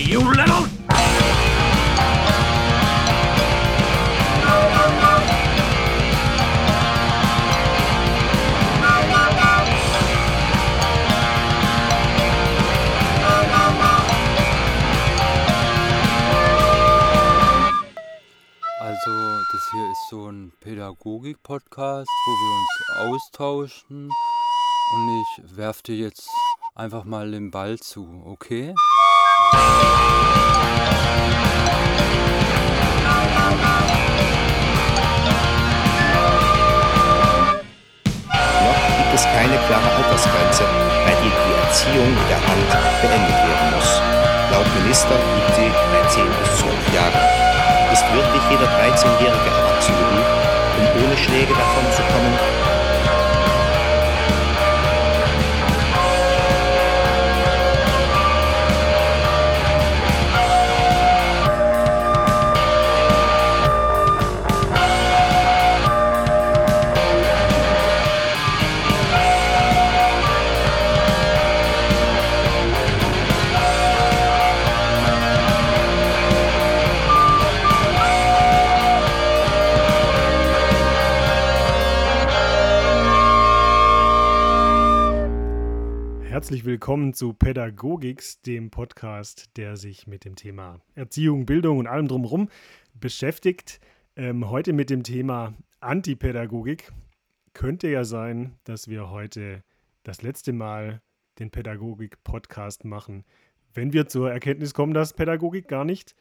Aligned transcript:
you 0.00 0.20
little... 0.20 0.66
Also, 18.80 19.10
das 19.52 19.70
hier 19.70 19.90
ist 19.90 20.08
so 20.10 20.30
ein 20.30 20.52
Pädagogik-Podcast, 20.60 22.08
wo 22.08 22.32
wir 22.32 22.52
uns 22.58 23.14
austauschen. 23.14 24.10
Und 24.94 25.22
ich 25.22 25.56
werfe 25.56 25.82
dir 25.84 25.96
jetzt 25.96 26.28
einfach 26.74 27.04
mal 27.04 27.30
den 27.30 27.50
Ball 27.50 27.78
zu, 27.78 28.22
okay? 28.26 28.74
Noch 38.64 38.80
gibt 38.96 39.14
es 39.14 39.24
keine 39.24 39.56
klare 39.66 39.90
Altersgrenze, 39.96 40.64
bei 41.04 41.10
der 41.10 41.20
die 41.20 41.54
Erziehung 41.66 42.16
der 42.28 42.38
Hand 42.38 42.70
beendet 43.02 43.38
werden 43.48 43.74
muss. 43.74 44.00
Laut 44.50 44.66
Minister 44.82 45.14
liegt 45.14 45.54
sie 45.56 45.70
bei 45.70 46.08
10 46.08 46.24
bis 46.26 46.58
12 46.58 46.72
Jahren. 46.94 47.92
Ist 47.92 48.04
wirklich 48.12 48.42
jeder 48.50 48.66
13-Jährige 48.66 49.50
erwachsen 49.50 49.94
um 50.78 51.04
ohne 51.04 51.16
Schläge 51.16 51.54
davon 51.54 51.84
zu 51.92 52.02
kommen? 52.02 52.73
Herzlich 86.44 86.66
willkommen 86.66 87.14
zu 87.14 87.32
Pädagogix, 87.32 88.42
dem 88.42 88.70
Podcast, 88.70 89.56
der 89.56 89.78
sich 89.78 90.06
mit 90.06 90.26
dem 90.26 90.36
Thema 90.36 90.78
Erziehung, 90.94 91.46
Bildung 91.46 91.78
und 91.78 91.86
allem 91.86 92.06
drumherum 92.06 92.50
beschäftigt. 92.92 93.80
Ähm, 94.14 94.50
heute 94.50 94.74
mit 94.74 94.90
dem 94.90 95.04
Thema 95.04 95.54
Antipädagogik. 95.80 96.92
Könnte 97.54 97.88
ja 97.88 98.04
sein, 98.04 98.58
dass 98.64 98.88
wir 98.88 99.08
heute 99.08 99.64
das 100.02 100.20
letzte 100.20 100.52
Mal 100.52 101.00
den 101.38 101.50
Pädagogik-Podcast 101.50 102.84
machen, 102.84 103.24
wenn 103.72 103.94
wir 103.94 104.06
zur 104.06 104.30
Erkenntnis 104.30 104.74
kommen, 104.74 104.92
dass 104.92 105.14
Pädagogik 105.14 105.66
gar 105.66 105.86
nicht 105.86 106.14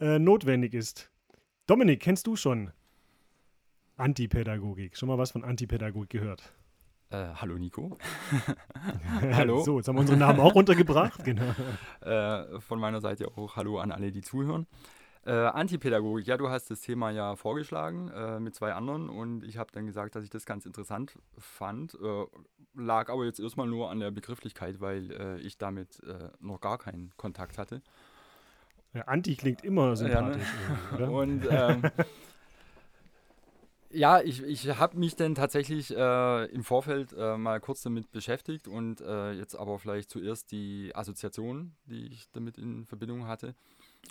äh, 0.00 0.18
notwendig 0.18 0.72
ist. 0.72 1.10
Dominik, 1.66 2.00
kennst 2.00 2.26
du 2.26 2.34
schon 2.34 2.70
Antipädagogik? 3.96 4.96
Schon 4.96 5.10
mal 5.10 5.18
was 5.18 5.32
von 5.32 5.44
Antipädagogik 5.44 6.08
gehört? 6.08 6.54
Äh, 7.10 7.34
hallo 7.34 7.58
Nico. 7.58 7.98
Hallo. 9.32 9.64
So, 9.64 9.78
jetzt 9.78 9.88
haben 9.88 9.96
wir 9.96 10.00
unseren 10.02 10.20
Namen 10.20 10.38
auch 10.38 10.54
runtergebracht. 10.54 11.24
Genau. 11.24 11.42
Äh, 12.00 12.60
von 12.60 12.80
meiner 12.80 13.00
Seite 13.00 13.28
auch 13.36 13.56
Hallo 13.56 13.78
an 13.78 13.92
alle, 13.92 14.10
die 14.10 14.22
zuhören. 14.22 14.66
Äh, 15.26 15.32
Antipädagogik, 15.32 16.26
ja, 16.26 16.38
du 16.38 16.48
hast 16.48 16.70
das 16.70 16.80
Thema 16.80 17.10
ja 17.10 17.36
vorgeschlagen 17.36 18.08
äh, 18.08 18.40
mit 18.40 18.54
zwei 18.54 18.72
anderen 18.72 19.10
und 19.10 19.44
ich 19.44 19.58
habe 19.58 19.70
dann 19.70 19.84
gesagt, 19.84 20.14
dass 20.14 20.24
ich 20.24 20.30
das 20.30 20.46
ganz 20.46 20.64
interessant 20.64 21.18
fand. 21.36 21.94
Äh, 21.94 22.24
lag 22.74 23.10
aber 23.10 23.26
jetzt 23.26 23.38
erstmal 23.38 23.66
nur 23.66 23.90
an 23.90 24.00
der 24.00 24.10
Begrifflichkeit, 24.10 24.80
weil 24.80 25.10
äh, 25.12 25.38
ich 25.40 25.58
damit 25.58 26.00
äh, 26.04 26.30
noch 26.40 26.60
gar 26.60 26.78
keinen 26.78 27.12
Kontakt 27.18 27.58
hatte. 27.58 27.82
Ja, 28.94 29.02
Anti 29.02 29.36
klingt 29.36 29.62
immer 29.62 29.94
sympathisch, 29.94 30.42
Ja, 30.92 30.98
ne? 30.98 31.10
Und 31.10 31.46
ähm, 31.50 31.82
ja, 33.90 34.20
ich, 34.20 34.42
ich 34.42 34.68
habe 34.78 34.98
mich 34.98 35.16
dann 35.16 35.34
tatsächlich 35.34 35.94
äh, 35.96 36.44
im 36.46 36.62
Vorfeld 36.64 37.12
äh, 37.12 37.36
mal 37.36 37.60
kurz 37.60 37.82
damit 37.82 38.10
beschäftigt 38.12 38.68
und 38.68 39.00
äh, 39.00 39.32
jetzt 39.32 39.54
aber 39.56 39.78
vielleicht 39.78 40.10
zuerst 40.10 40.52
die 40.52 40.92
Assoziation, 40.94 41.74
die 41.86 42.06
ich 42.06 42.30
damit 42.32 42.56
in 42.58 42.84
Verbindung 42.86 43.26
hatte 43.26 43.54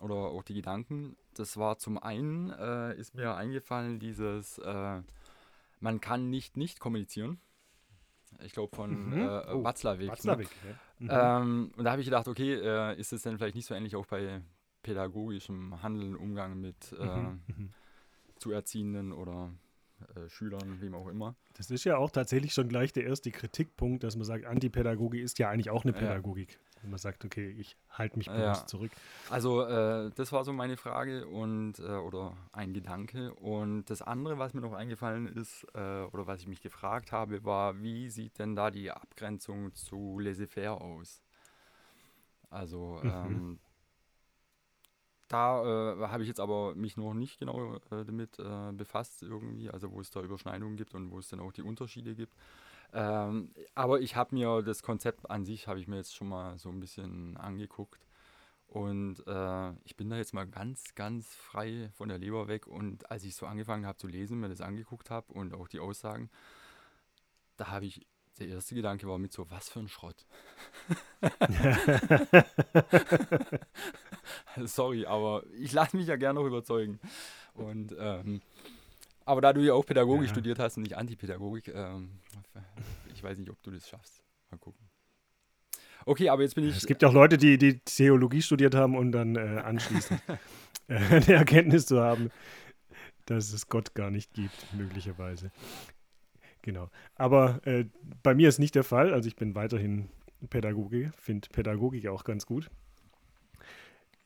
oder 0.01 0.16
auch 0.16 0.44
die 0.44 0.53
Gedanken. 0.53 1.16
Das 1.34 1.57
war 1.57 1.78
zum 1.78 1.97
einen, 1.97 2.50
äh, 2.51 2.95
ist 2.97 3.16
mir 3.16 3.35
eingefallen, 3.35 4.00
dieses, 4.00 4.57
äh, 4.59 5.01
man 5.79 6.01
kann 6.01 6.29
nicht 6.29 6.57
nicht 6.57 6.79
kommunizieren. 6.79 7.40
Ich 8.44 8.51
glaube 8.53 8.75
von 8.75 9.09
Mhm. 9.09 9.22
äh, 9.22 9.53
Oh, 9.53 9.63
Watzlawick. 9.63 10.09
Ne? 10.63 10.69
Ja. 11.09 11.38
Mhm. 11.40 11.44
Ähm, 11.44 11.72
und 11.78 11.84
da 11.85 11.91
habe 11.91 12.01
ich 12.01 12.07
gedacht, 12.07 12.28
okay, 12.28 12.94
ist 12.96 13.13
es 13.13 13.23
denn 13.23 13.38
vielleicht 13.38 13.56
nicht 13.56 13.66
so 13.66 13.73
ähnlich 13.73 13.96
auch 13.96 14.06
bei 14.06 14.41
pädagogischem 14.84 15.81
Handeln, 15.81 16.16
Umgang 16.16 16.59
mit 16.59 16.91
Mhm, 16.91 17.41
mhm. 17.47 17.69
zu 18.38 18.51
Erziehenden 18.51 19.11
oder 19.11 19.51
äh, 20.15 20.29
Schülern, 20.29 20.79
wem 20.81 20.95
auch 20.95 21.07
immer. 21.07 21.35
Das 21.55 21.69
ist 21.71 21.83
ja 21.83 21.97
auch 21.97 22.11
tatsächlich 22.11 22.53
schon 22.53 22.69
gleich 22.69 22.93
der 22.93 23.05
erste 23.05 23.31
Kritikpunkt, 23.31 24.03
dass 24.03 24.15
man 24.15 24.25
sagt, 24.25 24.45
Antipädagogik 24.45 25.21
ist 25.21 25.39
ja 25.39 25.49
eigentlich 25.49 25.69
auch 25.69 25.83
eine. 25.83 25.93
Pädagogik. 25.93 26.59
Wenn 26.81 26.91
man 26.91 26.99
sagt, 26.99 27.25
okay, 27.25 27.49
ich 27.59 27.75
halte 27.89 28.17
mich 28.17 28.29
bewusst 28.29 28.69
zurück. 28.69 28.91
Also 29.29 29.63
äh, 29.65 30.11
das 30.15 30.31
war 30.31 30.45
so 30.45 30.53
meine 30.53 30.77
Frage 30.77 31.27
und 31.27 31.77
äh, 31.79 31.83
oder 31.83 32.37
ein 32.53 32.73
Gedanke. 32.73 33.33
Und 33.33 33.89
das 33.89 34.01
andere, 34.01 34.37
was 34.37 34.53
mir 34.53 34.61
noch 34.61 34.71
eingefallen 34.71 35.27
ist 35.27 35.65
äh, 35.73 36.03
oder 36.03 36.25
was 36.25 36.39
ich 36.39 36.47
mich 36.47 36.61
gefragt 36.61 37.11
habe, 37.11 37.43
war, 37.43 37.81
wie 37.81 38.09
sieht 38.09 38.39
denn 38.39 38.55
da 38.55 38.71
die 38.71 38.91
Abgrenzung 38.91 39.75
zu 39.75 40.19
laissez-faire 40.19 40.79
aus? 40.79 41.21
Also 42.49 43.01
Mhm. 43.03 43.09
ähm, 43.09 43.59
da 45.29 45.94
äh, 45.94 46.07
habe 46.07 46.23
ich 46.23 46.28
jetzt 46.28 46.40
aber 46.40 46.75
mich 46.75 46.97
noch 46.97 47.13
nicht 47.13 47.40
genau 47.40 47.75
äh, 47.75 48.03
damit 48.03 48.38
äh, 48.40 48.72
befasst 48.73 49.23
irgendwie, 49.23 49.69
also 49.69 49.91
wo 49.91 50.01
es 50.01 50.09
da 50.09 50.22
Überschneidungen 50.22 50.75
gibt 50.75 50.94
und 50.94 51.12
wo 51.12 51.19
es 51.19 51.29
dann 51.29 51.40
auch 51.40 51.53
die 51.53 51.62
Unterschiede 51.62 52.16
gibt. 52.16 52.34
Ähm, 52.91 53.51
aber 53.75 54.01
ich 54.01 54.16
habe 54.16 54.35
mir 54.35 54.62
das 54.63 54.81
Konzept 54.81 55.29
an 55.29 55.45
sich, 55.45 55.67
habe 55.67 55.79
ich 55.79 55.88
mir 55.88 55.97
jetzt 55.97 56.16
schon 56.16 56.29
mal 56.29 56.57
so 56.57 56.69
ein 56.69 56.79
bisschen 56.79 57.38
angeguckt. 57.38 58.01
Und 58.67 59.25
äh, 59.25 59.72
ich 59.84 59.95
bin 59.95 60.09
da 60.09 60.17
jetzt 60.17 60.34
mal 60.34 60.45
ganz, 60.47 60.94
ganz 60.94 61.34
frei 61.34 61.90
von 61.96 62.09
der 62.09 62.19
Leber 62.19 62.47
weg. 62.47 62.67
Und 62.67 63.09
als 63.09 63.23
ich 63.23 63.35
so 63.35 63.46
angefangen 63.46 63.85
habe 63.85 63.97
zu 63.97 64.07
lesen, 64.07 64.40
mir 64.40 64.50
das 64.50 64.61
angeguckt 64.61 65.09
habe 65.09 65.34
und 65.34 65.53
auch 65.53 65.67
die 65.67 65.79
Aussagen, 65.79 66.29
da 67.57 67.67
habe 67.69 67.85
ich, 67.85 68.06
der 68.39 68.47
erste 68.47 68.75
Gedanke 68.75 69.07
war 69.07 69.17
mit 69.17 69.33
so, 69.33 69.50
was 69.50 69.69
für 69.69 69.79
ein 69.79 69.88
Schrott. 69.88 70.25
Sorry, 74.66 75.05
aber 75.05 75.44
ich 75.57 75.72
lasse 75.73 75.95
mich 75.97 76.07
ja 76.07 76.16
gerne 76.16 76.39
noch 76.39 76.47
überzeugen. 76.47 76.99
Und 77.53 77.95
ähm, 77.99 78.41
aber 79.25 79.41
da 79.41 79.53
du 79.53 79.61
ja 79.61 79.73
auch 79.73 79.85
Pädagogik 79.85 80.28
Ja. 80.28 80.33
studiert 80.33 80.59
hast 80.59 80.78
und 80.78 80.83
nicht 80.83 80.97
Antipädagogik, 80.97 81.67
ähm, 81.69 82.19
ich 83.13 83.23
weiß 83.23 83.38
nicht, 83.38 83.49
ob 83.49 83.61
du 83.61 83.72
das 83.72 83.88
schaffst. 83.88 84.23
Mal 84.49 84.57
gucken. 84.57 84.88
Okay, 86.05 86.29
aber 86.29 86.41
jetzt 86.41 86.55
bin 86.55 86.67
ich. 86.67 86.78
Es 86.78 86.88
gibt 86.88 87.01
ja 87.01 87.09
auch 87.09 87.13
Leute, 87.13 87.38
die, 87.38 87.57
die 87.57 87.79
Theologie 87.79 88.41
studiert 88.41 88.73
haben 88.73 88.97
und 88.97 89.11
dann 89.11 89.35
äh, 89.35 89.61
anschließend 89.63 90.22
äh, 90.88 90.95
eine 90.95 91.33
Erkenntnis 91.33 91.85
zu 91.85 92.01
haben, 92.01 92.31
dass 93.25 93.53
es 93.53 93.67
Gott 93.67 93.94
gar 93.94 94.09
nicht 94.09 94.33
gibt, 94.33 94.73
möglicherweise. 94.73 95.51
Genau. 96.69 96.91
Aber 97.16 97.66
äh, 97.66 97.85
bei 98.22 98.35
mir 98.35 98.47
ist 98.47 98.59
nicht 98.59 98.75
der 98.75 98.84
Fall. 98.84 99.12
Also 99.12 99.28
ich 99.28 99.35
bin 99.35 99.56
weiterhin 99.56 100.07
Pädagoge, 100.52 101.12
finde 101.19 101.50
Pädagogik 101.50 102.06
auch 102.06 102.24
ganz 102.24 102.46
gut. 102.46 102.69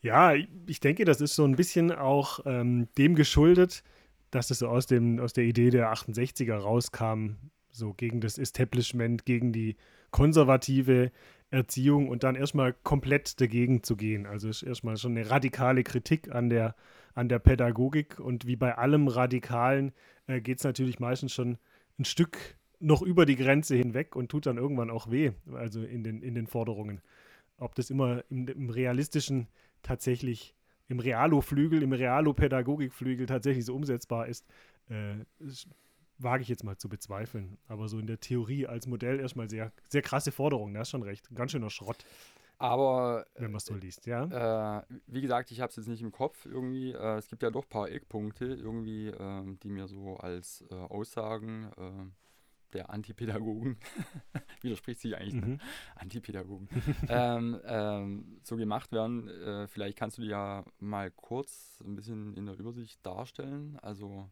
Ja, 0.01 0.33
ich 0.33 0.81
denke, 0.81 1.05
das 1.05 1.21
ist 1.21 1.35
so 1.35 1.45
ein 1.45 1.55
bisschen 1.55 1.93
auch 1.93 2.41
ähm, 2.45 2.89
dem 2.97 3.15
geschuldet, 3.15 3.81
dass 4.29 4.51
es 4.51 4.59
so 4.59 4.67
aus, 4.67 4.87
dem, 4.87 5.21
aus 5.21 5.31
der 5.31 5.45
Idee 5.45 5.69
der 5.69 5.93
68er 5.93 6.55
rauskam, 6.57 7.35
so 7.71 7.93
gegen 7.93 8.19
das 8.19 8.37
Establishment, 8.37 9.23
gegen 9.25 9.53
die 9.53 9.77
konservative 10.11 11.13
Erziehung 11.49 12.09
und 12.09 12.23
dann 12.25 12.35
erstmal 12.35 12.73
komplett 12.73 13.39
dagegen 13.39 13.83
zu 13.83 13.95
gehen. 13.95 14.25
Also 14.25 14.49
ist 14.49 14.63
erstmal 14.63 14.97
schon 14.97 15.15
eine 15.15 15.29
radikale 15.29 15.83
Kritik 15.83 16.35
an 16.35 16.49
der, 16.49 16.75
an 17.13 17.29
der 17.29 17.39
Pädagogik 17.39 18.19
und 18.19 18.45
wie 18.45 18.57
bei 18.57 18.77
allem 18.77 19.07
Radikalen 19.07 19.93
äh, 20.27 20.41
geht 20.41 20.57
es 20.57 20.65
natürlich 20.65 20.99
meistens 20.99 21.31
schon 21.31 21.57
ein 21.99 22.05
Stück 22.05 22.57
noch 22.79 23.01
über 23.01 23.25
die 23.25 23.35
Grenze 23.35 23.75
hinweg 23.75 24.15
und 24.15 24.29
tut 24.29 24.45
dann 24.45 24.57
irgendwann 24.57 24.89
auch 24.89 25.09
weh, 25.09 25.31
also 25.53 25.83
in 25.83 26.03
den, 26.03 26.21
in 26.21 26.35
den 26.35 26.47
Forderungen. 26.47 27.01
Ob 27.57 27.75
das 27.75 27.89
immer 27.89 28.23
im, 28.29 28.47
im 28.47 28.69
realistischen 28.69 29.47
tatsächlich, 29.83 30.55
im 30.89 30.99
Realo-Flügel, 30.99 31.81
im 31.81 31.93
Realo-Pädagogik-Flügel 31.93 33.25
tatsächlich 33.25 33.65
so 33.65 33.75
umsetzbar 33.75 34.27
ist, 34.27 34.45
äh, 34.89 35.15
ist 35.39 35.67
wage 36.19 36.43
ich 36.43 36.49
jetzt 36.49 36.63
mal 36.63 36.77
zu 36.77 36.89
bezweifeln. 36.89 37.57
Aber 37.67 37.87
so 37.87 37.99
in 37.99 38.07
der 38.07 38.19
Theorie 38.19 38.67
als 38.67 38.87
Modell 38.87 39.19
erstmal 39.19 39.49
sehr, 39.49 39.71
sehr 39.89 40.01
krasse 40.01 40.31
Forderung, 40.31 40.73
da 40.73 40.81
hast 40.81 40.91
schon 40.91 41.03
recht. 41.03 41.27
Ganz 41.35 41.51
schöner 41.51 41.69
Schrott. 41.69 42.05
Aber 42.63 43.25
wenn 43.35 43.51
man 43.51 43.57
es 43.57 43.65
so 43.65 43.75
liest, 43.75 44.05
ja. 44.05 44.79
Äh, 44.79 44.83
wie 45.07 45.19
gesagt, 45.19 45.51
ich 45.51 45.59
habe 45.59 45.69
es 45.69 45.75
jetzt 45.75 45.89
nicht 45.89 46.01
im 46.01 46.13
Kopf 46.13 46.45
irgendwie. 46.45 46.93
Äh, 46.93 47.17
es 47.17 47.27
gibt 47.27 47.43
ja 47.43 47.49
doch 47.49 47.63
ein 47.63 47.69
paar 47.69 47.89
Eckpunkte 47.89 48.45
irgendwie, 48.45 49.07
äh, 49.07 49.57
die 49.61 49.69
mir 49.69 49.89
so 49.89 50.15
als 50.15 50.63
äh, 50.71 50.75
Aussagen 50.75 51.69
äh, 51.75 52.71
der 52.71 52.89
Antipädagogen, 52.89 53.77
widerspricht 54.61 55.01
sich 55.01 55.13
eigentlich, 55.17 55.33
ne? 55.33 55.45
mhm. 55.45 55.59
Antipädagogen, 55.95 56.69
ähm, 57.09 57.59
ähm, 57.65 58.39
so 58.43 58.55
gemacht 58.55 58.93
werden. 58.93 59.27
Äh, 59.27 59.67
vielleicht 59.67 59.97
kannst 59.97 60.17
du 60.17 60.21
die 60.21 60.29
ja 60.29 60.63
mal 60.79 61.11
kurz 61.11 61.83
ein 61.85 61.97
bisschen 61.97 62.33
in 62.37 62.45
der 62.45 62.57
Übersicht 62.57 63.05
darstellen. 63.05 63.77
Also 63.81 64.29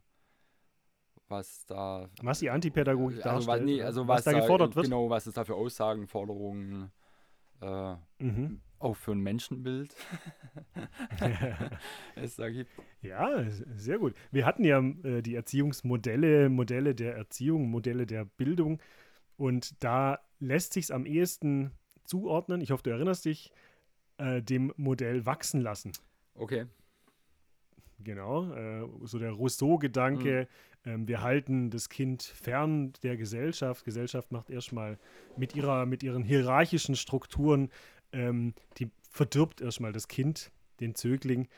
was 1.28 1.66
da. 1.66 2.08
Was 2.22 2.38
die 2.38 2.48
Antipädagogik 2.48 3.26
also, 3.26 3.46
darstellt? 3.46 3.66
Nee, 3.66 3.82
also 3.82 4.08
was, 4.08 4.24
was 4.24 4.32
da 4.32 4.40
gefordert 4.40 4.74
wird? 4.74 4.86
Genau, 4.86 5.10
was 5.10 5.26
es 5.26 5.34
da 5.34 5.44
für 5.44 5.54
Aussagen, 5.54 6.06
Forderungen 6.06 6.90
äh, 7.62 8.24
mhm. 8.24 8.60
auch 8.78 8.96
für 8.96 9.12
ein 9.12 9.20
Menschenbild 9.20 9.94
es 12.16 12.36
da 12.36 12.50
gibt. 12.50 12.70
Ja, 13.00 13.44
sehr 13.74 13.98
gut. 13.98 14.14
Wir 14.30 14.44
hatten 14.44 14.64
ja 14.64 14.80
äh, 14.80 15.22
die 15.22 15.34
Erziehungsmodelle, 15.34 16.48
Modelle 16.48 16.94
der 16.94 17.16
Erziehung, 17.16 17.70
Modelle 17.70 18.06
der 18.06 18.24
Bildung 18.24 18.80
und 19.36 19.82
da 19.82 20.18
lässt 20.40 20.72
sich 20.72 20.84
es 20.84 20.90
am 20.90 21.06
ehesten 21.06 21.72
zuordnen, 22.04 22.60
ich 22.60 22.70
hoffe, 22.70 22.82
du 22.82 22.90
erinnerst 22.90 23.24
dich, 23.24 23.52
äh, 24.18 24.42
dem 24.42 24.72
Modell 24.76 25.24
wachsen 25.24 25.60
lassen. 25.60 25.92
Okay. 26.34 26.66
Genau, 27.98 28.52
äh, 28.52 28.88
so 29.02 29.18
der 29.18 29.30
Rousseau-Gedanke, 29.30 30.48
mhm. 30.48 30.71
Ähm, 30.84 31.06
wir 31.06 31.22
halten 31.22 31.70
das 31.70 31.88
Kind 31.88 32.22
fern 32.22 32.92
der 33.02 33.16
Gesellschaft. 33.16 33.84
Gesellschaft 33.84 34.32
macht 34.32 34.50
erstmal 34.50 34.98
mit, 35.36 35.54
ihrer, 35.54 35.86
mit 35.86 36.02
ihren 36.02 36.24
hierarchischen 36.24 36.96
Strukturen, 36.96 37.70
ähm, 38.12 38.54
die 38.78 38.90
verdirbt 39.10 39.60
erstmal 39.60 39.92
das 39.92 40.08
Kind, 40.08 40.50
den 40.80 40.94
Zögling. 40.94 41.48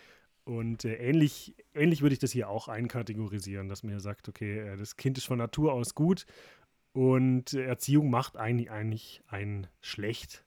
Und 0.45 0.85
äh, 0.85 0.97
ähnlich, 0.97 1.55
ähnlich 1.75 2.03
würde 2.03 2.13
ich 2.13 2.19
das 2.19 2.33
hier 2.33 2.49
auch 2.51 2.69
einkategorisieren, 2.69 3.69
dass 3.69 3.83
man 3.83 3.93
hier 3.93 4.01
sagt, 4.01 4.29
okay, 4.29 4.59
äh, 4.59 4.77
das 4.77 4.97
Kind 4.97 5.17
ist 5.17 5.25
von 5.25 5.39
Natur 5.39 5.73
aus 5.73 5.95
gut 5.95 6.27
und 6.93 7.55
Erziehung 7.55 8.11
macht 8.11 8.37
eigentlich, 8.37 8.71
eigentlich 8.71 9.23
einen 9.27 9.67
schlecht 9.81 10.45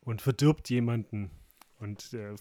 und 0.00 0.22
verdirbt 0.22 0.70
jemanden 0.70 1.30
und 1.78 2.14
äh, 2.14 2.34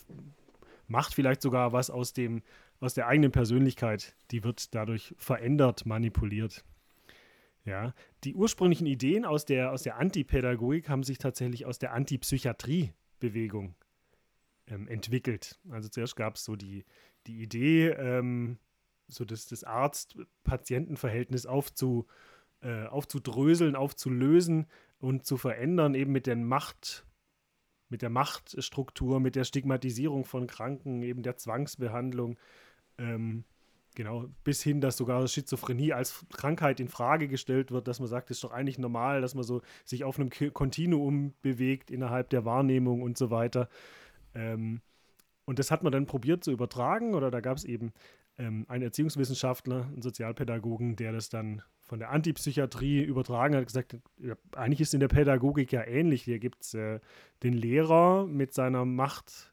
macht 0.88 1.14
vielleicht 1.14 1.42
sogar 1.42 1.74
was 1.74 1.90
aus 1.90 2.14
dem, 2.14 2.42
aus 2.82 2.94
der 2.94 3.08
eigenen 3.08 3.32
Persönlichkeit. 3.32 4.16
Die 4.32 4.44
wird 4.44 4.76
dadurch 4.76 5.16
verändert, 5.18 5.86
manipuliert. 5.86 6.66
Ja, 7.64 7.94
die 8.24 8.34
ursprünglichen 8.34 8.88
Ideen 8.88 9.24
aus 9.24 9.46
der, 9.46 9.72
aus 9.72 9.84
der 9.84 9.98
Antipädagogik 9.98 10.90
haben 10.90 11.04
sich 11.04 11.20
tatsächlich 11.20 11.66
aus 11.68 11.78
der 11.78 11.94
Antipsychiatrie-Bewegung 11.94 13.76
ähm, 14.68 14.88
entwickelt. 14.88 15.60
Also 15.70 15.88
zuerst 15.88 16.16
gab 16.16 16.36
es 16.36 16.44
so 16.44 16.56
die, 16.56 16.86
die 17.28 17.44
Idee, 17.44 17.90
ähm, 17.90 18.58
so 19.08 19.26
das, 19.26 19.48
das 19.48 19.64
Arzt-Patienten-Verhältnis 19.64 21.46
aufzu, 21.46 22.08
äh, 22.62 22.86
aufzudröseln, 22.86 23.76
aufzulösen 23.76 24.66
und 24.98 25.28
zu 25.28 25.38
verändern, 25.38 25.94
eben 25.94 26.12
mit 26.12 26.26
den 26.26 26.44
Macht, 26.44 27.06
mit 27.90 28.02
der 28.02 28.10
Machtstruktur, 28.10 29.20
mit 29.20 29.36
der 29.36 29.44
Stigmatisierung 29.44 30.26
von 30.26 30.48
Kranken, 30.48 31.04
eben 31.04 31.22
der 31.22 31.38
Zwangsbehandlung. 31.38 32.40
Ähm, 32.98 33.44
Genau, 33.96 34.26
bis 34.46 34.64
hin, 34.64 34.80
dass 34.80 34.96
sogar 34.96 35.28
Schizophrenie 35.28 35.92
als 35.92 36.26
Krankheit 36.32 36.80
in 36.80 36.88
Frage 36.88 37.28
gestellt 37.28 37.72
wird, 37.72 37.90
dass 37.90 38.00
man 38.00 38.08
sagt, 38.08 38.32
es 38.32 38.38
ist 38.38 38.44
doch 38.46 38.54
eigentlich 38.54 38.80
normal, 38.80 39.20
dass 39.20 39.36
man 39.36 39.44
so 39.44 39.62
sich 39.84 40.06
auf 40.06 40.18
einem 40.18 40.30
Kontinuum 40.30 41.34
bewegt 41.42 41.92
innerhalb 41.92 42.30
der 42.30 42.46
Wahrnehmung 42.46 43.02
und 43.02 43.18
so 43.18 43.32
weiter. 43.32 43.68
Ähm, 44.34 44.80
und 45.44 45.60
das 45.60 45.72
hat 45.72 45.84
man 45.84 45.92
dann 45.92 46.06
probiert 46.06 46.42
zu 46.44 46.52
übertragen, 46.52 47.16
oder 47.16 47.32
da 47.32 47.42
gab 47.42 47.58
es 47.58 47.66
eben 47.66 47.92
ähm, 48.38 48.66
einen 48.70 48.84
Erziehungswissenschaftler, 48.84 49.88
einen 49.88 50.02
Sozialpädagogen, 50.02 50.96
der 50.96 51.12
das 51.12 51.28
dann 51.28 51.62
von 51.82 52.00
der 52.00 52.12
Antipsychiatrie 52.12 53.04
übertragen 53.04 53.58
hat, 53.58 53.66
gesagt, 53.66 53.98
ja, 54.20 54.36
eigentlich 54.56 54.80
ist 54.80 54.94
in 54.94 55.02
der 55.02 55.10
Pädagogik 55.10 55.74
ja 55.74 55.86
ähnlich. 55.86 56.24
Hier 56.24 56.40
gibt 56.40 56.64
es 56.64 56.74
äh, 56.76 57.02
den 57.44 57.52
Lehrer 57.52 58.26
mit 58.26 58.54
seiner 58.54 58.86
Macht 58.86 59.51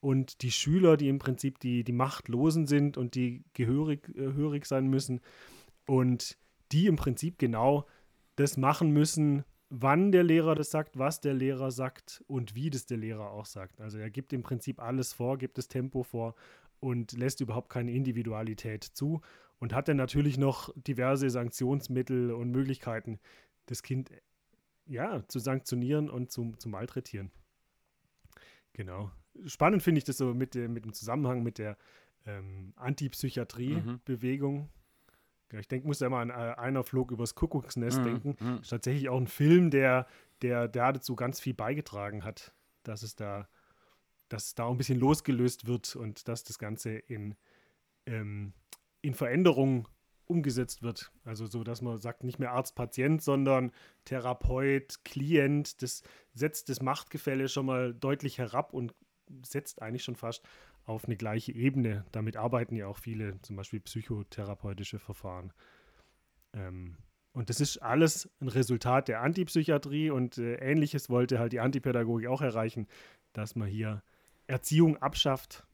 und 0.00 0.42
die 0.42 0.50
Schüler, 0.50 0.96
die 0.96 1.08
im 1.08 1.18
Prinzip 1.18 1.58
die, 1.60 1.84
die 1.84 1.92
Machtlosen 1.92 2.66
sind 2.66 2.96
und 2.96 3.14
die 3.14 3.44
gehörig, 3.52 4.08
äh, 4.16 4.32
hörig 4.32 4.66
sein 4.66 4.88
müssen 4.88 5.20
und 5.86 6.38
die 6.72 6.86
im 6.86 6.96
Prinzip 6.96 7.38
genau 7.38 7.86
das 8.36 8.56
machen 8.56 8.90
müssen, 8.90 9.44
wann 9.68 10.10
der 10.12 10.24
Lehrer 10.24 10.54
das 10.54 10.70
sagt, 10.70 10.98
was 10.98 11.20
der 11.20 11.34
Lehrer 11.34 11.70
sagt 11.70 12.24
und 12.26 12.54
wie 12.54 12.70
das 12.70 12.86
der 12.86 12.96
Lehrer 12.96 13.30
auch 13.30 13.46
sagt. 13.46 13.80
Also 13.80 13.98
er 13.98 14.10
gibt 14.10 14.32
im 14.32 14.42
Prinzip 14.42 14.80
alles 14.80 15.12
vor, 15.12 15.38
gibt 15.38 15.58
das 15.58 15.68
Tempo 15.68 16.02
vor 16.02 16.34
und 16.80 17.12
lässt 17.12 17.40
überhaupt 17.40 17.70
keine 17.70 17.92
Individualität 17.92 18.84
zu 18.84 19.20
und 19.58 19.74
hat 19.74 19.88
dann 19.88 19.98
natürlich 19.98 20.38
noch 20.38 20.72
diverse 20.74 21.28
Sanktionsmittel 21.28 22.32
und 22.32 22.50
Möglichkeiten, 22.50 23.20
das 23.66 23.82
Kind 23.82 24.10
ja 24.86 25.22
zu 25.28 25.38
sanktionieren 25.38 26.08
und 26.08 26.32
zu, 26.32 26.52
zu 26.58 26.68
malträtieren. 26.68 27.30
Genau 28.72 29.10
spannend 29.46 29.82
finde 29.82 29.98
ich 29.98 30.04
das 30.04 30.18
so 30.18 30.34
mit, 30.34 30.54
mit 30.54 30.84
dem 30.84 30.92
Zusammenhang 30.92 31.42
mit 31.42 31.58
der 31.58 31.76
ähm, 32.26 32.72
Antipsychiatrie-Bewegung. 32.76 34.68
Mhm. 35.52 35.58
Ich 35.58 35.68
denke, 35.68 35.86
muss 35.86 36.00
ja 36.00 36.06
immer 36.06 36.18
an 36.18 36.30
äh, 36.30 36.32
einer 36.32 36.84
Flog 36.84 37.10
übers 37.10 37.34
Kuckucksnest 37.34 37.98
mhm. 38.00 38.04
denken. 38.04 38.36
Mhm. 38.38 38.58
Ist 38.60 38.70
tatsächlich 38.70 39.08
auch 39.08 39.18
ein 39.18 39.26
Film, 39.26 39.70
der, 39.70 40.06
der, 40.42 40.68
der 40.68 40.92
dazu 40.92 41.16
ganz 41.16 41.40
viel 41.40 41.54
beigetragen 41.54 42.24
hat, 42.24 42.54
dass 42.84 43.02
es 43.02 43.16
da, 43.16 43.48
dass 44.28 44.46
es 44.46 44.54
da 44.54 44.64
auch 44.64 44.70
ein 44.70 44.78
bisschen 44.78 45.00
losgelöst 45.00 45.66
wird 45.66 45.96
und 45.96 46.28
dass 46.28 46.44
das 46.44 46.58
Ganze 46.58 46.90
in, 46.90 47.34
ähm, 48.06 48.52
in 49.02 49.14
Veränderung 49.14 49.88
umgesetzt 50.26 50.82
wird. 50.82 51.10
Also 51.24 51.46
so, 51.46 51.64
dass 51.64 51.82
man 51.82 51.98
sagt, 51.98 52.22
nicht 52.22 52.38
mehr 52.38 52.52
Arzt-Patient, 52.52 53.20
sondern 53.20 53.72
Therapeut, 54.04 55.04
Klient. 55.04 55.82
Das 55.82 56.04
setzt 56.32 56.68
das 56.68 56.80
Machtgefälle 56.80 57.48
schon 57.48 57.66
mal 57.66 57.92
deutlich 57.92 58.38
herab 58.38 58.72
und 58.72 58.94
setzt 59.44 59.82
eigentlich 59.82 60.04
schon 60.04 60.16
fast 60.16 60.44
auf 60.84 61.04
eine 61.04 61.16
gleiche 61.16 61.52
Ebene. 61.52 62.04
Damit 62.12 62.36
arbeiten 62.36 62.76
ja 62.76 62.86
auch 62.86 62.98
viele, 62.98 63.40
zum 63.42 63.56
Beispiel 63.56 63.80
psychotherapeutische 63.80 64.98
Verfahren. 64.98 65.52
Ähm, 66.52 66.96
und 67.32 67.48
das 67.48 67.60
ist 67.60 67.78
alles 67.78 68.28
ein 68.40 68.48
Resultat 68.48 69.08
der 69.08 69.20
Antipsychiatrie 69.22 70.10
und 70.10 70.38
äh, 70.38 70.54
ähnliches 70.56 71.08
wollte 71.08 71.38
halt 71.38 71.52
die 71.52 71.60
Antipädagogik 71.60 72.28
auch 72.28 72.42
erreichen, 72.42 72.88
dass 73.32 73.54
man 73.54 73.68
hier 73.68 74.02
Erziehung 74.48 74.96
abschafft 74.96 75.64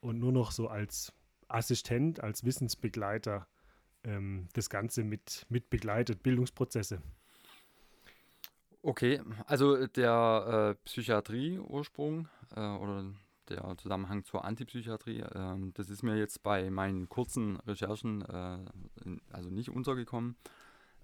und 0.00 0.18
nur 0.18 0.32
noch 0.32 0.50
so 0.50 0.68
als 0.68 1.12
Assistent, 1.48 2.22
als 2.22 2.44
Wissensbegleiter 2.44 3.46
ähm, 4.04 4.48
das 4.52 4.68
Ganze 4.68 5.02
mit, 5.02 5.46
mit 5.48 5.70
begleitet, 5.70 6.22
Bildungsprozesse. 6.22 7.00
Okay, 8.86 9.20
also 9.46 9.84
der 9.88 10.76
äh, 10.78 10.84
Psychiatrie-Ursprung 10.84 12.28
äh, 12.54 12.60
oder 12.60 13.04
der 13.48 13.76
Zusammenhang 13.78 14.24
zur 14.24 14.44
Antipsychiatrie, 14.44 15.22
äh, 15.22 15.72
das 15.74 15.90
ist 15.90 16.04
mir 16.04 16.16
jetzt 16.16 16.44
bei 16.44 16.70
meinen 16.70 17.08
kurzen 17.08 17.56
Recherchen 17.66 18.22
äh, 18.22 18.58
in, 19.04 19.20
also 19.32 19.50
nicht 19.50 19.70
untergekommen. 19.70 20.36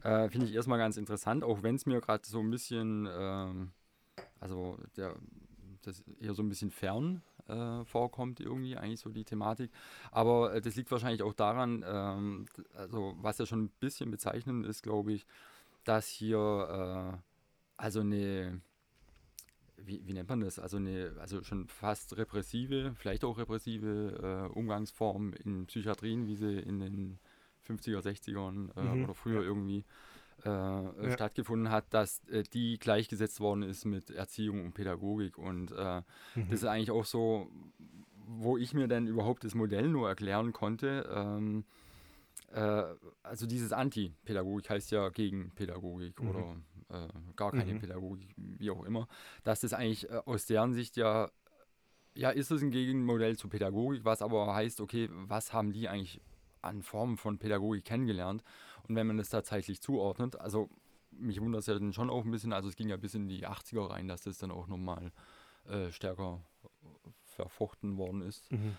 Äh, 0.04 0.28
finde 0.28 0.46
ich 0.46 0.54
erstmal 0.54 0.78
ganz 0.78 0.96
interessant, 0.96 1.42
auch 1.42 1.64
wenn 1.64 1.74
es 1.74 1.84
mir 1.84 2.00
gerade 2.00 2.24
so 2.24 2.38
ein 2.38 2.52
bisschen, 2.52 3.08
ähm, 3.12 3.72
also 4.38 4.78
der, 4.96 5.16
das 5.82 6.04
eher 6.20 6.34
so 6.34 6.44
ein 6.44 6.48
bisschen 6.48 6.70
fern 6.70 7.20
äh, 7.48 7.84
vorkommt 7.84 8.38
irgendwie, 8.38 8.76
eigentlich 8.76 9.00
so 9.00 9.10
die 9.10 9.24
Thematik. 9.24 9.72
Aber 10.12 10.60
das 10.60 10.76
liegt 10.76 10.92
wahrscheinlich 10.92 11.24
auch 11.24 11.34
daran, 11.34 11.84
ähm, 11.84 12.46
also 12.76 13.16
was 13.16 13.38
ja 13.38 13.46
schon 13.46 13.64
ein 13.64 13.72
bisschen 13.80 14.12
bezeichnend 14.12 14.66
ist, 14.66 14.84
glaube 14.84 15.12
ich, 15.12 15.26
dass 15.82 16.06
hier 16.06 17.20
also 17.82 18.00
eine 18.00 18.60
wie, 19.76 20.06
wie 20.06 20.12
nennt 20.12 20.28
man 20.28 20.40
das? 20.40 20.60
Also 20.60 20.76
eine, 20.76 21.12
also 21.18 21.42
schon 21.42 21.66
fast 21.66 22.16
repressive, 22.16 22.94
vielleicht 22.96 23.24
auch 23.24 23.38
repressive 23.38 24.48
äh, 24.52 24.56
Umgangsform 24.56 25.32
in 25.32 25.66
Psychiatrien, 25.66 26.28
wie 26.28 26.36
sie 26.36 26.58
in 26.60 26.78
den 26.78 27.18
50er, 27.66 28.00
60ern 28.00 28.76
äh, 28.76 28.82
mhm. 28.82 29.04
oder 29.04 29.14
früher 29.14 29.40
ja. 29.40 29.48
irgendwie 29.48 29.84
äh, 30.44 30.48
ja. 30.48 31.10
stattgefunden 31.12 31.70
hat, 31.70 31.92
dass 31.92 32.22
äh, 32.28 32.44
die 32.44 32.78
gleichgesetzt 32.78 33.40
worden 33.40 33.62
ist 33.62 33.84
mit 33.84 34.10
Erziehung 34.10 34.64
und 34.64 34.74
Pädagogik. 34.74 35.36
Und 35.36 35.72
äh, 35.72 36.02
mhm. 36.34 36.50
das 36.50 36.60
ist 36.60 36.64
eigentlich 36.64 36.92
auch 36.92 37.04
so, 37.04 37.50
wo 38.26 38.56
ich 38.56 38.74
mir 38.74 38.86
dann 38.86 39.08
überhaupt 39.08 39.42
das 39.44 39.54
Modell 39.56 39.88
nur 39.88 40.08
erklären 40.08 40.52
konnte. 40.52 41.08
Ähm, 41.12 41.64
äh, 42.52 42.84
also 43.22 43.46
dieses 43.46 43.72
Anti-Pädagogik 43.72 44.70
heißt 44.70 44.90
ja 44.90 45.08
gegen 45.08 45.50
Pädagogik 45.54 46.20
mhm. 46.20 46.28
oder 46.28 46.56
äh, 46.90 47.08
gar 47.36 47.52
keine 47.52 47.74
mhm. 47.74 47.80
Pädagogik, 47.80 48.34
wie 48.36 48.70
auch 48.70 48.84
immer, 48.84 49.08
dass 49.44 49.60
das 49.60 49.72
eigentlich 49.72 50.08
äh, 50.10 50.20
aus 50.26 50.46
deren 50.46 50.74
Sicht 50.74 50.96
ja, 50.96 51.30
ja, 52.14 52.30
ist 52.30 52.50
es 52.50 52.62
ein 52.62 52.70
Gegenmodell 52.70 53.36
zur 53.36 53.50
Pädagogik, 53.50 54.04
was 54.04 54.20
aber 54.20 54.54
heißt, 54.54 54.80
okay, 54.80 55.08
was 55.10 55.52
haben 55.52 55.72
die 55.72 55.88
eigentlich 55.88 56.20
an 56.60 56.82
Formen 56.82 57.16
von 57.16 57.38
Pädagogik 57.38 57.84
kennengelernt? 57.84 58.42
Und 58.86 58.96
wenn 58.96 59.06
man 59.06 59.16
das 59.16 59.30
tatsächlich 59.30 59.80
zuordnet, 59.80 60.38
also 60.38 60.68
mich 61.10 61.40
wundert 61.40 61.60
es 61.60 61.66
ja 61.66 61.74
dann 61.74 61.92
schon 61.92 62.10
auch 62.10 62.24
ein 62.24 62.30
bisschen, 62.30 62.52
also 62.52 62.68
es 62.68 62.76
ging 62.76 62.88
ja 62.88 62.96
bis 62.96 63.14
in 63.14 63.28
die 63.28 63.46
80er 63.46 63.90
rein, 63.90 64.08
dass 64.08 64.22
das 64.22 64.38
dann 64.38 64.50
auch 64.50 64.66
nochmal 64.66 65.12
äh, 65.64 65.90
stärker 65.90 66.42
verfochten 67.22 67.96
worden 67.96 68.22
ist. 68.22 68.50
Mhm. 68.52 68.76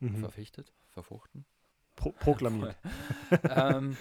Mhm. 0.00 0.16
Verfechtet? 0.16 0.72
Verfochten? 0.88 1.44
Pro 1.96 2.12
proklamiert. 2.12 2.76
ähm, 3.50 3.96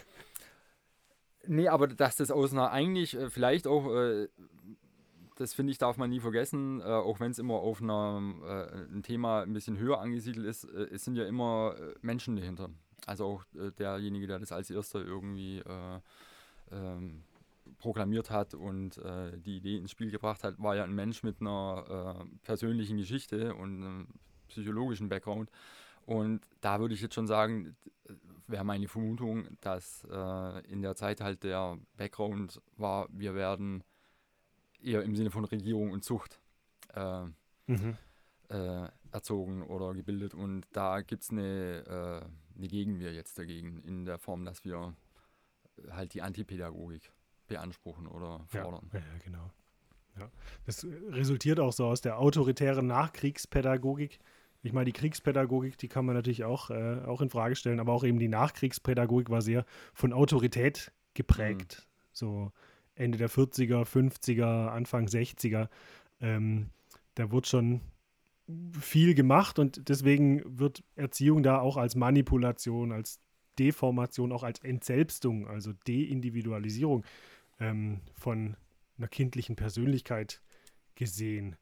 nee, 1.46 1.68
aber 1.68 1.88
dass 1.88 2.16
das 2.16 2.32
aus 2.32 2.52
einer 2.52 2.72
eigentlich 2.72 3.16
äh, 3.16 3.30
vielleicht 3.30 3.68
auch, 3.68 3.94
äh, 3.94 4.28
das 5.38 5.54
finde 5.54 5.72
ich, 5.72 5.78
darf 5.78 5.98
man 5.98 6.10
nie 6.10 6.20
vergessen, 6.20 6.82
äh, 6.82 6.84
auch 6.84 7.20
wenn 7.20 7.32
es 7.32 7.40
immer 7.40 7.56
auf 7.56 7.82
einer, 7.82 8.22
äh, 8.44 8.94
ein 8.94 9.04
Thema 9.04 9.42
ein 9.42 9.54
bisschen 9.54 9.78
höher 9.78 10.00
angesiedelt 10.00 10.46
ist, 10.46 10.66
äh, 10.66 10.88
es 10.92 11.04
sind 11.04 11.16
ja 11.16 11.26
immer 11.26 11.76
Menschen 12.02 12.36
dahinter. 12.36 12.70
Also 13.08 13.26
auch 13.26 13.44
derjenige, 13.80 14.28
der 14.28 14.38
das 14.38 14.52
als 14.52 14.70
erster 14.70 15.04
irgendwie 15.04 15.64
ähm, 16.72 17.24
proklamiert 17.78 18.30
hat 18.30 18.54
und 18.54 18.98
äh, 19.00 19.38
die 19.38 19.58
Idee 19.58 19.78
ins 19.78 19.92
Spiel 19.92 20.12
gebracht 20.12 20.44
hat, 20.44 20.60
war 20.60 20.76
ja 20.76 20.84
ein 20.84 20.94
Mensch 20.94 21.24
mit 21.24 21.42
einer 21.42 22.20
äh, 22.22 22.26
persönlichen 22.44 22.98
Geschichte 22.98 23.56
und 23.56 23.84
einem 23.84 24.08
psychologischen 24.48 25.10
Background. 25.10 25.50
Und 26.12 26.42
da 26.60 26.80
würde 26.80 26.94
ich 26.94 27.02
jetzt 27.02 27.16
schon 27.16 27.28
sagen, 27.28 27.76
wäre 28.48 28.64
meine 28.64 28.88
Vermutung, 28.88 29.48
dass 29.62 30.06
äh, 30.12 30.60
in 30.68 30.82
der 30.82 30.96
Zeit 30.96 31.22
halt 31.22 31.44
der 31.44 31.78
Background 31.96 32.62
war, 32.76 33.08
wir 33.12 33.34
werden 33.34 33.84
eher 34.82 35.04
im 35.04 35.16
Sinne 35.16 35.32
von 35.32 35.46
Regierung 35.46 35.92
und 35.92 36.04
Zucht 36.04 36.42
äh, 36.94 37.24
mhm. 37.68 37.98
Äh, 38.50 38.90
erzogen 39.12 39.64
oder 39.64 39.94
gebildet. 39.94 40.34
Und 40.34 40.66
da 40.74 41.00
gibt 41.02 41.24
es 41.24 41.30
eine, 41.30 41.86
äh, 42.26 42.58
eine 42.58 42.68
Gegenwehr 42.68 43.14
jetzt 43.14 43.40
dagegen, 43.40 43.82
in 43.84 44.04
der 44.04 44.18
Form, 44.18 44.44
dass 44.44 44.66
wir 44.66 44.94
halt 45.90 46.14
die 46.14 46.22
Antipädagogik 46.22 47.14
beanspruchen 47.48 48.08
oder 48.08 48.44
fordern. 48.48 48.90
Ja, 48.92 49.00
ja 49.00 49.06
genau. 49.24 49.52
Ja. 50.20 50.30
Das 50.66 50.86
resultiert 51.10 51.62
auch 51.62 51.72
so 51.72 51.86
aus 51.86 52.02
der 52.02 52.20
autoritären 52.20 52.88
Nachkriegspädagogik. 52.88 54.20
Ich 54.64 54.74
meine, 54.74 54.86
die 54.86 54.92
Kriegspädagogik, 54.92 55.78
die 55.78 55.88
kann 55.88 56.06
man 56.06 56.16
natürlich 56.16 56.44
auch, 56.44 56.70
äh, 56.70 57.02
auch 57.06 57.22
in 57.22 57.30
Frage 57.30 57.56
stellen, 57.56 57.80
aber 57.80 57.94
auch 57.94 58.04
eben 58.04 58.20
die 58.20 58.28
Nachkriegspädagogik 58.28 59.30
war 59.30 59.42
sehr 59.42 59.66
von 59.94 60.14
Autorität 60.14 60.92
geprägt. 61.14 61.80
Mhm. 61.80 62.08
So 62.14 62.52
Ende 62.96 63.18
der 63.18 63.30
40er, 63.30 63.84
50er, 63.86 64.68
Anfang 64.68 65.08
60er. 65.08 65.70
Ähm, 66.20 66.70
da 67.16 67.32
wurde 67.32 67.48
schon 67.48 67.82
viel 68.80 69.16
gemacht 69.16 69.60
und 69.60 69.90
deswegen 69.90 70.42
wird 70.60 70.84
Erziehung 70.96 71.42
da 71.42 71.60
auch 71.60 71.78
als 71.78 71.96
Manipulation, 71.96 72.92
als 72.92 73.20
Deformation, 73.58 74.32
auch 74.32 74.44
als 74.44 74.60
Entselbstung, 74.60 75.48
also 75.48 75.74
Deindividualisierung 75.88 77.04
ähm, 77.60 78.02
von 78.14 78.56
einer 78.98 79.08
kindlichen 79.08 79.56
Persönlichkeit 79.56 80.42
gesehen. 80.96 81.56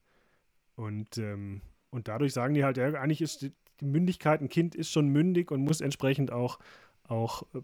Und, 0.75 1.17
ähm, 1.17 1.61
und 1.91 2.07
dadurch 2.07 2.33
sagen 2.33 2.53
die 2.53 2.63
halt, 2.63 2.77
ja, 2.77 2.87
eigentlich 2.93 3.21
ist 3.21 3.41
die, 3.41 3.51
Mündigkeit, 3.81 4.41
ein 4.41 4.49
Kind 4.49 4.75
ist 4.75 4.91
schon 4.91 5.07
mündig 5.07 5.51
und 5.51 5.61
muss 5.61 5.79
entsprechend 5.79 6.31
auch, 6.31 6.59
auch 7.07 7.43
äh, 7.53 7.61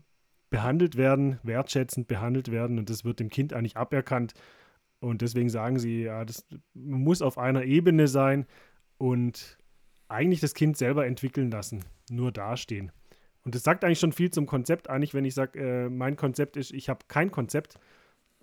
behandelt 0.50 0.96
werden, 0.96 1.39
wertschätzend 1.44 2.08
behandelt 2.08 2.51
werden. 2.51 2.79
Und 2.79 2.89
das 2.89 3.03
wird 3.03 3.20
dem 3.20 3.29
Kind 3.29 3.53
eigentlich 3.53 3.75
aberkannt. 3.75 4.34
Und 5.00 5.22
deswegen 5.22 5.50
sagen 5.50 5.77
sie, 5.77 6.03
ja, 6.03 6.24
das 6.24 6.48
muss 6.74 7.22
auf 7.22 7.38
einer 7.38 7.63
Ebene 7.63 8.08
sein 8.08 8.46
und 8.98 9.58
eigentlich 10.08 10.39
das 10.39 10.53
Kind 10.53 10.77
selber 10.77 11.05
entwickeln 11.05 11.51
lassen, 11.51 11.84
nur 12.10 12.32
dastehen. 12.32 12.91
Und 13.44 13.55
das 13.55 13.63
sagt 13.63 13.84
eigentlich 13.84 14.00
schon 14.00 14.13
viel 14.13 14.32
zum 14.32 14.46
Konzept. 14.46 14.89
Eigentlich, 14.89 15.13
wenn 15.13 15.25
ich 15.25 15.36
sage, 15.36 15.60
äh, 15.60 15.89
mein 15.89 16.15
Konzept 16.15 16.58
ist, 16.58 16.72
ich 16.72 16.89
habe 16.89 17.05
kein 17.08 17.29
Konzept, 17.29 17.77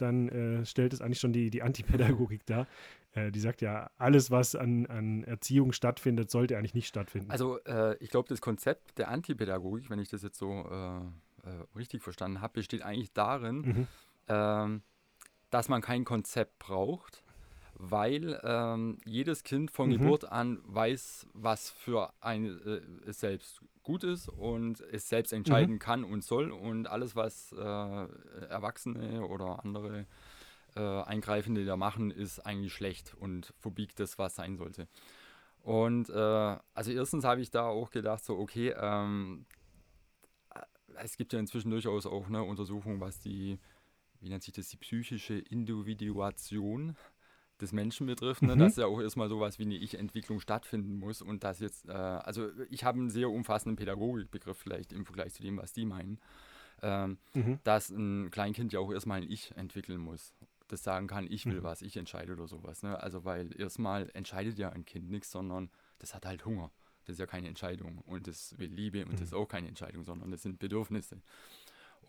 dann 0.03 0.29
äh, 0.29 0.67
stellt 0.67 0.93
es 0.93 1.01
eigentlich 1.01 1.21
schon 1.21 1.33
die, 1.33 1.51
die 1.51 1.63
Antipädagogik 1.63 2.45
dar. 2.47 2.67
Äh, 3.13 3.31
die 3.31 3.41
sagt 3.41 3.63
ja, 3.63 3.91
alles, 3.99 4.31
was 4.31 4.55
an, 4.55 4.87
an 4.87 5.25
Erziehung 5.25 5.73
stattfindet, 5.73 6.31
sollte 6.31 6.57
eigentlich 6.57 6.75
nicht 6.75 6.89
stattfinden. 6.89 7.31
Also 7.31 7.59
äh, 7.65 7.97
ich 7.99 8.11
glaube, 8.11 8.29
das 8.29 8.41
Konzept 8.41 8.99
der 8.99 9.09
Antipädagogik, 9.09 9.91
wenn 9.91 9.99
ich 9.99 10.09
das 10.09 10.23
jetzt 10.23 10.39
so 10.39 10.51
äh, 10.51 11.49
äh, 11.49 11.65
richtig 11.77 12.03
verstanden 12.03 12.41
habe, 12.41 12.55
besteht 12.55 12.83
eigentlich 12.83 13.13
darin, 13.13 13.57
mhm. 13.61 13.89
Ähm, 14.29 14.83
dass 15.51 15.69
man 15.69 15.83
kein 15.83 16.05
Konzept 16.05 16.61
braucht, 16.61 17.22
weil 17.85 18.41
ähm, 18.45 18.99
jedes 19.05 19.43
Kind 19.43 19.73
von 19.73 19.89
mhm. 19.89 19.99
Geburt 19.99 20.25
an 20.31 20.61
weiß, 20.65 21.27
was 21.35 21.71
für 21.71 22.13
ein 22.21 22.61
äh, 22.65 23.09
es 23.09 23.19
selbst 23.19 23.61
gut 23.83 24.05
ist 24.05 24.29
und 24.29 24.81
es 24.81 25.09
selbst 25.09 25.33
entscheiden 25.33 25.75
mhm. 25.75 25.79
kann 25.81 26.05
und 26.05 26.23
soll 26.23 26.53
und 26.53 26.87
alles, 26.87 27.17
was 27.17 27.53
äh, 27.53 27.57
Erwachsene 27.59 29.27
oder 29.27 29.65
andere 29.65 30.07
äh, 30.77 30.81
Eingreifende 30.81 31.65
da 31.65 31.77
machen, 31.77 32.13
ist 32.13 32.39
eigentlich 32.39 32.73
schlecht 32.73 33.15
und 33.19 33.53
verbiegt 33.59 33.99
das, 33.99 34.17
was 34.17 34.37
sein 34.37 34.57
sollte. 34.57 34.87
Und 35.63 36.09
äh, 36.09 36.57
also 36.75 36.93
erstens 36.93 37.25
habe 37.25 37.41
ich 37.41 37.51
da 37.51 37.67
auch 37.67 37.91
gedacht, 37.91 38.25
so 38.25 38.39
okay, 38.39 38.75
ähm, 38.79 39.45
äh, 40.55 40.61
es 41.03 41.17
gibt 41.17 41.33
ja 41.33 41.41
inzwischen 41.41 41.71
durchaus 41.71 42.07
auch 42.07 42.29
eine 42.29 42.45
Untersuchung, 42.45 43.01
was 43.01 43.19
die, 43.19 43.59
wie 44.21 44.29
nennt 44.29 44.45
sich 44.45 44.55
das, 44.55 44.69
die 44.69 44.77
psychische 44.77 45.35
Individuation 45.35 46.97
des 47.63 47.73
Menschen 47.73 48.07
betrifft, 48.07 48.43
ne, 48.43 48.55
mhm. 48.55 48.59
dass 48.59 48.77
ja 48.77 48.87
auch 48.87 49.01
erstmal 49.01 49.29
sowas 49.29 49.59
wie 49.59 49.63
eine 49.65 49.77
Ich-Entwicklung 49.77 50.41
stattfinden 50.41 50.99
muss 50.99 51.23
und 51.23 51.45
das 51.45 51.61
jetzt, 51.61 51.89
äh, 51.89 51.93
also 51.93 52.51
ich 52.69 52.85
habe 52.85 52.99
einen 52.99 53.09
sehr 53.09 53.31
umfassenden 53.31 53.77
Pädagogikbegriff 53.77 54.59
vielleicht 54.59 54.93
im 54.93 55.07
Vergleich 55.07 55.33
zu 55.33 55.43
dem, 55.43 55.57
was 55.57 55.73
die 55.73 55.87
meinen, 55.87 56.21
ähm, 56.83 57.19
mhm. 57.33 57.61
dass 57.65 57.91
ein 57.91 58.31
Kleinkind 58.31 58.73
ja 58.73 58.81
auch 58.81 58.93
erstmal 58.93 59.23
ein 59.23 59.31
Ich 59.31 59.53
entwickeln 59.57 60.01
muss. 60.01 60.35
Das 60.69 60.83
sagen 60.83 61.07
kann, 61.07 61.27
ich 61.31 61.47
will 61.47 61.61
mhm. 61.61 61.63
was, 61.63 61.83
ich 61.83 61.97
entscheide 61.97 62.33
oder 62.33 62.49
sowas. 62.49 62.83
Ne? 62.83 62.99
Also 62.99 63.25
weil 63.25 63.59
erstmal 63.59 64.11
entscheidet 64.15 64.59
ja 64.59 64.71
ein 64.71 64.85
Kind 64.85 65.11
nichts, 65.11 65.31
sondern 65.31 65.71
das 65.99 66.15
hat 66.15 66.27
halt 66.27 66.45
Hunger. 66.45 66.71
Das 67.05 67.15
ist 67.15 67.19
ja 67.19 67.27
keine 67.27 67.49
Entscheidung 67.49 67.99
und 67.99 68.27
das 68.27 68.57
will 68.59 68.73
Liebe 68.73 69.05
und 69.05 69.15
das 69.15 69.23
ist 69.29 69.33
mhm. 69.33 69.39
auch 69.39 69.49
keine 69.49 69.69
Entscheidung, 69.69 70.05
sondern 70.05 70.31
das 70.31 70.43
sind 70.43 70.59
Bedürfnisse. 70.59 71.21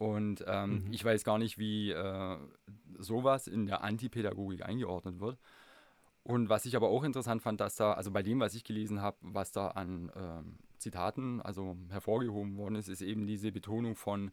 Und 0.04 0.44
ähm, 0.48 0.84
mhm. 0.84 0.92
ich 0.92 1.06
weiß 1.06 1.24
gar 1.24 1.38
nicht, 1.38 1.58
wie 1.58 1.92
äh, 1.92 2.38
sowas 3.00 3.48
in 3.48 3.68
der 3.68 3.86
Antipädagogik 3.86 4.66
eingeordnet 4.66 5.22
wird. 5.22 5.40
Und 6.24 6.50
was 6.50 6.66
ich 6.66 6.76
aber 6.76 6.90
auch 6.90 7.06
interessant 7.06 7.42
fand, 7.42 7.62
dass 7.62 7.78
da, 7.78 7.94
also 7.94 8.12
bei 8.12 8.22
dem, 8.22 8.42
was 8.42 8.54
ich 8.54 8.66
gelesen 8.66 9.02
habe, 9.02 9.16
was 9.22 9.54
da 9.54 9.70
an 9.70 10.12
ähm, 10.14 10.58
Zitaten 10.78 11.42
also 11.42 11.78
hervorgehoben 11.90 12.58
worden 12.58 12.76
ist, 12.76 12.90
ist 12.90 13.02
eben 13.02 13.26
diese 13.28 13.54
Betonung 13.54 13.96
von 13.96 14.32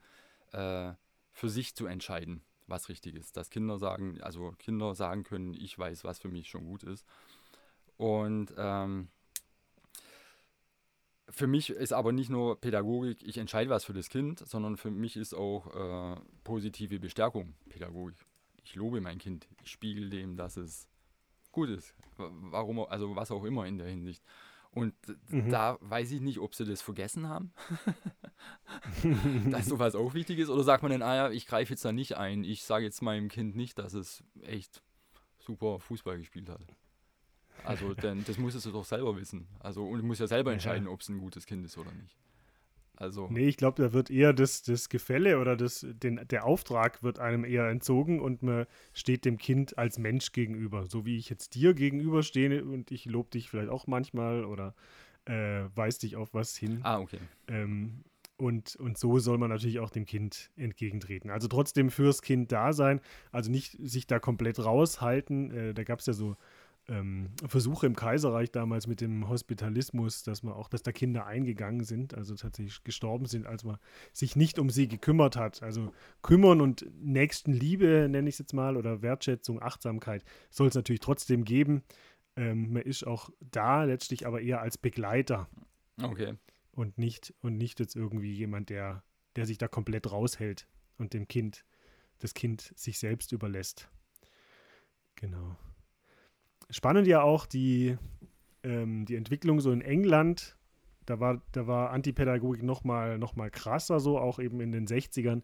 äh, 0.50 0.92
für 1.30 1.48
sich 1.48 1.76
zu 1.76 1.86
entscheiden, 1.86 2.42
was 2.66 2.88
richtig 2.88 3.14
ist. 3.14 3.36
Dass 3.36 3.48
Kinder 3.48 3.78
sagen, 3.78 4.20
also 4.22 4.52
Kinder 4.58 4.96
sagen 4.96 5.22
können, 5.22 5.54
ich 5.54 5.78
weiß, 5.78 6.02
was 6.02 6.18
für 6.18 6.30
mich 6.30 6.48
schon 6.48 6.64
gut 6.64 6.82
ist. 6.82 7.06
Und 7.96 8.52
ähm, 8.56 9.06
für 11.30 11.46
mich 11.46 11.70
ist 11.70 11.92
aber 11.92 12.12
nicht 12.12 12.30
nur 12.30 12.60
Pädagogik, 12.60 13.22
ich 13.22 13.38
entscheide 13.38 13.70
was 13.70 13.84
für 13.84 13.92
das 13.92 14.08
Kind, 14.08 14.40
sondern 14.46 14.76
für 14.76 14.90
mich 14.90 15.16
ist 15.16 15.34
auch 15.34 16.14
äh, 16.16 16.20
positive 16.44 16.98
Bestärkung 16.98 17.54
Pädagogik. 17.68 18.16
Ich 18.64 18.74
lobe 18.74 19.00
mein 19.00 19.18
Kind, 19.18 19.48
ich 19.62 19.70
spiegel 19.70 20.10
dem, 20.10 20.36
dass 20.36 20.56
es 20.56 20.88
gut 21.52 21.68
ist. 21.68 21.94
Warum, 22.16 22.80
also 22.80 23.16
was 23.16 23.30
auch 23.30 23.44
immer 23.44 23.66
in 23.66 23.78
der 23.78 23.88
Hinsicht. 23.88 24.22
Und 24.72 24.94
mhm. 25.28 25.50
da 25.50 25.78
weiß 25.80 26.12
ich 26.12 26.20
nicht, 26.20 26.38
ob 26.38 26.54
sie 26.54 26.64
das 26.64 26.80
vergessen 26.80 27.28
haben, 27.28 27.52
dass 29.50 29.66
sowas 29.66 29.96
auch 29.96 30.14
wichtig 30.14 30.38
ist. 30.38 30.48
Oder 30.48 30.62
sagt 30.62 30.82
man 30.82 30.92
dann, 30.92 31.02
ah 31.02 31.16
ja, 31.16 31.30
ich 31.30 31.46
greife 31.46 31.72
jetzt 31.72 31.84
da 31.84 31.92
nicht 31.92 32.16
ein. 32.16 32.44
Ich 32.44 32.62
sage 32.62 32.84
jetzt 32.84 33.02
meinem 33.02 33.28
Kind 33.28 33.56
nicht, 33.56 33.78
dass 33.78 33.94
es 33.94 34.22
echt 34.42 34.84
super 35.40 35.80
Fußball 35.80 36.18
gespielt 36.18 36.48
hat. 36.48 36.60
Also, 37.64 37.94
denn 37.94 38.24
das 38.24 38.38
musstest 38.38 38.66
du 38.66 38.72
doch 38.72 38.84
selber 38.84 39.16
wissen. 39.16 39.46
Also, 39.60 39.84
und 39.84 39.98
du 40.00 40.04
musst 40.04 40.20
ja 40.20 40.26
selber 40.26 40.52
entscheiden, 40.52 40.88
ob 40.88 41.00
es 41.00 41.08
ein 41.08 41.18
gutes 41.18 41.46
Kind 41.46 41.64
ist 41.64 41.76
oder 41.78 41.92
nicht. 41.92 42.16
Also. 43.00 43.28
Nee, 43.30 43.48
ich 43.48 43.56
glaube, 43.56 43.82
da 43.82 43.94
wird 43.94 44.10
eher 44.10 44.34
das, 44.34 44.62
das 44.62 44.90
Gefälle 44.90 45.38
oder 45.38 45.56
das, 45.56 45.86
den, 45.88 46.20
der 46.28 46.44
Auftrag 46.44 47.02
wird 47.02 47.18
einem 47.18 47.44
eher 47.44 47.66
entzogen 47.68 48.20
und 48.20 48.42
man 48.42 48.66
steht 48.92 49.24
dem 49.24 49.38
Kind 49.38 49.78
als 49.78 49.98
Mensch 49.98 50.32
gegenüber. 50.32 50.86
So 50.86 51.06
wie 51.06 51.16
ich 51.16 51.30
jetzt 51.30 51.54
dir 51.54 51.72
gegenüberstehe 51.72 52.62
und 52.62 52.90
ich 52.90 53.06
lobe 53.06 53.30
dich 53.30 53.48
vielleicht 53.48 53.70
auch 53.70 53.86
manchmal 53.86 54.44
oder 54.44 54.74
äh, 55.24 55.62
weis 55.74 55.98
dich 55.98 56.16
auf 56.16 56.34
was 56.34 56.54
hin. 56.56 56.80
Ah, 56.82 56.98
okay. 56.98 57.20
Ähm, 57.48 58.04
und, 58.36 58.76
und 58.76 58.98
so 58.98 59.18
soll 59.18 59.38
man 59.38 59.50
natürlich 59.50 59.80
auch 59.80 59.90
dem 59.90 60.04
Kind 60.04 60.50
entgegentreten. 60.56 61.30
Also 61.30 61.48
trotzdem 61.48 61.90
fürs 61.90 62.20
Kind 62.20 62.52
da 62.52 62.72
sein, 62.72 63.00
also 63.32 63.50
nicht 63.50 63.76
sich 63.80 64.06
da 64.06 64.18
komplett 64.18 64.62
raushalten. 64.62 65.50
Äh, 65.50 65.74
da 65.74 65.84
gab 65.84 66.00
es 66.00 66.06
ja 66.06 66.12
so 66.12 66.36
ähm, 66.90 67.30
Versuche 67.46 67.86
im 67.86 67.94
Kaiserreich 67.94 68.50
damals 68.50 68.86
mit 68.88 69.00
dem 69.00 69.28
Hospitalismus, 69.28 70.24
dass 70.24 70.42
man 70.42 70.54
auch, 70.54 70.68
dass 70.68 70.82
da 70.82 70.90
Kinder 70.90 71.24
eingegangen 71.24 71.84
sind, 71.84 72.14
also 72.14 72.34
tatsächlich 72.34 72.82
gestorben 72.82 73.26
sind, 73.26 73.46
als 73.46 73.62
man 73.64 73.78
sich 74.12 74.34
nicht 74.34 74.58
um 74.58 74.70
sie 74.70 74.88
gekümmert 74.88 75.36
hat. 75.36 75.62
Also 75.62 75.92
kümmern 76.22 76.60
und 76.60 76.84
Nächstenliebe, 77.00 78.08
nenne 78.10 78.28
ich 78.28 78.34
es 78.34 78.40
jetzt 78.40 78.52
mal, 78.52 78.76
oder 78.76 79.02
Wertschätzung, 79.02 79.62
Achtsamkeit 79.62 80.24
soll 80.50 80.68
es 80.68 80.74
natürlich 80.74 81.00
trotzdem 81.00 81.44
geben. 81.44 81.82
Ähm, 82.36 82.72
man 82.72 82.82
ist 82.82 83.06
auch 83.06 83.30
da 83.40 83.84
letztlich 83.84 84.26
aber 84.26 84.40
eher 84.40 84.60
als 84.60 84.76
Begleiter. 84.76 85.48
Okay. 86.02 86.34
Und 86.72 86.98
nicht, 86.98 87.34
und 87.40 87.56
nicht 87.56 87.78
jetzt 87.78 87.94
irgendwie 87.94 88.32
jemand, 88.32 88.68
der, 88.68 89.04
der 89.36 89.46
sich 89.46 89.58
da 89.58 89.68
komplett 89.68 90.10
raushält 90.10 90.66
und 90.98 91.14
dem 91.14 91.28
Kind 91.28 91.64
das 92.18 92.34
Kind 92.34 92.72
sich 92.74 92.98
selbst 92.98 93.32
überlässt. 93.32 93.88
Genau. 95.14 95.56
Spannend 96.70 97.06
ja 97.06 97.22
auch 97.22 97.46
die, 97.46 97.96
ähm, 98.62 99.04
die 99.04 99.16
Entwicklung 99.16 99.60
so 99.60 99.72
in 99.72 99.80
England. 99.80 100.56
Da 101.06 101.18
war, 101.18 101.42
da 101.52 101.66
war 101.66 101.90
Antipädagogik 101.90 102.62
noch 102.62 102.84
mal, 102.84 103.18
noch 103.18 103.34
mal 103.34 103.50
krasser, 103.50 104.00
so 104.00 104.18
auch 104.18 104.38
eben 104.38 104.60
in 104.60 104.70
den 104.70 104.86
60ern, 104.86 105.42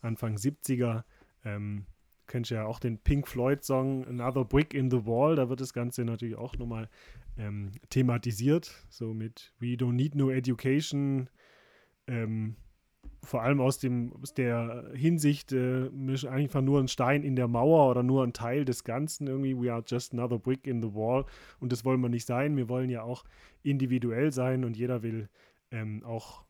Anfang 0.00 0.36
70er. 0.36 1.04
Ähm, 1.44 1.86
kennst 2.28 2.50
ja 2.50 2.66
auch 2.66 2.78
den 2.78 2.98
Pink 2.98 3.26
Floyd-Song 3.26 4.06
Another 4.06 4.44
Brick 4.44 4.74
in 4.74 4.90
the 4.90 5.04
Wall. 5.06 5.34
Da 5.34 5.48
wird 5.48 5.60
das 5.60 5.72
Ganze 5.72 6.04
natürlich 6.04 6.36
auch 6.36 6.56
nochmal 6.56 6.88
ähm, 7.36 7.72
thematisiert. 7.90 8.86
So 8.90 9.14
mit 9.14 9.52
We 9.58 9.74
don't 9.74 9.94
need 9.94 10.14
no 10.14 10.30
education. 10.30 11.28
Ähm, 12.06 12.56
vor 13.28 13.42
allem 13.42 13.60
aus, 13.60 13.78
dem, 13.78 14.12
aus 14.22 14.32
der 14.32 14.90
Hinsicht, 14.94 15.52
äh, 15.52 15.90
einfach 16.28 16.62
nur 16.62 16.80
ein 16.80 16.88
Stein 16.88 17.22
in 17.22 17.36
der 17.36 17.46
Mauer 17.46 17.90
oder 17.90 18.02
nur 18.02 18.24
ein 18.24 18.32
Teil 18.32 18.64
des 18.64 18.84
Ganzen 18.84 19.26
irgendwie. 19.26 19.54
We 19.54 19.72
are 19.72 19.84
just 19.86 20.14
another 20.14 20.38
brick 20.38 20.66
in 20.66 20.80
the 20.80 20.94
wall. 20.94 21.26
Und 21.60 21.70
das 21.70 21.84
wollen 21.84 22.00
wir 22.00 22.08
nicht 22.08 22.26
sein. 22.26 22.56
Wir 22.56 22.68
wollen 22.68 22.88
ja 22.88 23.02
auch 23.02 23.24
individuell 23.62 24.32
sein 24.32 24.64
und 24.64 24.76
jeder 24.76 25.02
will 25.02 25.28
ähm, 25.70 26.02
auch 26.04 26.44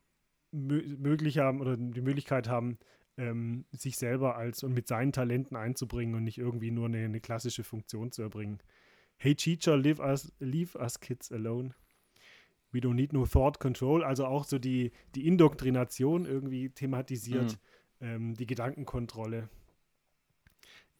möglich 0.52 1.38
haben 1.38 1.60
oder 1.60 1.76
die 1.76 2.00
Möglichkeit 2.00 2.48
haben, 2.48 2.78
ähm, 3.16 3.64
sich 3.72 3.96
selber 3.96 4.36
als 4.36 4.62
und 4.62 4.72
mit 4.72 4.86
seinen 4.86 5.12
Talenten 5.12 5.56
einzubringen 5.56 6.14
und 6.14 6.24
nicht 6.24 6.38
irgendwie 6.38 6.70
nur 6.70 6.86
eine, 6.86 6.98
eine 6.98 7.20
klassische 7.20 7.64
Funktion 7.64 8.12
zu 8.12 8.22
erbringen. 8.22 8.62
Hey 9.16 9.34
Teacher, 9.34 9.76
leave 9.76 10.00
us, 10.00 10.32
leave 10.38 10.78
us 10.78 11.00
kids 11.00 11.32
alone. 11.32 11.74
We 12.72 12.80
don't 12.80 12.94
need 12.94 13.12
no 13.12 13.24
thought 13.24 13.60
control. 13.60 14.04
Also 14.04 14.26
auch 14.26 14.44
so 14.44 14.58
die, 14.58 14.92
die 15.14 15.26
Indoktrination 15.26 16.26
irgendwie 16.26 16.70
thematisiert, 16.70 17.58
mhm. 18.00 18.06
ähm, 18.06 18.34
die 18.34 18.46
Gedankenkontrolle. 18.46 19.48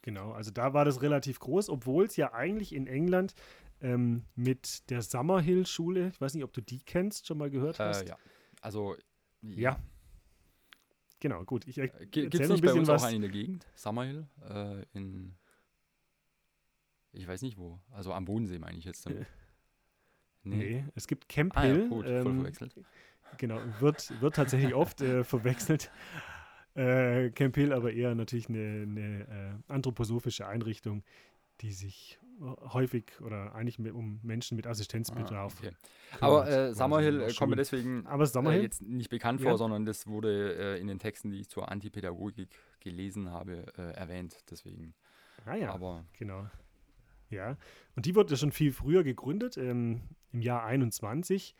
Genau, 0.03 0.33
also 0.33 0.51
da 0.51 0.73
war 0.73 0.85
das 0.85 1.03
relativ 1.03 1.41
groß, 1.41 1.69
obwohl 1.69 2.07
es 2.07 2.17
ja 2.17 2.33
eigentlich 2.33 2.75
in 2.75 2.87
England 2.87 3.35
ähm, 3.81 4.25
mit 4.35 4.89
der 4.91 5.03
Summerhill-Schule, 5.03 6.09
ich 6.09 6.21
weiß 6.21 6.35
nicht, 6.35 6.45
ob 6.45 6.53
du 6.53 6.61
die 6.61 6.81
kennst, 6.81 7.27
schon 7.27 7.39
mal 7.39 7.51
gehört 7.51 7.79
hast. 7.79 8.03
Äh, 8.03 8.09
ja, 8.09 8.19
also 8.61 8.97
ja. 9.43 9.73
ja. 9.73 9.81
Genau, 11.21 11.45
gut. 11.45 11.67
Ich 11.67 11.79
er 11.79 11.89
Gibt 11.89 12.35
es 12.35 12.49
nicht 12.49 12.65
bei 12.65 12.73
uns 12.73 12.89
was. 12.89 13.03
auch 13.03 13.07
einen 13.07 13.17
in 13.17 13.23
der 13.23 13.31
Gegend? 13.31 13.67
Summerhill? 13.75 14.27
Äh, 14.49 14.85
in. 14.93 15.35
Ich 17.13 17.27
weiß 17.27 17.43
nicht 17.43 17.59
wo. 17.59 17.81
Also 17.91 18.13
am 18.13 18.25
Bodensee 18.25 18.59
meine 18.59 18.79
ich 18.79 18.85
jetzt. 18.85 19.05
Damit. 19.07 19.27
Nee. 20.45 20.57
nee. 20.57 20.85
es 20.95 21.07
gibt 21.07 21.29
Camp 21.29 21.57
ah, 21.57 21.63
Hill. 21.63 21.83
Ja, 21.83 21.89
gut, 21.89 22.07
ähm, 22.07 22.37
verwechselt. 22.37 22.75
Genau, 23.37 23.61
wird, 23.81 24.21
wird 24.21 24.37
tatsächlich 24.37 24.75
oft 24.75 25.01
äh, 25.01 25.25
verwechselt. 25.25 25.91
Äh, 26.75 27.31
Camp 27.31 27.57
Hill 27.57 27.73
aber 27.73 27.93
eher 27.93 28.15
natürlich 28.15 28.49
eine, 28.49 28.83
eine 28.83 29.21
äh, 29.69 29.73
anthroposophische 29.73 30.47
Einrichtung, 30.47 31.03
die 31.61 31.73
sich 31.73 32.19
häufig 32.41 33.21
oder 33.21 33.55
eigentlich 33.55 33.79
mit, 33.79 33.93
um 33.93 34.21
Menschen 34.23 34.57
mit 34.57 34.67
Assistenzbedarf. 34.67 35.57
Ah, 35.57 35.67
okay. 35.67 35.77
Aber 36.21 36.49
äh, 36.49 36.73
Summerhill 36.73 37.23
äh, 37.23 37.33
kommt 37.33 37.51
mir 37.51 37.57
deswegen 37.57 38.07
aber 38.07 38.27
Summerhill? 38.27 38.61
Äh, 38.61 38.65
jetzt 38.65 38.83
nicht 38.83 39.11
bekannt 39.11 39.41
ja. 39.41 39.49
vor, 39.49 39.59
sondern 39.59 39.85
das 39.85 40.07
wurde 40.07 40.55
äh, 40.55 40.81
in 40.81 40.87
den 40.87 40.99
Texten, 40.99 41.31
die 41.31 41.41
ich 41.41 41.49
zur 41.49 41.71
Antipädagogik 41.71 42.49
gelesen 42.81 43.31
habe, 43.31 43.65
äh, 43.77 43.93
erwähnt. 43.97 44.37
Deswegen. 44.51 44.95
Ah 45.45 45.57
ja, 45.57 45.73
aber 45.73 46.05
genau. 46.17 46.49
Ja, 47.31 47.57
und 47.95 48.07
die 48.07 48.15
wurde 48.15 48.37
schon 48.37 48.53
viel 48.53 48.73
früher 48.73 49.03
gegründet, 49.03 49.59
ähm, 49.59 50.01
im 50.33 50.43
Jahr 50.43 50.65
21. 50.65 51.55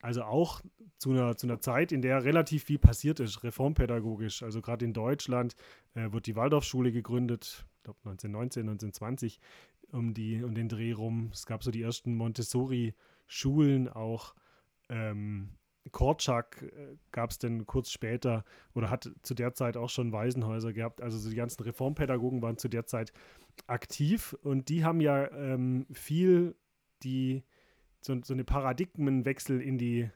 Also 0.00 0.22
auch 0.24 0.60
zu 0.98 1.12
einer, 1.12 1.36
zu 1.36 1.46
einer 1.46 1.60
Zeit, 1.60 1.90
in 1.90 2.02
der 2.02 2.24
relativ 2.24 2.64
viel 2.64 2.78
passiert 2.78 3.20
ist, 3.20 3.42
reformpädagogisch. 3.42 4.42
Also 4.42 4.60
gerade 4.60 4.84
in 4.84 4.92
Deutschland 4.92 5.56
äh, 5.94 6.12
wird 6.12 6.26
die 6.26 6.36
Waldorfschule 6.36 6.92
gegründet, 6.92 7.64
ich 7.78 7.82
glaube 7.84 7.98
1919, 8.04 8.68
1920 8.68 9.40
um, 9.92 10.12
die, 10.12 10.42
um 10.42 10.54
den 10.54 10.68
Dreh 10.68 10.92
rum. 10.92 11.30
Es 11.32 11.46
gab 11.46 11.62
so 11.62 11.70
die 11.70 11.82
ersten 11.82 12.16
Montessori-Schulen 12.16 13.88
auch. 13.88 14.34
Ähm, 14.90 15.54
Korczak 15.90 16.62
äh, 16.62 16.96
gab 17.12 17.30
es 17.30 17.38
dann 17.38 17.66
kurz 17.66 17.90
später 17.90 18.44
oder 18.74 18.90
hat 18.90 19.10
zu 19.22 19.34
der 19.34 19.54
Zeit 19.54 19.76
auch 19.76 19.90
schon 19.90 20.12
Waisenhäuser 20.12 20.72
gehabt. 20.72 21.00
Also 21.00 21.18
so 21.18 21.30
die 21.30 21.36
ganzen 21.36 21.62
Reformpädagogen 21.62 22.42
waren 22.42 22.58
zu 22.58 22.68
der 22.68 22.86
Zeit 22.86 23.12
aktiv 23.66 24.36
und 24.42 24.68
die 24.68 24.84
haben 24.84 25.00
ja 25.00 25.30
ähm, 25.32 25.86
viel 25.92 26.56
die 27.02 27.44
so, 28.04 28.16
so 28.22 28.34
eine 28.34 28.44
Paradigmenwechsel 28.44 29.60
in 29.60 29.78
die 29.78 30.10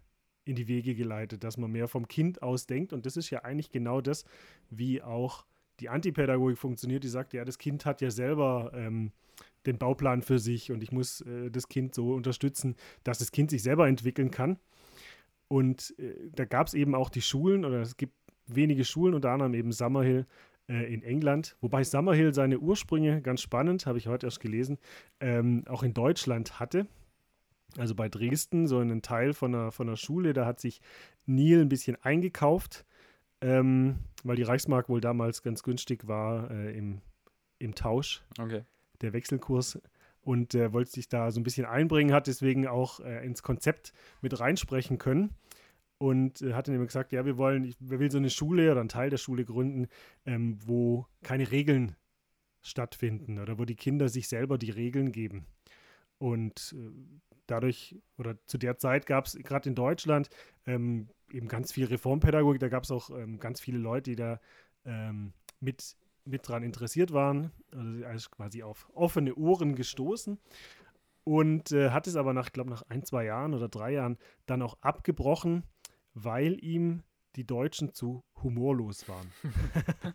in 0.44 0.56
die 0.56 0.66
Wege 0.66 0.94
geleitet, 0.94 1.44
dass 1.44 1.58
man 1.58 1.70
mehr 1.70 1.88
vom 1.88 2.08
Kind 2.08 2.42
aus 2.42 2.66
denkt 2.66 2.94
und 2.94 3.04
das 3.04 3.18
ist 3.18 3.28
ja 3.28 3.44
eigentlich 3.44 3.70
genau 3.70 4.00
das, 4.00 4.24
wie 4.70 5.02
auch 5.02 5.44
die 5.80 5.90
Antipädagogik 5.90 6.58
funktioniert. 6.58 7.04
Die 7.04 7.08
sagt 7.08 7.34
ja, 7.34 7.44
das 7.44 7.58
Kind 7.58 7.84
hat 7.84 8.00
ja 8.00 8.10
selber 8.10 8.72
ähm, 8.74 9.12
den 9.66 9.78
Bauplan 9.78 10.22
für 10.22 10.38
sich 10.38 10.72
und 10.72 10.82
ich 10.82 10.92
muss 10.92 11.20
äh, 11.22 11.50
das 11.50 11.68
Kind 11.68 11.94
so 11.94 12.14
unterstützen, 12.14 12.76
dass 13.04 13.18
das 13.18 13.30
Kind 13.30 13.50
sich 13.50 13.62
selber 13.62 13.88
entwickeln 13.88 14.30
kann. 14.30 14.58
Und 15.48 15.94
äh, 15.98 16.14
da 16.34 16.44
gab 16.44 16.66
es 16.66 16.74
eben 16.74 16.94
auch 16.94 17.10
die 17.10 17.22
Schulen 17.22 17.64
oder 17.64 17.80
es 17.80 17.96
gibt 17.96 18.14
wenige 18.46 18.84
Schulen, 18.84 19.14
unter 19.14 19.30
anderem 19.30 19.54
eben 19.54 19.72
Summerhill 19.72 20.26
äh, 20.68 20.92
in 20.92 21.02
England, 21.02 21.56
wobei 21.60 21.84
Summerhill 21.84 22.34
seine 22.34 22.58
Ursprünge, 22.58 23.22
ganz 23.22 23.40
spannend, 23.40 23.86
habe 23.86 23.98
ich 23.98 24.06
heute 24.06 24.26
erst 24.26 24.40
gelesen, 24.40 24.78
ähm, 25.20 25.64
auch 25.68 25.82
in 25.82 25.94
Deutschland 25.94 26.58
hatte. 26.58 26.86
Also 27.76 27.94
bei 27.94 28.08
Dresden, 28.08 28.66
so 28.66 28.78
einen 28.78 29.02
Teil 29.02 29.34
von 29.34 29.54
einer, 29.54 29.72
von 29.72 29.88
einer 29.88 29.96
Schule, 29.96 30.32
da 30.32 30.46
hat 30.46 30.58
sich 30.58 30.80
Neil 31.26 31.60
ein 31.60 31.68
bisschen 31.68 31.96
eingekauft, 32.02 32.86
ähm, 33.40 33.98
weil 34.24 34.36
die 34.36 34.42
Reichsmark 34.42 34.88
wohl 34.88 35.00
damals 35.00 35.42
ganz 35.42 35.62
günstig 35.62 36.08
war 36.08 36.50
äh, 36.50 36.76
im, 36.76 37.02
im 37.58 37.74
Tausch. 37.74 38.22
Okay 38.40 38.64
der 39.00 39.12
Wechselkurs 39.12 39.80
und 40.20 40.54
äh, 40.54 40.72
wollte 40.72 40.90
sich 40.90 41.08
da 41.08 41.30
so 41.30 41.40
ein 41.40 41.44
bisschen 41.44 41.66
einbringen, 41.66 42.12
hat 42.12 42.26
deswegen 42.26 42.66
auch 42.66 43.00
äh, 43.00 43.24
ins 43.24 43.42
Konzept 43.42 43.92
mit 44.20 44.38
reinsprechen 44.38 44.98
können 44.98 45.34
und 45.98 46.42
äh, 46.42 46.54
hat 46.54 46.68
dann 46.68 46.74
eben 46.74 46.86
gesagt, 46.86 47.12
ja, 47.12 47.24
wir 47.24 47.36
wollen, 47.36 47.64
ich, 47.64 47.76
wir 47.80 48.00
will 48.00 48.10
so 48.10 48.18
eine 48.18 48.30
Schule 48.30 48.70
oder 48.70 48.80
einen 48.80 48.88
Teil 48.88 49.10
der 49.10 49.16
Schule 49.16 49.44
gründen, 49.44 49.88
ähm, 50.26 50.58
wo 50.64 51.06
keine 51.22 51.50
Regeln 51.50 51.96
stattfinden 52.62 53.38
oder 53.38 53.58
wo 53.58 53.64
die 53.64 53.76
Kinder 53.76 54.08
sich 54.08 54.28
selber 54.28 54.58
die 54.58 54.70
Regeln 54.70 55.12
geben. 55.12 55.46
Und 56.18 56.74
äh, 56.76 57.27
dadurch 57.50 57.96
oder 58.16 58.36
zu 58.46 58.58
der 58.58 58.78
Zeit 58.78 59.06
gab 59.06 59.26
es 59.26 59.34
gerade 59.34 59.68
in 59.68 59.74
Deutschland 59.74 60.30
ähm, 60.66 61.08
eben 61.32 61.48
ganz 61.48 61.72
viel 61.72 61.86
Reformpädagogik, 61.86 62.60
da 62.60 62.68
gab 62.68 62.84
es 62.84 62.90
auch 62.90 63.10
ähm, 63.10 63.38
ganz 63.38 63.60
viele 63.60 63.78
Leute, 63.78 64.10
die 64.10 64.16
da 64.16 64.40
ähm, 64.84 65.32
mit 65.60 65.96
mit 66.24 66.46
dran 66.46 66.62
interessiert 66.62 67.14
waren, 67.14 67.52
also 68.04 68.28
quasi 68.28 68.62
auf 68.62 68.90
offene 68.92 69.34
Ohren 69.34 69.74
gestoßen 69.74 70.38
und 71.24 71.72
äh, 71.72 71.90
hat 71.90 72.06
es 72.06 72.16
aber 72.16 72.34
nach, 72.34 72.52
glaube 72.52 72.68
nach 72.68 72.82
ein, 72.90 73.02
zwei 73.02 73.24
Jahren 73.24 73.54
oder 73.54 73.68
drei 73.68 73.92
Jahren 73.92 74.18
dann 74.44 74.60
auch 74.60 74.76
abgebrochen, 74.82 75.64
weil 76.12 76.62
ihm 76.62 77.02
die 77.36 77.46
Deutschen 77.46 77.94
zu 77.94 78.24
humorlos 78.42 79.08
waren. 79.08 79.32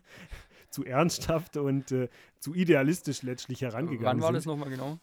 zu 0.74 0.84
ernsthaft 0.84 1.56
und 1.56 1.92
äh, 1.92 2.08
zu 2.40 2.52
idealistisch 2.54 3.22
letztlich 3.22 3.62
herangegangen 3.62 4.04
Wann 4.04 4.20
war 4.20 4.28
sind. 4.28 4.36
das 4.36 4.46
nochmal 4.46 4.70
genau? 4.70 4.98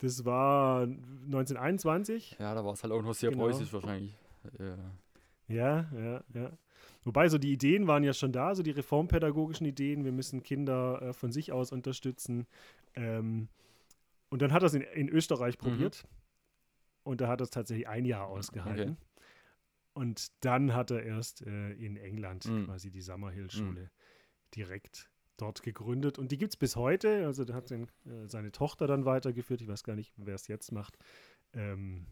Das 0.00 0.24
war 0.24 0.82
1921. 0.82 2.36
Ja, 2.38 2.54
da 2.54 2.64
war 2.64 2.72
es 2.72 2.82
halt 2.82 2.92
auch 2.92 3.02
noch 3.02 3.14
sehr 3.14 3.30
genau. 3.30 3.44
preußisch 3.44 3.72
wahrscheinlich. 3.72 4.16
Ja. 4.58 4.76
ja, 5.48 5.90
ja, 5.94 6.24
ja. 6.34 6.58
Wobei 7.04 7.28
so 7.28 7.38
die 7.38 7.52
Ideen 7.52 7.86
waren 7.86 8.02
ja 8.02 8.12
schon 8.12 8.32
da, 8.32 8.54
so 8.54 8.62
die 8.62 8.70
reformpädagogischen 8.70 9.66
Ideen, 9.66 10.04
wir 10.04 10.12
müssen 10.12 10.42
Kinder 10.42 11.00
äh, 11.02 11.12
von 11.12 11.32
sich 11.32 11.52
aus 11.52 11.72
unterstützen. 11.72 12.46
Ähm, 12.94 13.48
und 14.30 14.42
dann 14.42 14.52
hat 14.52 14.62
er 14.62 14.66
es 14.66 14.74
in, 14.74 14.82
in, 14.82 15.08
Österreich 15.08 15.58
mhm. 15.58 15.62
probiert 15.62 16.04
mhm. 16.04 16.08
und 17.04 17.20
da 17.20 17.28
hat 17.28 17.40
er 17.40 17.44
es 17.44 17.50
tatsächlich 17.50 17.88
ein 17.88 18.06
Jahr 18.06 18.26
ausgehalten. 18.26 18.92
Okay. 18.92 19.24
Und 19.92 20.44
dann 20.44 20.72
hat 20.72 20.90
er 20.90 21.02
erst 21.02 21.42
äh, 21.46 21.72
in 21.72 21.96
England 21.96 22.46
mhm. 22.46 22.66
quasi 22.66 22.90
die 22.90 23.02
Summerhill-Schule 23.02 23.82
mhm. 23.82 23.90
direkt 24.54 25.09
dort 25.40 25.62
gegründet. 25.62 26.18
Und 26.18 26.32
die 26.32 26.38
gibt 26.38 26.52
es 26.52 26.56
bis 26.56 26.76
heute. 26.76 27.26
Also 27.26 27.44
da 27.44 27.54
hat 27.54 27.70
den, 27.70 27.84
äh, 28.04 28.26
seine 28.26 28.52
Tochter 28.52 28.86
dann 28.86 29.04
weitergeführt. 29.04 29.60
Ich 29.60 29.68
weiß 29.68 29.84
gar 29.84 29.96
nicht, 29.96 30.12
wer 30.16 30.34
es 30.34 30.48
jetzt 30.48 30.72
macht. 30.72 30.98
Ähm, 31.52 32.06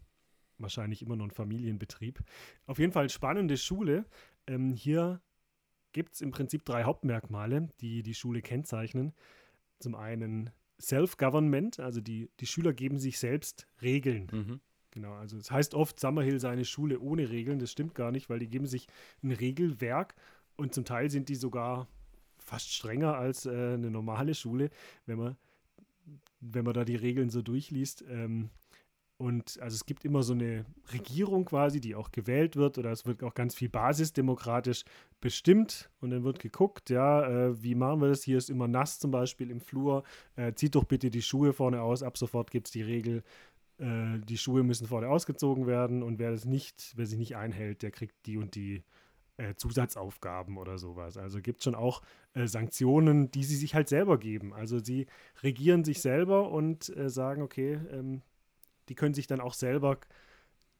wahrscheinlich 0.57 1.01
immer 1.01 1.15
noch 1.15 1.25
ein 1.25 1.31
Familienbetrieb. 1.31 2.19
Auf 2.65 2.79
jeden 2.79 2.91
Fall 2.91 3.09
spannende 3.09 3.57
Schule. 3.57 4.05
Ähm, 4.47 4.73
hier 4.73 5.21
gibt 5.91 6.13
es 6.13 6.21
im 6.21 6.31
Prinzip 6.31 6.65
drei 6.65 6.83
Hauptmerkmale, 6.83 7.69
die 7.79 8.03
die 8.03 8.13
Schule 8.13 8.41
kennzeichnen. 8.41 9.13
Zum 9.79 9.95
einen 9.95 10.51
Self-Government, 10.79 11.79
also 11.79 12.01
die, 12.01 12.29
die 12.39 12.45
Schüler 12.45 12.73
geben 12.73 12.99
sich 12.99 13.19
selbst 13.19 13.67
Regeln. 13.81 14.27
Mhm. 14.31 14.59
Genau, 14.91 15.13
also 15.13 15.37
es 15.37 15.43
das 15.43 15.51
heißt 15.51 15.75
oft, 15.75 15.99
Summerhill 15.99 16.39
sei 16.39 16.49
eine 16.49 16.65
Schule 16.65 16.99
ohne 16.99 17.29
Regeln. 17.29 17.59
Das 17.59 17.71
stimmt 17.71 17.95
gar 17.95 18.11
nicht, 18.11 18.29
weil 18.29 18.39
die 18.39 18.49
geben 18.49 18.65
sich 18.65 18.87
ein 19.23 19.31
Regelwerk 19.31 20.15
und 20.55 20.73
zum 20.73 20.85
Teil 20.85 21.09
sind 21.09 21.29
die 21.29 21.35
sogar 21.35 21.87
fast 22.49 22.69
strenger 22.73 23.15
als 23.15 23.45
äh, 23.45 23.49
eine 23.49 23.91
normale 23.91 24.33
Schule, 24.33 24.69
wenn 25.05 25.17
man, 25.17 25.37
wenn 26.41 26.65
man 26.65 26.73
da 26.73 26.83
die 26.83 26.95
Regeln 26.97 27.29
so 27.29 27.41
durchliest. 27.41 28.03
Ähm, 28.09 28.49
Und 29.21 29.59
also 29.61 29.75
es 29.75 29.85
gibt 29.85 30.05
immer 30.05 30.23
so 30.23 30.33
eine 30.33 30.65
Regierung 30.93 31.43
quasi, 31.43 31.79
die 31.81 31.93
auch 31.93 32.11
gewählt 32.11 32.55
wird 32.55 32.77
oder 32.77 32.91
es 32.91 33.05
wird 33.05 33.21
auch 33.21 33.33
ganz 33.33 33.53
viel 33.53 33.67
basisdemokratisch 33.67 34.85
bestimmt 35.19 35.89
und 35.99 36.11
dann 36.11 36.23
wird 36.23 36.39
geguckt, 36.39 36.89
ja, 36.89 37.27
äh, 37.27 37.61
wie 37.61 37.75
machen 37.75 37.99
wir 37.99 38.07
das? 38.07 38.23
Hier 38.23 38.37
ist 38.37 38.49
immer 38.49 38.69
nass 38.69 38.97
zum 38.97 39.11
Beispiel 39.11 39.51
im 39.51 39.59
Flur. 39.59 40.03
Äh, 40.37 40.53
zieht 40.53 40.75
doch 40.75 40.85
bitte 40.85 41.09
die 41.09 41.21
Schuhe 41.21 41.51
vorne 41.51 41.81
aus. 41.81 42.01
Ab 42.01 42.17
sofort 42.17 42.49
gibt 42.49 42.67
es 42.67 42.71
die 42.71 42.85
Regel, 42.93 43.23
äh, 43.77 44.19
die 44.23 44.37
Schuhe 44.37 44.63
müssen 44.63 44.87
vorne 44.87 45.09
ausgezogen 45.09 45.67
werden 45.67 46.01
und 46.01 46.17
wer 46.17 46.31
das 46.31 46.45
nicht, 46.45 46.93
wer 46.95 47.05
sich 47.05 47.19
nicht 47.19 47.35
einhält, 47.35 47.81
der 47.81 47.91
kriegt 47.91 48.15
die 48.25 48.37
und 48.37 48.55
die 48.55 48.83
äh, 49.39 49.55
Zusatzaufgaben 49.55 50.57
oder 50.57 50.77
sowas. 50.77 51.17
Also 51.17 51.41
gibt 51.41 51.59
es 51.59 51.63
schon 51.63 51.75
auch 51.75 52.01
äh, 52.33 52.45
Sanktionen, 52.47 53.31
die 53.31 53.43
sie 53.43 53.55
sich 53.55 53.73
halt 53.73 53.89
selber 53.89 54.17
geben. 54.17 54.53
Also 54.53 54.79
sie 54.79 55.07
regieren 55.41 55.83
sich 55.83 56.01
selber 56.01 56.51
und 56.51 56.95
äh, 56.95 57.09
sagen, 57.09 57.41
okay, 57.41 57.79
ähm, 57.91 58.21
die 58.89 58.95
können 58.95 59.13
sich 59.13 59.27
dann 59.27 59.39
auch 59.39 59.53
selber 59.53 59.99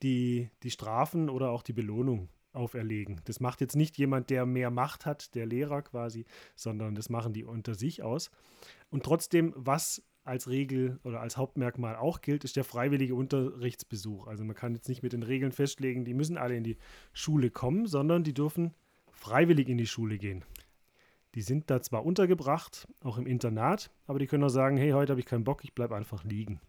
die, 0.03 0.49
die 0.63 0.71
Strafen 0.71 1.29
oder 1.29 1.51
auch 1.51 1.63
die 1.63 1.73
Belohnung 1.73 2.29
auferlegen. 2.51 3.21
Das 3.25 3.39
macht 3.39 3.61
jetzt 3.61 3.75
nicht 3.75 3.97
jemand, 3.97 4.29
der 4.29 4.45
mehr 4.45 4.71
Macht 4.71 5.05
hat, 5.05 5.35
der 5.35 5.45
Lehrer 5.45 5.81
quasi, 5.81 6.25
sondern 6.55 6.95
das 6.95 7.09
machen 7.09 7.33
die 7.33 7.43
unter 7.43 7.75
sich 7.75 8.03
aus. 8.03 8.31
Und 8.89 9.03
trotzdem, 9.03 9.53
was 9.55 10.03
als 10.29 10.47
Regel 10.47 10.99
oder 11.03 11.19
als 11.21 11.35
Hauptmerkmal 11.35 11.95
auch 11.95 12.21
gilt, 12.21 12.43
ist 12.43 12.55
der 12.55 12.63
freiwillige 12.63 13.15
Unterrichtsbesuch. 13.15 14.27
Also 14.27 14.43
man 14.45 14.55
kann 14.55 14.73
jetzt 14.73 14.87
nicht 14.87 15.03
mit 15.03 15.13
den 15.13 15.23
Regeln 15.23 15.51
festlegen, 15.51 16.05
die 16.05 16.13
müssen 16.13 16.37
alle 16.37 16.55
in 16.55 16.63
die 16.63 16.77
Schule 17.11 17.49
kommen, 17.49 17.87
sondern 17.87 18.23
die 18.23 18.33
dürfen 18.33 18.73
freiwillig 19.11 19.67
in 19.67 19.77
die 19.77 19.87
Schule 19.87 20.17
gehen. 20.17 20.45
Die 21.35 21.41
sind 21.41 21.69
da 21.69 21.81
zwar 21.81 22.05
untergebracht, 22.05 22.87
auch 23.03 23.17
im 23.17 23.27
Internat, 23.27 23.91
aber 24.07 24.19
die 24.19 24.27
können 24.27 24.43
auch 24.43 24.49
sagen, 24.49 24.77
hey, 24.77 24.91
heute 24.91 25.11
habe 25.11 25.19
ich 25.19 25.27
keinen 25.27 25.43
Bock, 25.43 25.63
ich 25.63 25.75
bleibe 25.75 25.95
einfach 25.95 26.23
liegen. 26.23 26.59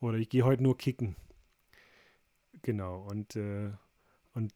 Oder 0.00 0.18
ich 0.18 0.28
gehe 0.28 0.44
heute 0.44 0.62
nur 0.62 0.78
kicken. 0.78 1.16
Genau. 2.62 3.06
Und, 3.10 3.36
äh, 3.36 3.70
und 4.34 4.52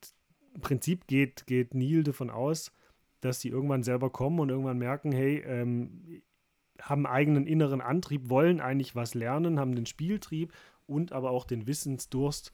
im 0.55 0.61
Prinzip 0.61 1.07
geht, 1.07 1.47
geht 1.47 1.75
Neil 1.75 2.05
davon 2.05 2.31
aus, 2.31 2.73
dass 3.21 3.41
sie 3.41 3.49
irgendwann 3.49 3.83
selber 3.83 4.11
kommen 4.11 4.41
und 4.41 4.49
irgendwann 4.49 4.79
merken, 4.79 5.13
hey, 5.13 5.39
ähm, 5.47 6.23
haben 6.83 7.07
eigenen 7.07 7.47
inneren 7.47 7.81
Antrieb, 7.81 8.29
wollen 8.29 8.61
eigentlich 8.61 8.95
was 8.95 9.15
lernen, 9.15 9.59
haben 9.59 9.75
den 9.75 9.87
Spieltrieb 9.87 10.53
und 10.87 11.13
aber 11.13 11.31
auch 11.31 11.45
den 11.45 11.67
Wissensdurst 11.67 12.53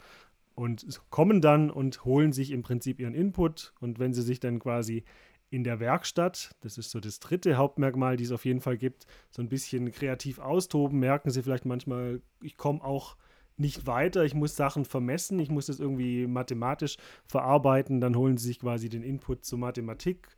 und 0.54 1.00
kommen 1.10 1.40
dann 1.40 1.70
und 1.70 2.04
holen 2.04 2.32
sich 2.32 2.50
im 2.50 2.62
Prinzip 2.62 3.00
ihren 3.00 3.14
Input. 3.14 3.74
Und 3.80 3.98
wenn 3.98 4.12
sie 4.12 4.22
sich 4.22 4.40
dann 4.40 4.58
quasi 4.58 5.04
in 5.50 5.64
der 5.64 5.80
Werkstatt, 5.80 6.54
das 6.60 6.78
ist 6.78 6.90
so 6.90 7.00
das 7.00 7.20
dritte 7.20 7.56
Hauptmerkmal, 7.56 8.16
die 8.16 8.24
es 8.24 8.32
auf 8.32 8.44
jeden 8.44 8.60
Fall 8.60 8.76
gibt, 8.76 9.06
so 9.30 9.40
ein 9.40 9.48
bisschen 9.48 9.90
kreativ 9.92 10.38
austoben, 10.38 10.98
merken 10.98 11.30
sie 11.30 11.42
vielleicht 11.42 11.64
manchmal, 11.64 12.20
ich 12.42 12.56
komme 12.56 12.84
auch 12.84 13.16
nicht 13.56 13.86
weiter, 13.86 14.24
ich 14.24 14.34
muss 14.34 14.56
Sachen 14.56 14.84
vermessen, 14.84 15.38
ich 15.38 15.50
muss 15.50 15.66
das 15.66 15.80
irgendwie 15.80 16.26
mathematisch 16.26 16.96
verarbeiten, 17.26 18.00
dann 18.00 18.16
holen 18.16 18.36
sie 18.36 18.48
sich 18.48 18.60
quasi 18.60 18.88
den 18.88 19.02
Input 19.02 19.44
zur 19.44 19.58
Mathematik 19.58 20.28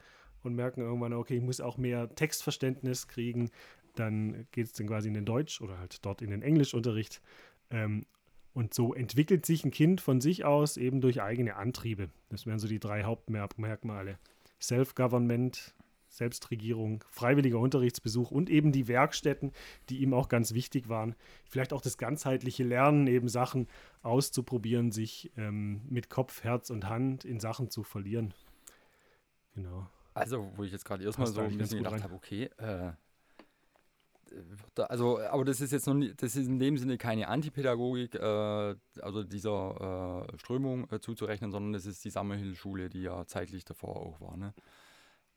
und 0.42 0.54
merken 0.54 0.80
irgendwann, 0.80 1.12
okay, 1.12 1.36
ich 1.36 1.42
muss 1.42 1.60
auch 1.60 1.76
mehr 1.76 2.14
Textverständnis 2.14 3.08
kriegen, 3.08 3.50
dann 3.94 4.46
geht 4.52 4.66
es 4.66 4.72
dann 4.72 4.86
quasi 4.86 5.08
in 5.08 5.14
den 5.14 5.24
Deutsch 5.24 5.60
oder 5.60 5.78
halt 5.78 6.04
dort 6.04 6.22
in 6.22 6.30
den 6.30 6.42
Englischunterricht. 6.42 7.20
Ähm, 7.70 8.04
und 8.52 8.74
so 8.74 8.94
entwickelt 8.94 9.46
sich 9.46 9.64
ein 9.64 9.70
Kind 9.70 10.00
von 10.00 10.20
sich 10.20 10.44
aus 10.44 10.76
eben 10.76 11.00
durch 11.00 11.22
eigene 11.22 11.56
Antriebe. 11.56 12.10
Das 12.30 12.46
wären 12.46 12.58
so 12.58 12.66
die 12.66 12.80
drei 12.80 13.04
Hauptmerkmale. 13.04 14.18
Self-Government, 14.60 15.74
Selbstregierung, 16.08 17.04
freiwilliger 17.08 17.58
Unterrichtsbesuch 17.58 18.30
und 18.30 18.50
eben 18.50 18.72
die 18.72 18.88
Werkstätten, 18.88 19.52
die 19.88 19.98
ihm 19.98 20.12
auch 20.12 20.28
ganz 20.28 20.52
wichtig 20.52 20.88
waren. 20.88 21.14
Vielleicht 21.44 21.72
auch 21.72 21.80
das 21.80 21.96
ganzheitliche 21.96 22.64
Lernen, 22.64 23.06
eben 23.06 23.28
Sachen 23.28 23.68
auszuprobieren, 24.02 24.90
sich 24.90 25.30
ähm, 25.36 25.82
mit 25.88 26.10
Kopf, 26.10 26.42
Herz 26.42 26.70
und 26.70 26.88
Hand 26.88 27.24
in 27.24 27.38
Sachen 27.38 27.70
zu 27.70 27.84
verlieren. 27.84 28.34
Genau. 29.54 29.86
Also, 30.12 30.50
wo 30.56 30.64
ich 30.64 30.72
jetzt 30.72 30.84
gerade 30.84 31.04
erstmal 31.04 31.28
so 31.28 31.40
ein 31.40 31.56
bisschen 31.56 31.82
gedacht 31.82 32.02
habe, 32.02 32.14
okay, 32.14 32.50
äh, 32.58 32.92
also, 34.76 35.20
aber 35.20 35.44
das 35.44 35.60
ist 35.60 35.72
jetzt 35.72 35.86
noch 35.86 35.94
nie, 35.94 36.12
das 36.16 36.36
ist 36.36 36.46
in 36.46 36.58
dem 36.58 36.78
Sinne 36.78 36.98
keine 36.98 37.28
Antipädagogik, 37.28 38.14
äh, 38.14 38.74
also 39.00 39.24
dieser 39.24 40.26
äh, 40.30 40.38
Strömung 40.38 40.90
äh, 40.90 41.00
zuzurechnen, 41.00 41.50
sondern 41.50 41.72
das 41.72 41.86
ist 41.86 42.04
die 42.04 42.10
Sammelhilfschule, 42.10 42.88
die 42.88 43.02
ja 43.02 43.26
zeitlich 43.26 43.64
davor 43.64 43.96
auch 43.96 44.20
war. 44.20 44.36
Ne? 44.36 44.54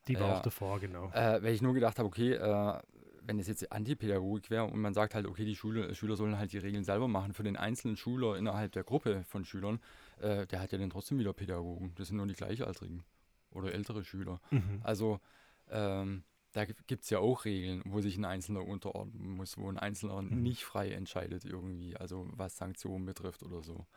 Die 0.07 0.19
war 0.19 0.37
auch 0.37 0.41
davor, 0.41 0.79
genau. 0.79 1.09
Äh, 1.13 1.41
weil 1.41 1.53
ich 1.53 1.61
nur 1.61 1.73
gedacht 1.73 1.97
habe, 1.97 2.07
okay, 2.07 2.33
äh, 2.33 2.79
wenn 3.25 3.39
es 3.39 3.47
jetzt 3.47 3.71
Antipädagogik 3.71 4.49
wäre 4.49 4.65
und 4.65 4.79
man 4.79 4.93
sagt 4.93 5.15
halt, 5.15 5.25
okay, 5.25 5.45
die 5.45 5.55
Schule, 5.55 5.95
Schüler 5.95 6.15
sollen 6.15 6.37
halt 6.37 6.51
die 6.51 6.57
Regeln 6.57 6.83
selber 6.83 7.07
machen, 7.07 7.33
für 7.33 7.43
den 7.43 7.55
einzelnen 7.55 7.95
Schüler 7.95 8.37
innerhalb 8.37 8.73
der 8.73 8.83
Gruppe 8.83 9.23
von 9.23 9.45
Schülern, 9.45 9.79
äh, 10.19 10.45
der 10.47 10.61
hat 10.61 10.71
ja 10.71 10.77
dann 10.77 10.89
trotzdem 10.89 11.19
wieder 11.19 11.33
Pädagogen. 11.33 11.93
Das 11.95 12.09
sind 12.09 12.17
nur 12.17 12.27
die 12.27 12.33
Gleichaltrigen 12.33 13.03
oder 13.51 13.73
ältere 13.73 14.03
Schüler. 14.03 14.41
Mhm. 14.51 14.81
Also, 14.83 15.19
ähm, 15.69 16.23
da 16.53 16.65
gibt 16.65 17.03
es 17.03 17.09
ja 17.09 17.17
auch 17.17 17.45
Regeln, 17.45 17.81
wo 17.85 17.99
sich 17.99 18.15
ein 18.15 18.25
Einzelner 18.25 18.65
unterordnen 18.65 19.31
muss, 19.31 19.57
wo 19.57 19.67
ein 19.67 19.79
Einzelner 19.79 20.21
mhm. 20.21 20.41
nicht 20.43 20.63
frei 20.63 20.91
entscheidet 20.91 21.45
irgendwie, 21.45 21.97
also 21.97 22.27
was 22.31 22.57
Sanktionen 22.57 23.05
betrifft 23.05 23.41
oder 23.41 23.63
so. 23.63 23.87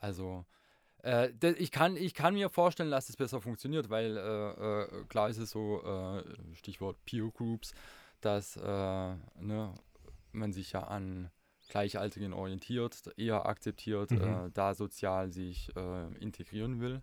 Also 0.00 0.44
äh, 1.02 1.30
ich, 1.54 1.70
kann, 1.70 1.96
ich 1.96 2.12
kann 2.12 2.34
mir 2.34 2.50
vorstellen, 2.50 2.90
dass 2.90 3.08
es 3.08 3.16
besser 3.16 3.40
funktioniert, 3.40 3.88
weil 3.88 4.18
äh, 4.18 4.82
äh, 4.82 5.04
klar 5.08 5.30
ist 5.30 5.38
es 5.38 5.50
so, 5.50 5.82
äh, 5.82 6.22
Stichwort 6.54 7.02
Peer 7.06 7.30
Groups, 7.30 7.72
dass 8.20 8.58
äh, 8.58 8.60
ne, 8.60 9.74
man 10.32 10.52
sich 10.52 10.72
ja 10.72 10.84
an 10.84 11.30
Gleichaltrigen 11.70 12.34
orientiert, 12.34 13.10
eher 13.16 13.46
akzeptiert, 13.46 14.10
mhm. 14.10 14.20
Äh, 14.20 14.50
da 14.52 14.74
sozial 14.74 15.32
sich 15.32 15.74
integrieren 16.20 16.80
will, 16.80 17.00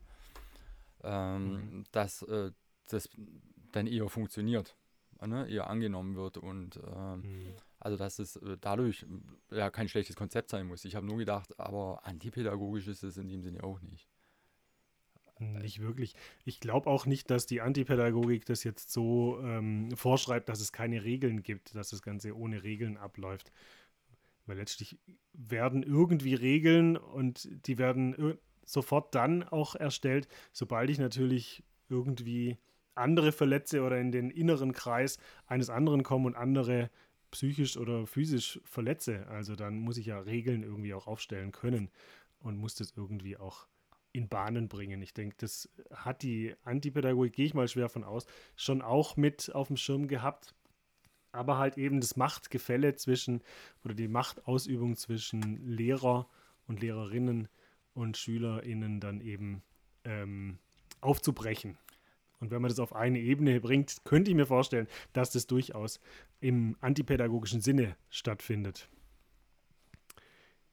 ähm, 1.04 1.54
mhm. 1.54 1.84
dass 1.92 2.24
das 2.86 3.10
dann 3.72 3.88
eher 3.88 4.08
funktioniert 4.08 4.76
ne, 5.28 5.48
eher 5.50 5.70
angenommen 5.70 6.16
wird 6.16 6.38
und 6.38 6.78
äh, 6.78 7.16
mhm. 7.16 7.54
also 7.80 7.98
dass 7.98 8.20
es 8.20 8.36
äh, 8.38 8.58
dadurch 8.60 9.06
äh, 9.52 9.58
ja 9.58 9.70
kein 9.70 9.88
schlechtes 9.88 10.16
Konzept 10.16 10.50
sein 10.50 10.68
muss. 10.68 10.86
Ich 10.86 10.96
habe 10.96 11.06
nur 11.06 11.18
gedacht, 11.18 11.60
aber 11.60 12.06
antipädagogisch 12.06 12.88
ist 12.88 13.04
es 13.04 13.18
in 13.18 13.28
dem 13.28 13.42
Sinne 13.42 13.64
auch 13.64 13.82
nicht. 13.82 14.08
Nicht 15.40 15.80
wirklich. 15.80 16.16
Ich 16.46 16.60
glaube 16.60 16.88
auch 16.88 17.08
nicht, 17.08 17.32
dass 17.32 17.48
die 17.48 17.62
Antipädagogik 17.62 18.46
das 18.46 18.64
jetzt 18.64 18.92
so 18.92 19.40
ähm, 19.42 19.90
vorschreibt, 19.96 20.50
dass 20.50 20.62
es 20.62 20.72
keine 20.72 21.04
Regeln 21.04 21.42
gibt, 21.42 21.74
dass 21.74 21.90
das 21.90 22.04
Ganze 22.04 22.38
ohne 22.38 22.62
Regeln 22.62 22.96
abläuft. 22.96 23.52
Weil 24.46 24.58
letztlich 24.58 25.00
werden 25.34 25.82
irgendwie 25.82 26.36
Regeln 26.36 26.96
und 26.96 27.50
die 27.66 27.80
werden 27.80 28.38
sofort 28.66 29.16
dann 29.16 29.44
auch 29.44 29.76
erstellt, 29.76 30.28
sobald 30.52 30.90
ich 30.90 31.00
natürlich 31.00 31.64
irgendwie 31.90 32.58
andere 32.96 33.32
verletze 33.32 33.82
oder 33.82 34.00
in 34.00 34.12
den 34.12 34.30
inneren 34.30 34.74
Kreis 34.74 35.18
eines 35.48 35.70
anderen 35.70 36.04
komme 36.04 36.28
und 36.28 36.36
andere 36.36 36.90
psychisch 37.32 37.78
oder 37.78 38.06
physisch 38.06 38.60
verletze. 38.64 39.26
Also 39.28 39.56
dann 39.56 39.78
muss 39.80 39.98
ich 39.98 40.08
ja 40.08 40.20
Regeln 40.20 40.64
irgendwie 40.64 40.94
auch 40.94 41.08
aufstellen 41.08 41.52
können 41.52 41.90
und 42.40 42.58
muss 42.58 42.76
das 42.76 42.94
irgendwie 42.96 43.38
auch 43.38 43.68
in 44.14 44.28
Bahnen 44.28 44.68
bringen. 44.68 45.02
Ich 45.02 45.14
denke, 45.14 45.36
das 45.40 45.70
hat 45.94 46.22
die 46.22 46.54
Antipädagogik, 46.64 47.34
gehe 47.34 47.46
ich 47.46 47.54
mal 47.54 47.68
schwer 47.68 47.90
von 47.90 48.04
aus, 48.04 48.26
schon 48.56 48.82
auch 48.82 49.16
mit 49.16 49.54
auf 49.56 49.68
dem 49.68 49.78
Schirm 49.78 50.08
gehabt. 50.08 50.54
Aber 51.32 51.58
halt 51.58 51.78
eben 51.78 52.02
das 52.02 52.18
Machtgefälle 52.18 52.96
zwischen 52.96 53.42
oder 53.86 53.94
die 53.94 54.10
Machtausübung 54.10 54.98
zwischen 54.98 55.66
Lehrer 55.66 56.28
und 56.68 56.82
Lehrerinnen 56.82 57.48
und 57.94 58.18
SchülerInnen 58.18 59.00
dann 59.00 59.22
eben 59.22 59.64
ähm, 60.04 60.58
aufzubrechen. 61.00 61.78
Und 62.42 62.50
wenn 62.50 62.62
man 62.62 62.70
das 62.70 62.80
auf 62.80 62.94
eine 62.94 63.20
Ebene 63.20 63.62
bringt, 63.62 64.04
könnte 64.04 64.32
ich 64.32 64.36
mir 64.36 64.48
vorstellen, 64.48 64.88
dass 65.14 65.30
das 65.30 65.46
durchaus 65.46 66.00
im 66.40 66.76
antipädagogischen 66.82 67.62
Sinne 67.62 67.96
stattfindet. 68.10 68.90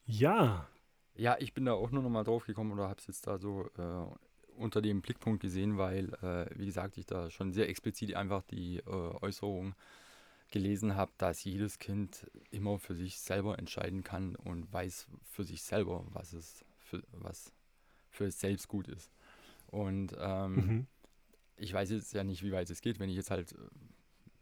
Ja. 0.07 0.67
Ja, 1.15 1.37
ich 1.39 1.53
bin 1.53 1.67
da 1.67 1.75
auch 1.75 1.91
nur 1.91 2.03
noch 2.03 2.11
mal 2.11 2.25
drauf 2.25 2.47
gekommen 2.47 2.73
oder 2.73 2.89
habe 2.89 2.99
es 2.99 3.07
jetzt 3.07 3.27
da 3.27 3.39
so 3.39 3.69
äh, 3.77 4.57
unter 4.57 4.81
dem 4.81 5.03
Blickpunkt 5.03 5.43
gesehen, 5.43 5.77
weil, 5.77 6.15
äh, 6.23 6.47
wie 6.59 6.67
gesagt, 6.67 6.97
ich 6.97 7.05
da 7.05 7.31
schon 7.31 7.53
sehr 7.53 7.69
explizit 7.69 8.15
einfach 8.15 8.43
die 8.45 8.79
äh, 8.79 8.91
Äußerung 8.91 9.75
gelesen 10.51 10.97
habe, 10.97 11.13
dass 11.19 11.45
jedes 11.45 11.79
Kind 11.79 12.31
immer 12.51 12.79
für 12.79 12.95
sich 12.95 13.21
selber 13.21 13.59
entscheiden 13.59 14.05
kann 14.05 14.37
und 14.37 14.73
weiß 14.73 15.07
für 15.25 15.45
sich 15.45 15.63
selber, 15.63 16.07
was 16.09 16.33
es 16.33 16.65
für, 16.79 17.03
was 17.13 17.53
für 18.09 18.25
es 18.25 18.41
selbst 18.41 18.69
gut 18.69 18.89
ist. 18.89 19.13
Und 19.67 20.17
ähm, 20.19 20.55
mhm 20.55 20.87
ich 21.59 21.73
weiß 21.73 21.91
jetzt 21.91 22.13
ja 22.15 22.25
nicht, 22.25 22.43
wie 22.43 22.53
weit 22.53 22.71
es 22.71 22.81
geht, 22.81 22.99
wenn 22.99 23.11
ich 23.11 23.17
jetzt 23.17 23.31
halt, 23.31 23.53
äh, 23.53 23.57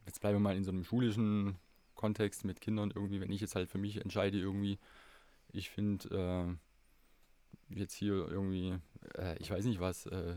jetzt 0.07 0.20
bleiben 0.20 0.37
wir 0.37 0.40
mal 0.40 0.57
in 0.57 0.64
so 0.64 0.70
einem 0.70 0.85
schulischen 0.85 1.57
Kontext 1.94 2.44
mit 2.44 2.61
Kindern 2.61 2.92
irgendwie, 2.94 3.20
wenn 3.20 3.33
ich 3.33 3.40
jetzt 3.40 3.55
halt 3.55 3.68
für 3.68 3.79
mich 3.79 4.00
entscheide 4.00 4.38
irgendwie, 4.38 4.79
ich 5.52 5.70
finde 5.70 6.59
äh, 7.70 7.74
jetzt 7.74 7.94
hier 7.94 8.29
irgendwie, 8.29 8.79
äh, 9.14 9.37
ich 9.38 9.50
weiß 9.50 9.64
nicht 9.64 9.81
was, 9.81 10.07
äh, 10.07 10.37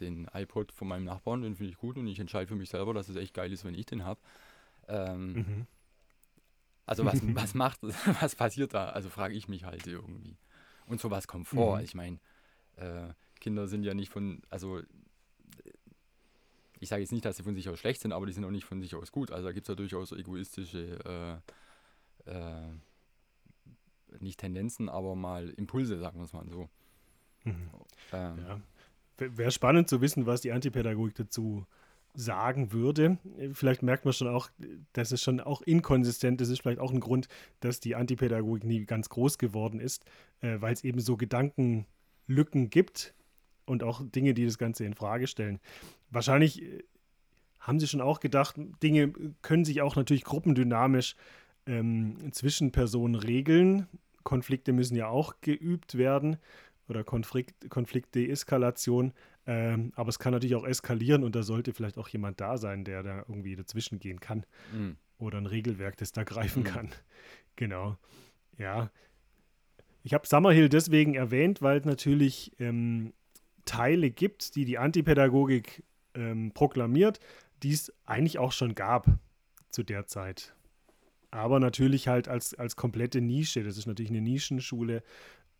den 0.00 0.28
iPod 0.32 0.72
von 0.72 0.88
meinem 0.88 1.04
Nachbarn, 1.04 1.42
den 1.42 1.56
finde 1.56 1.72
ich 1.72 1.78
gut 1.78 1.96
und 1.96 2.06
ich 2.06 2.20
entscheide 2.20 2.46
für 2.46 2.54
mich 2.54 2.70
selber, 2.70 2.94
dass 2.94 3.08
es 3.08 3.16
echt 3.16 3.34
geil 3.34 3.52
ist, 3.52 3.64
wenn 3.64 3.74
ich 3.74 3.86
den 3.86 4.04
habe. 4.04 4.20
Ähm, 4.88 5.32
mhm. 5.32 5.66
Also 6.84 7.04
was, 7.04 7.20
was 7.34 7.54
macht, 7.54 7.80
was 8.20 8.36
passiert 8.36 8.74
da? 8.74 8.90
Also 8.90 9.08
frage 9.08 9.34
ich 9.34 9.48
mich 9.48 9.64
halt 9.64 9.86
irgendwie. 9.86 10.36
Und 10.86 11.00
sowas 11.00 11.26
kommt 11.26 11.48
vor. 11.48 11.78
Mhm. 11.78 11.84
Ich 11.84 11.94
meine, 11.94 12.18
äh, 12.76 13.08
Kinder 13.40 13.66
sind 13.66 13.82
ja 13.82 13.94
nicht 13.94 14.10
von, 14.10 14.42
also 14.50 14.82
ich 16.78 16.88
sage 16.88 17.02
jetzt 17.02 17.12
nicht, 17.12 17.24
dass 17.24 17.36
sie 17.36 17.42
von 17.42 17.54
sich 17.54 17.68
aus 17.68 17.78
schlecht 17.78 18.00
sind, 18.00 18.12
aber 18.12 18.26
die 18.26 18.32
sind 18.32 18.44
auch 18.44 18.50
nicht 18.50 18.64
von 18.64 18.80
sich 18.80 18.94
aus 18.94 19.12
gut. 19.12 19.30
Also 19.30 19.46
da 19.46 19.52
gibt 19.52 19.66
es 19.66 19.68
ja 19.68 19.74
durchaus 19.74 20.12
egoistische, 20.12 21.40
äh, 22.26 22.30
äh, 22.30 22.68
nicht 24.20 24.40
Tendenzen, 24.40 24.88
aber 24.88 25.14
mal 25.14 25.50
Impulse, 25.50 25.98
sagen 25.98 26.18
wir 26.18 26.24
es 26.24 26.32
mal 26.32 26.48
so. 26.48 26.68
Mhm. 27.44 27.70
Ähm, 28.12 28.38
ja. 28.38 28.60
Wäre 29.18 29.50
spannend 29.50 29.88
zu 29.88 30.00
wissen, 30.00 30.26
was 30.26 30.42
die 30.42 30.52
Antipädagogik 30.52 31.14
dazu 31.14 31.66
sagen 32.14 32.72
würde. 32.72 33.18
Vielleicht 33.52 33.82
merkt 33.82 34.04
man 34.04 34.14
schon 34.14 34.28
auch, 34.28 34.48
dass 34.92 35.12
es 35.12 35.22
schon 35.22 35.40
auch 35.40 35.62
inkonsistent 35.62 36.40
ist. 36.40 36.48
Das 36.48 36.52
ist 36.52 36.62
vielleicht 36.62 36.80
auch 36.80 36.92
ein 36.92 37.00
Grund, 37.00 37.28
dass 37.60 37.80
die 37.80 37.94
Antipädagogik 37.94 38.64
nie 38.64 38.84
ganz 38.84 39.08
groß 39.08 39.38
geworden 39.38 39.80
ist, 39.80 40.04
äh, 40.40 40.60
weil 40.60 40.72
es 40.72 40.84
eben 40.84 41.00
so 41.00 41.16
Gedankenlücken 41.16 42.70
gibt 42.70 43.14
und 43.66 43.82
auch 43.82 44.02
Dinge, 44.04 44.32
die 44.32 44.46
das 44.46 44.58
Ganze 44.58 44.84
in 44.84 44.94
Frage 44.94 45.26
stellen. 45.26 45.60
Wahrscheinlich 46.10 46.62
äh, 46.62 46.82
haben 47.60 47.80
sie 47.80 47.88
schon 47.88 48.00
auch 48.00 48.20
gedacht, 48.20 48.56
Dinge 48.82 49.12
können 49.42 49.64
sich 49.64 49.82
auch 49.82 49.96
natürlich 49.96 50.24
gruppendynamisch 50.24 51.16
ähm, 51.66 52.32
zwischen 52.32 52.72
Personen 52.72 53.16
regeln. 53.16 53.86
Konflikte 54.22 54.72
müssen 54.72 54.96
ja 54.96 55.08
auch 55.08 55.40
geübt 55.40 55.98
werden 55.98 56.36
oder 56.88 57.04
Konflikt, 57.04 57.68
Konfliktdeeskalation. 57.68 59.12
Ähm, 59.46 59.92
aber 59.94 60.08
es 60.08 60.18
kann 60.18 60.32
natürlich 60.32 60.56
auch 60.56 60.66
eskalieren 60.66 61.22
und 61.22 61.36
da 61.36 61.42
sollte 61.42 61.72
vielleicht 61.72 61.98
auch 61.98 62.08
jemand 62.08 62.40
da 62.40 62.56
sein, 62.56 62.84
der 62.84 63.02
da 63.02 63.18
irgendwie 63.28 63.54
dazwischen 63.54 63.98
gehen 63.98 64.20
kann. 64.20 64.44
Mhm. 64.72 64.96
Oder 65.18 65.38
ein 65.38 65.46
Regelwerk, 65.46 65.96
das 65.96 66.12
da 66.12 66.24
greifen 66.24 66.62
mhm. 66.62 66.66
kann. 66.66 66.88
Genau. 67.58 67.96
Ja. 68.58 68.90
Ich 70.02 70.12
habe 70.12 70.26
Summerhill 70.26 70.68
deswegen 70.68 71.14
erwähnt, 71.14 71.62
weil 71.62 71.80
natürlich 71.86 72.52
ähm, 72.58 73.14
Teile 73.66 74.10
gibt, 74.10 74.56
die 74.56 74.64
die 74.64 74.78
Antipädagogik 74.78 75.84
ähm, 76.14 76.52
proklamiert, 76.54 77.20
die 77.62 77.72
es 77.72 77.92
eigentlich 78.06 78.38
auch 78.38 78.52
schon 78.52 78.74
gab 78.74 79.06
zu 79.68 79.82
der 79.82 80.06
Zeit. 80.06 80.54
Aber 81.30 81.60
natürlich 81.60 82.08
halt 82.08 82.28
als, 82.28 82.54
als 82.54 82.76
komplette 82.76 83.20
Nische. 83.20 83.62
Das 83.62 83.76
ist 83.76 83.86
natürlich 83.86 84.10
eine 84.10 84.22
Nischenschule. 84.22 85.02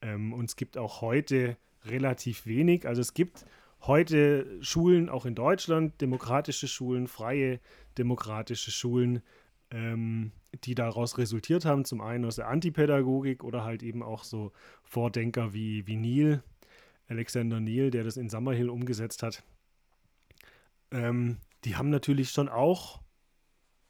Ähm, 0.00 0.32
und 0.32 0.46
es 0.46 0.56
gibt 0.56 0.78
auch 0.78 1.02
heute 1.02 1.58
relativ 1.84 2.46
wenig. 2.46 2.86
Also 2.86 3.02
es 3.02 3.12
gibt 3.14 3.44
heute 3.82 4.46
Schulen, 4.62 5.08
auch 5.08 5.26
in 5.26 5.34
Deutschland, 5.34 6.00
demokratische 6.00 6.68
Schulen, 6.68 7.06
freie 7.06 7.60
demokratische 7.98 8.70
Schulen, 8.70 9.22
ähm, 9.70 10.32
die 10.64 10.74
daraus 10.74 11.18
resultiert 11.18 11.64
haben. 11.64 11.84
Zum 11.84 12.00
einen 12.00 12.24
aus 12.24 12.36
der 12.36 12.48
Antipädagogik 12.48 13.44
oder 13.44 13.64
halt 13.64 13.82
eben 13.82 14.02
auch 14.02 14.24
so 14.24 14.52
Vordenker 14.84 15.52
wie, 15.52 15.86
wie 15.86 15.96
Neil, 15.96 16.42
Alexander 17.08 17.60
Neil, 17.60 17.90
der 17.90 18.04
das 18.04 18.16
in 18.16 18.28
Summerhill 18.28 18.68
umgesetzt 18.68 19.22
hat. 19.22 19.42
Ähm, 20.90 21.38
die 21.64 21.76
haben 21.76 21.90
natürlich 21.90 22.30
schon 22.30 22.48
auch 22.48 23.00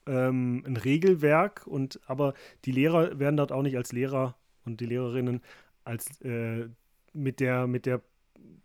ähm, 0.05 0.63
ein 0.65 0.77
Regelwerk 0.77 1.67
und 1.67 1.99
aber 2.07 2.33
die 2.65 2.71
Lehrer 2.71 3.19
werden 3.19 3.37
dort 3.37 3.51
auch 3.51 3.61
nicht 3.61 3.77
als 3.77 3.91
Lehrer 3.91 4.35
und 4.65 4.81
die 4.81 4.85
Lehrerinnen 4.85 5.41
als 5.83 6.19
äh, 6.21 6.67
mit 7.13 7.39
der 7.39 7.67
mit 7.67 7.85
der 7.85 8.01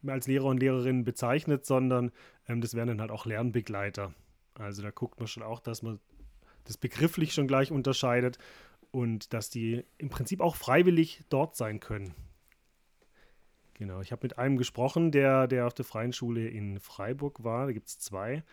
als 0.06 0.26
Lehrer 0.26 0.46
und 0.46 0.60
Lehrerinnen 0.60 1.04
bezeichnet, 1.04 1.64
sondern 1.66 2.10
ähm, 2.48 2.60
das 2.60 2.74
werden 2.74 2.88
dann 2.88 3.00
halt 3.00 3.10
auch 3.10 3.26
Lernbegleiter. 3.26 4.14
Also 4.54 4.82
da 4.82 4.90
guckt 4.90 5.18
man 5.18 5.28
schon 5.28 5.42
auch, 5.42 5.60
dass 5.60 5.82
man 5.82 5.98
das 6.64 6.76
begrifflich 6.76 7.32
schon 7.32 7.48
gleich 7.48 7.72
unterscheidet 7.72 8.38
und 8.90 9.32
dass 9.32 9.50
die 9.50 9.84
im 9.98 10.10
Prinzip 10.10 10.40
auch 10.40 10.56
freiwillig 10.56 11.24
dort 11.28 11.56
sein 11.56 11.80
können. 11.80 12.14
Genau, 13.82 14.00
ich 14.00 14.12
habe 14.12 14.20
mit 14.22 14.38
einem 14.38 14.58
gesprochen, 14.58 15.10
der, 15.10 15.48
der 15.48 15.66
auf 15.66 15.74
der 15.74 15.84
Freien 15.84 16.12
Schule 16.12 16.46
in 16.46 16.78
Freiburg 16.78 17.42
war. 17.42 17.66
Da 17.66 17.72
gibt 17.72 17.88
es 17.88 17.98
zwei. 17.98 18.44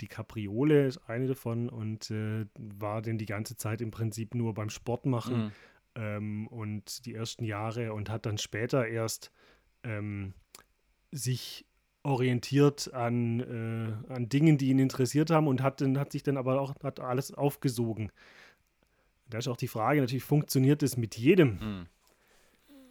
Die 0.00 0.06
Capriole 0.06 0.86
ist 0.86 0.98
eine 1.08 1.26
davon 1.26 1.68
und 1.68 2.08
äh, 2.12 2.46
war 2.56 3.02
denn 3.02 3.18
die 3.18 3.26
ganze 3.26 3.56
Zeit 3.56 3.80
im 3.80 3.90
Prinzip 3.90 4.32
nur 4.36 4.54
beim 4.54 4.70
Sport 4.70 5.06
machen 5.06 5.46
mhm. 5.46 5.52
ähm, 5.96 6.46
und 6.46 7.04
die 7.04 7.14
ersten 7.14 7.42
Jahre 7.42 7.92
und 7.92 8.10
hat 8.10 8.26
dann 8.26 8.38
später 8.38 8.86
erst 8.86 9.32
ähm, 9.82 10.34
sich 11.10 11.66
orientiert 12.04 12.94
an, 12.94 13.40
äh, 13.40 14.12
an 14.12 14.28
Dingen, 14.28 14.56
die 14.56 14.68
ihn 14.68 14.78
interessiert 14.78 15.30
haben 15.30 15.48
und 15.48 15.62
hat, 15.64 15.80
dann, 15.80 15.98
hat 15.98 16.12
sich 16.12 16.22
dann 16.22 16.36
aber 16.36 16.60
auch 16.60 16.76
hat 16.84 17.00
alles 17.00 17.34
aufgesogen. 17.34 18.12
Da 19.28 19.38
ist 19.38 19.48
auch 19.48 19.56
die 19.56 19.66
Frage 19.66 20.00
natürlich, 20.00 20.22
funktioniert 20.22 20.84
es 20.84 20.96
mit 20.96 21.16
jedem? 21.16 21.58
Mhm. 21.60 21.86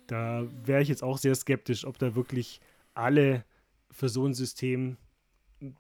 Da 0.10 0.48
wäre 0.63 0.82
ich 0.82 0.88
jetzt 0.88 1.04
auch 1.04 1.19
sehr 1.19 1.36
skeptisch, 1.36 1.86
ob 1.86 2.00
da 2.00 2.15
wirklich 2.15 2.62
alle 2.95 3.45
für 3.91 4.10
so 4.10 4.26
ein 4.26 4.34
System 4.34 4.98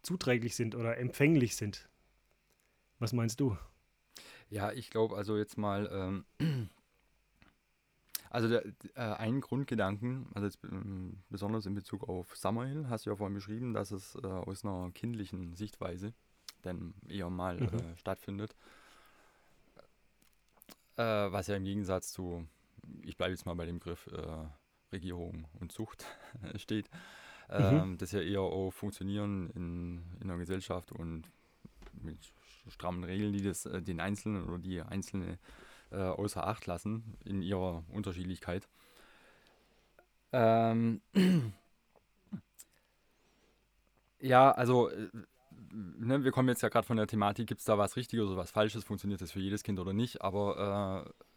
zuträglich 0.03 0.55
sind 0.55 0.75
oder 0.75 0.97
empfänglich 0.97 1.55
sind. 1.55 1.89
Was 2.99 3.11
meinst 3.11 3.39
du? 3.39 3.57
Ja, 4.49 4.71
ich 4.71 4.91
glaube 4.91 5.15
also 5.15 5.35
jetzt 5.35 5.57
mal, 5.57 5.89
ähm, 6.39 6.69
also 8.29 8.47
der, 8.49 8.65
äh, 8.65 9.15
ein 9.17 9.41
Grundgedanken, 9.41 10.27
also 10.35 10.45
jetzt, 10.45 10.59
ähm, 10.63 11.23
besonders 11.29 11.65
in 11.65 11.73
Bezug 11.73 12.07
auf 12.07 12.35
Summerhill, 12.35 12.87
hast 12.87 13.07
du 13.07 13.09
ja 13.09 13.15
vorhin 13.15 13.33
beschrieben, 13.33 13.73
dass 13.73 13.89
es 13.89 14.15
äh, 14.15 14.27
aus 14.27 14.63
einer 14.63 14.91
kindlichen 14.93 15.55
Sichtweise 15.55 16.13
dann 16.61 16.93
eher 17.07 17.31
mal 17.31 17.59
mhm. 17.59 17.67
äh, 17.67 17.97
stattfindet. 17.97 18.55
Äh, 20.97 21.31
was 21.31 21.47
ja 21.47 21.55
im 21.55 21.63
Gegensatz 21.63 22.11
zu 22.11 22.45
ich 23.03 23.17
bleibe 23.17 23.31
jetzt 23.31 23.45
mal 23.45 23.55
bei 23.55 23.65
dem 23.65 23.79
Begriff 23.79 24.07
äh, 24.07 24.45
Regierung 24.91 25.47
und 25.59 25.71
Zucht 25.71 26.05
steht, 26.55 26.89
ähm, 27.49 27.91
mhm. 27.91 27.97
das 27.97 28.11
ja 28.11 28.21
eher 28.21 28.41
auf 28.41 28.75
Funktionieren 28.75 29.49
in, 29.51 30.03
in 30.21 30.29
einer 30.29 30.37
Gesellschaft 30.37 30.91
und 30.91 31.23
mit 31.93 32.17
strammen 32.67 33.03
Regeln, 33.03 33.33
die 33.33 33.41
das 33.41 33.65
äh, 33.65 33.81
den 33.81 33.99
Einzelnen 33.99 34.47
oder 34.47 34.59
die 34.59 34.81
Einzelne 34.81 35.39
äh, 35.91 35.97
außer 35.97 36.45
Acht 36.45 36.65
lassen 36.67 37.17
in 37.25 37.41
ihrer 37.41 37.83
Unterschiedlichkeit. 37.89 38.67
Ähm, 40.31 41.01
ja, 44.19 44.51
also 44.51 44.89
äh, 44.89 45.09
ne, 45.71 46.23
wir 46.23 46.31
kommen 46.31 46.49
jetzt 46.49 46.61
ja 46.61 46.69
gerade 46.69 46.85
von 46.85 46.97
der 46.97 47.07
Thematik, 47.07 47.47
gibt 47.47 47.59
es 47.61 47.65
da 47.65 47.77
was 47.77 47.95
Richtiges 47.95 48.27
oder 48.27 48.37
was 48.37 48.51
Falsches, 48.51 48.83
funktioniert 48.83 49.21
das 49.21 49.31
für 49.31 49.39
jedes 49.39 49.63
Kind 49.63 49.79
oder 49.79 49.93
nicht, 49.93 50.21
aber 50.21 51.05
äh, 51.07 51.28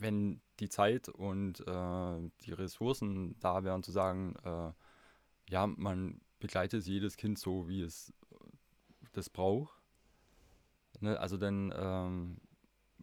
wenn 0.00 0.40
die 0.60 0.68
Zeit 0.68 1.08
und 1.08 1.60
äh, 1.60 2.30
die 2.44 2.52
Ressourcen 2.52 3.36
da 3.40 3.64
wären, 3.64 3.82
zu 3.82 3.92
sagen, 3.92 4.34
äh, 4.44 4.72
ja, 5.50 5.66
man 5.66 6.20
begleitet 6.38 6.86
jedes 6.86 7.16
Kind 7.16 7.38
so, 7.38 7.68
wie 7.68 7.82
es 7.82 8.12
das 9.12 9.30
braucht. 9.30 9.80
Ne? 11.00 11.18
Also 11.18 11.36
dann 11.36 11.72
ähm, 11.76 12.36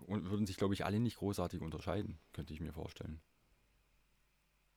würden 0.08 0.46
sich, 0.46 0.58
glaube 0.58 0.74
ich, 0.74 0.86
alle 0.86 1.00
nicht 1.00 1.18
großartig 1.18 1.62
unterscheiden, 1.62 2.18
könnte 2.34 2.54
ich 2.54 2.60
mir 2.60 2.74
vorstellen. 2.74 3.22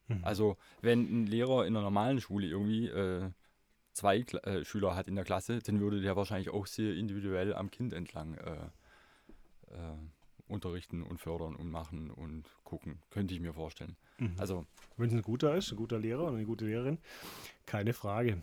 Mhm. 0.08 0.24
Also 0.24 0.56
wenn 0.80 1.22
ein 1.22 1.26
Lehrer 1.26 1.66
in 1.66 1.76
einer 1.76 1.84
normalen 1.84 2.20
Schule 2.20 2.46
irgendwie 2.46 2.88
äh, 2.88 3.30
zwei 3.92 4.22
Kla 4.22 4.40
äh, 4.40 4.64
Schüler 4.64 4.94
hat 4.94 5.08
in 5.08 5.14
der 5.14 5.24
Klasse, 5.24 5.60
dann 5.60 5.80
würde 5.80 6.00
der 6.00 6.16
wahrscheinlich 6.16 6.50
auch 6.50 6.66
sehr 6.66 6.94
individuell 6.94 7.54
am 7.54 7.70
Kind 7.70 7.92
entlang 7.92 8.34
äh, 8.34 8.66
äh 9.70 9.96
unterrichten 10.48 11.02
und 11.02 11.18
fördern 11.18 11.56
und 11.56 11.70
machen 11.70 12.10
und 12.10 12.44
gucken. 12.64 12.98
Könnte 13.10 13.34
ich 13.34 13.40
mir 13.40 13.52
vorstellen. 13.52 13.96
Mhm. 14.18 14.34
Also, 14.38 14.66
Wenn 14.96 15.08
es 15.08 15.14
ein 15.14 15.22
guter 15.22 15.54
ist, 15.56 15.72
ein 15.72 15.76
guter 15.76 15.98
Lehrer 15.98 16.24
und 16.24 16.36
eine 16.36 16.44
gute 16.44 16.66
Lehrerin, 16.66 16.98
keine 17.66 17.92
Frage. 17.92 18.42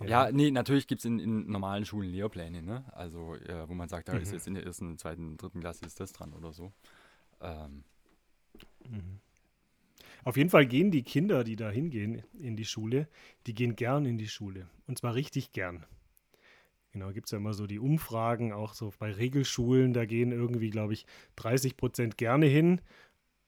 Ja, 0.00 0.26
ja 0.26 0.32
nee, 0.32 0.50
natürlich 0.50 0.86
gibt 0.86 1.00
es 1.00 1.04
in, 1.04 1.18
in, 1.18 1.50
normalen 1.50 1.84
Schulen 1.84 2.10
Lehrpläne, 2.10 2.62
ne? 2.62 2.84
Also, 2.92 3.34
äh, 3.36 3.68
wo 3.68 3.74
man 3.74 3.88
sagt, 3.88 4.08
da 4.08 4.14
mhm. 4.14 4.22
ist 4.22 4.32
jetzt 4.32 4.46
in 4.46 4.54
der 4.54 4.64
ersten, 4.64 4.98
zweiten, 4.98 5.36
dritten 5.36 5.60
Klasse 5.60 5.84
ist 5.86 6.00
das 6.00 6.12
dran 6.12 6.32
oder 6.32 6.52
so. 6.52 6.72
Ähm. 7.40 7.84
Mhm. 8.88 9.20
Auf 10.24 10.36
jeden 10.36 10.50
Fall 10.50 10.66
gehen 10.66 10.90
die 10.90 11.02
Kinder, 11.02 11.44
die 11.44 11.56
da 11.56 11.70
hingehen 11.70 12.22
in 12.38 12.56
die 12.56 12.66
Schule, 12.66 13.08
die 13.46 13.54
gehen 13.54 13.74
gern 13.74 14.04
in 14.04 14.18
die 14.18 14.28
Schule. 14.28 14.68
Und 14.86 14.98
zwar 14.98 15.14
richtig 15.14 15.52
gern. 15.52 15.86
Genau, 16.92 17.12
gibt 17.12 17.26
es 17.26 17.30
ja 17.30 17.38
immer 17.38 17.54
so 17.54 17.66
die 17.66 17.78
Umfragen, 17.78 18.52
auch 18.52 18.74
so 18.74 18.92
bei 18.98 19.12
Regelschulen, 19.12 19.92
da 19.92 20.06
gehen 20.06 20.32
irgendwie, 20.32 20.70
glaube 20.70 20.92
ich, 20.92 21.06
30 21.36 21.76
Prozent 21.76 22.18
gerne 22.18 22.46
hin. 22.46 22.80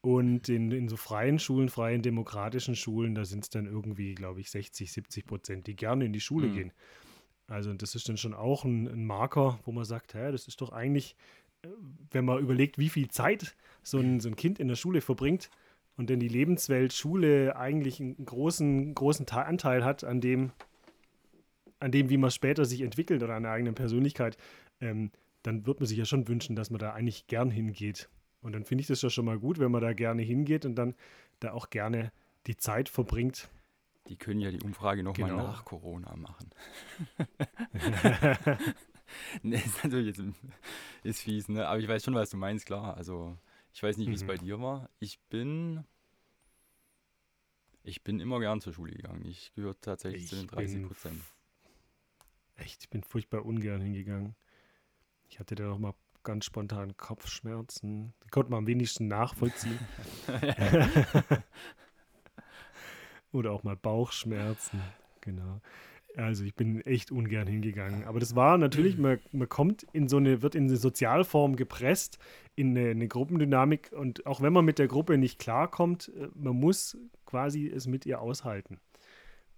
Und 0.01 0.49
in, 0.49 0.71
in 0.71 0.89
so 0.89 0.97
freien 0.97 1.39
Schulen, 1.39 1.69
freien 1.69 2.01
demokratischen 2.01 2.75
Schulen, 2.75 3.15
da 3.15 3.23
sind 3.23 3.43
es 3.43 3.49
dann 3.49 3.65
irgendwie, 3.65 4.15
glaube 4.15 4.41
ich, 4.41 4.51
60, 4.51 4.91
70 4.91 5.25
Prozent, 5.25 5.67
die 5.67 5.75
gerne 5.75 6.05
in 6.05 6.13
die 6.13 6.19
Schule 6.19 6.47
mhm. 6.47 6.53
gehen. 6.53 6.73
Also 7.47 7.73
das 7.73 7.95
ist 7.95 8.09
dann 8.09 8.17
schon 8.17 8.33
auch 8.33 8.63
ein, 8.65 8.87
ein, 8.87 9.05
Marker, 9.05 9.59
wo 9.63 9.71
man 9.71 9.85
sagt, 9.85 10.13
hä, 10.13 10.31
das 10.31 10.47
ist 10.47 10.61
doch 10.61 10.71
eigentlich, 10.71 11.15
äh, 11.63 11.69
wenn 12.11 12.25
man 12.25 12.39
überlegt, 12.39 12.77
wie 12.77 12.89
viel 12.89 13.09
Zeit 13.09 13.55
so 13.81 13.99
ein, 13.99 14.19
so 14.19 14.29
ein 14.29 14.35
Kind 14.35 14.59
in 14.59 14.67
der 14.67 14.75
Schule 14.75 15.01
verbringt 15.01 15.49
und 15.97 16.09
dann 16.09 16.19
die 16.19 16.29
Lebenswelt 16.29 16.93
Schule 16.93 17.55
eigentlich 17.55 17.99
einen 17.99 18.25
großen, 18.25 18.95
großen 18.95 19.27
Anteil 19.29 19.83
hat 19.85 20.03
an 20.03 20.21
dem, 20.21 20.51
an 21.83 21.91
dem, 21.91 22.09
wie 22.09 22.17
man 22.17 22.31
später 22.31 22.65
sich 22.65 22.81
entwickelt 22.81 23.21
oder 23.23 23.35
an 23.35 23.43
der 23.43 23.51
eigenen 23.51 23.75
Persönlichkeit, 23.75 24.37
ähm, 24.81 25.11
dann 25.43 25.65
wird 25.65 25.79
man 25.79 25.87
sich 25.87 25.97
ja 25.97 26.05
schon 26.05 26.27
wünschen, 26.27 26.55
dass 26.55 26.69
man 26.69 26.79
da 26.79 26.93
eigentlich 26.93 27.27
gern 27.27 27.51
hingeht. 27.51 28.09
Und 28.41 28.53
dann 28.53 28.63
finde 28.65 28.81
ich 28.81 28.87
das 28.87 29.01
ja 29.01 29.09
schon 29.09 29.25
mal 29.25 29.37
gut, 29.39 29.59
wenn 29.59 29.71
man 29.71 29.81
da 29.81 29.93
gerne 29.93 30.21
hingeht 30.21 30.65
und 30.65 30.75
dann 30.75 30.95
da 31.39 31.51
auch 31.53 31.69
gerne 31.69 32.11
die 32.47 32.57
Zeit 32.57 32.89
verbringt. 32.89 33.49
Die 34.07 34.17
können 34.17 34.41
ja 34.41 34.51
die 34.51 34.61
Umfrage 34.61 35.01
nochmal 35.03 35.29
Genau. 35.29 35.43
nach 35.47 35.63
Corona 35.65 36.15
machen. 36.17 36.49
ne, 39.43 39.55
ist 39.55 39.83
natürlich 39.83 40.17
jetzt 40.17 40.23
ist 41.03 41.21
fies, 41.21 41.47
ne? 41.49 41.67
Aber 41.67 41.79
ich 41.79 41.87
weiß 41.87 42.03
schon, 42.03 42.15
was 42.15 42.29
du 42.29 42.37
meinst, 42.37 42.65
klar. 42.65 42.95
Also, 42.97 43.37
ich 43.73 43.81
weiß 43.81 43.97
nicht, 43.97 44.09
wie 44.09 44.13
es 44.13 44.23
Mhm. 44.23 44.27
bei 44.27 44.37
dir 44.37 44.59
war. 44.61 44.89
Ich 44.99 45.19
bin. 45.29 45.83
Ich 47.85 48.03
bin 48.03 48.19
immer 48.21 48.39
gern 48.39 48.61
zur 48.61 48.73
Schule 48.73 48.93
gegangen. 48.93 49.25
Ich 49.25 49.51
gehöre 49.55 49.79
tatsächlich 49.79 50.27
zu 50.27 50.35
den 50.35 50.45
Ich 50.45 50.51
30 50.51 50.73
bin 50.79 50.87
Prozent. 50.87 51.21
Echt, 52.63 52.83
ich 52.83 52.89
bin 52.89 53.03
furchtbar 53.03 53.45
ungern 53.45 53.81
hingegangen. 53.81 54.35
Ich 55.27 55.39
hatte 55.39 55.55
da 55.55 55.63
noch 55.63 55.79
mal 55.79 55.93
ganz 56.23 56.45
spontan 56.45 56.95
Kopfschmerzen. 56.95 58.13
Die 58.23 58.29
konnte 58.29 58.51
man 58.51 58.59
am 58.59 58.67
wenigsten 58.67 59.07
nachvollziehen. 59.07 59.79
Oder 63.33 63.51
auch 63.51 63.63
mal 63.63 63.75
Bauchschmerzen. 63.75 64.79
Genau. 65.21 65.59
Also 66.15 66.45
ich 66.45 66.55
bin 66.55 66.79
echt 66.81 67.11
ungern 67.11 67.47
hingegangen. 67.47 68.05
Aber 68.05 68.19
das 68.19 68.35
war 68.35 68.57
natürlich, 68.57 68.97
man, 68.97 69.19
man 69.31 69.49
kommt 69.49 69.83
in 69.91 70.07
so 70.07 70.17
eine, 70.17 70.41
wird 70.41 70.55
in 70.55 70.67
eine 70.67 70.77
Sozialform 70.77 71.55
gepresst, 71.55 72.19
in 72.55 72.77
eine, 72.77 72.91
eine 72.91 73.07
Gruppendynamik. 73.07 73.91
Und 73.91 74.25
auch 74.25 74.41
wenn 74.41 74.53
man 74.53 74.63
mit 74.63 74.79
der 74.79 74.87
Gruppe 74.87 75.17
nicht 75.17 75.39
klarkommt, 75.39 76.11
äh, 76.15 76.29
man 76.35 76.55
muss 76.55 76.97
quasi 77.25 77.67
es 77.67 77.87
mit 77.87 78.05
ihr 78.05 78.21
aushalten. 78.21 78.79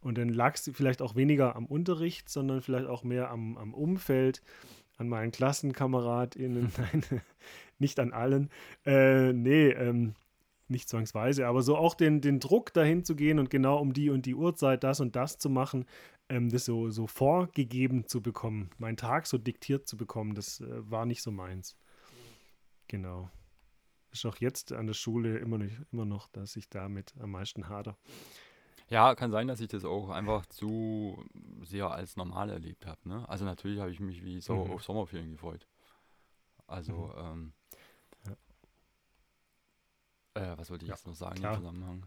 Und 0.06 0.20
dann 0.20 0.30
lag 0.30 0.54
es 0.54 0.70
vielleicht 0.72 1.02
auch 1.02 1.16
weniger 1.16 1.56
am 1.56 1.66
Unterricht, 1.66 2.30
sondern 2.30 2.62
vielleicht 2.62 2.86
auch 2.86 3.04
mehr 3.04 3.32
am, 3.32 3.58
am 3.58 3.74
Umfeld, 3.74 4.44
an 4.98 5.10
meinen 5.10 5.32
KlassenkameradInnen. 5.32 6.72
Nein, 6.78 7.04
nicht 7.80 8.00
an 8.00 8.14
allen. 8.14 8.52
Äh, 8.86 9.34
nee, 9.34 9.70
ähm, 9.70 10.14
nicht 10.68 10.90
zwangsweise, 10.90 11.48
aber 11.48 11.64
so 11.64 11.76
auch 11.76 11.96
den, 11.96 12.22
den 12.22 12.40
Druck 12.40 12.72
dahin 12.72 13.04
zu 13.04 13.16
gehen 13.16 13.40
und 13.40 13.50
genau 13.50 13.80
um 13.80 13.94
die 13.94 14.12
und 14.12 14.28
die 14.28 14.36
Uhrzeit 14.36 14.84
das 14.84 15.00
und 15.00 15.16
das 15.16 15.40
zu 15.40 15.50
machen, 15.50 15.88
ähm, 16.30 16.52
das 16.52 16.66
so, 16.66 16.92
so 16.92 17.08
vorgegeben 17.08 18.06
zu 18.06 18.22
bekommen, 18.22 18.70
meinen 18.78 18.98
Tag 18.98 19.26
so 19.26 19.40
diktiert 19.40 19.88
zu 19.88 19.98
bekommen, 19.98 20.36
das 20.36 20.60
äh, 20.60 20.68
war 20.92 21.08
nicht 21.08 21.24
so 21.24 21.32
meins. 21.32 21.76
Genau. 22.88 23.32
Ist 24.12 24.28
auch 24.28 24.38
jetzt 24.38 24.72
an 24.72 24.86
der 24.86 24.94
Schule 24.94 25.40
immer, 25.40 25.58
nicht, 25.58 25.82
immer 25.92 26.06
noch, 26.06 26.28
dass 26.28 26.56
ich 26.58 26.70
damit 26.70 27.16
am 27.20 27.32
meisten 27.32 27.70
hader. 27.70 27.98
Ja, 28.90 29.16
kann 29.16 29.32
sein, 29.32 29.48
dass 29.48 29.60
ich 29.62 29.68
das 29.68 29.84
auch 29.84 30.10
einfach 30.10 30.46
zu 30.46 31.24
sehr 31.64 31.90
als 31.90 32.18
normal 32.18 32.50
erlebt 32.50 32.86
habe. 32.86 33.00
Ne? 33.10 33.28
Also 33.28 33.44
natürlich 33.46 33.80
habe 33.80 33.92
ich 33.92 34.00
mich 34.00 34.24
wie 34.24 34.40
so 34.42 34.54
Mhm. 34.54 34.72
auf 34.72 34.84
Sommerferien 34.84 35.32
gefreut. 35.32 35.68
Also, 36.68 37.14
ähm, 37.18 37.54
äh, 40.36 40.58
was 40.58 40.70
wollte 40.70 40.86
ich 40.86 40.90
Ja, 40.90 40.96
jetzt 40.96 41.08
noch 41.08 41.16
sagen 41.16 41.38
klar. 41.38 41.54
im 41.56 41.62
Zusammenhang? 41.62 42.04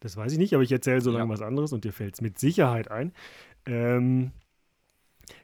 Das 0.00 0.16
weiß 0.16 0.32
ich 0.32 0.38
nicht, 0.38 0.52
aber 0.52 0.62
ich 0.62 0.72
erzähle 0.72 1.00
so 1.00 1.10
lange 1.10 1.28
Ja. 1.28 1.34
was 1.34 1.40
anderes 1.42 1.72
und 1.72 1.84
dir 1.84 1.92
fällt 1.92 2.14
es 2.14 2.20
mit 2.20 2.38
Sicherheit 2.38 2.90
ein. 2.90 3.12
Ähm, 3.64 4.32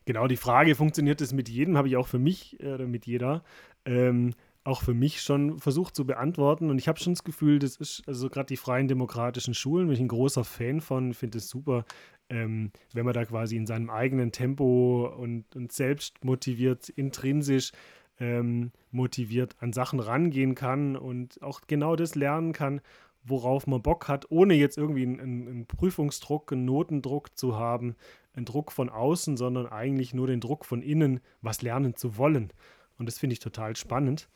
genau, 0.05 0.27
die 0.27 0.37
Frage, 0.37 0.75
funktioniert 0.75 1.21
das 1.23 1.33
mit 1.33 1.49
jedem, 1.49 1.79
habe 1.79 1.89
ich 1.89 1.97
auch 1.97 2.09
für 2.09 2.19
mich 2.19 2.61
äh, 2.61 2.75
oder 2.75 2.87
mit 2.87 3.07
jeder, 3.07 3.43
ähm, 3.87 4.35
auch 4.65 4.83
für 4.83 4.95
mich 4.95 5.23
schon 5.23 5.59
versucht 5.59 5.97
zu 5.97 6.07
beantworten. 6.07 6.71
Und 6.71 6.79
ich 6.79 6.89
habe 6.89 6.99
schon 6.99 7.15
das 7.15 7.25
Gefühl, 7.25 7.59
das 7.59 7.77
ist, 7.77 8.03
also 8.07 8.29
gerade 8.29 8.47
die 8.47 8.57
freien 8.57 8.89
demokratischen 8.89 9.55
Schulen, 9.55 9.87
bin 9.87 9.95
ich 9.95 10.01
ein 10.01 10.09
großer 10.09 10.45
Fan 10.45 10.81
von, 10.81 11.15
finde 11.15 11.39
es 11.39 11.49
super, 11.49 11.85
ähm, 12.29 12.71
wenn 12.93 13.05
man 13.05 13.15
da 13.15 13.25
quasi 13.25 13.57
in 13.57 13.67
seinem 13.67 13.91
eigenen 13.91 14.33
Tempo 14.33 15.13
und, 15.17 15.57
und 15.57 15.73
selbst 15.73 16.25
motiviert, 16.25 16.89
intrinsisch 16.91 17.73
ähm, 18.21 18.71
motiviert 18.91 19.57
an 19.61 19.73
Sachen 19.73 19.99
rangehen 19.99 20.55
kann 20.55 20.97
und 20.97 21.43
auch 21.43 21.63
genau 21.67 21.97
das 21.97 22.15
lernen 22.15 22.53
kann, 22.53 22.83
worauf 23.25 23.67
man 23.67 23.83
Bock 23.83 24.09
hat, 24.09 24.31
ohne 24.31 24.55
jetzt 24.55 24.79
irgendwie 24.79 25.03
einen, 25.03 25.21
einen, 25.21 25.49
einen 25.49 25.67
Prüfungsdruck, 25.67 26.53
einen 26.53 26.65
Notendruck 26.65 27.37
zu 27.37 27.57
haben, 27.57 27.97
einen 28.35 28.47
Druck 28.47 28.73
von 28.73 28.89
außen, 28.89 29.37
sondern 29.37 29.67
eigentlich 29.67 30.15
nur 30.15 30.27
den 30.27 30.41
Druck 30.41 30.65
von 30.65 30.83
innen, 30.83 31.21
was 31.41 31.63
lernen 31.63 31.97
zu 31.97 32.17
wollen. 32.17 32.53
Und 33.01 33.07
das 33.07 33.19
finde 33.19 33.33
ich 33.33 33.41
total 33.41 33.75
spannend. 33.75 34.29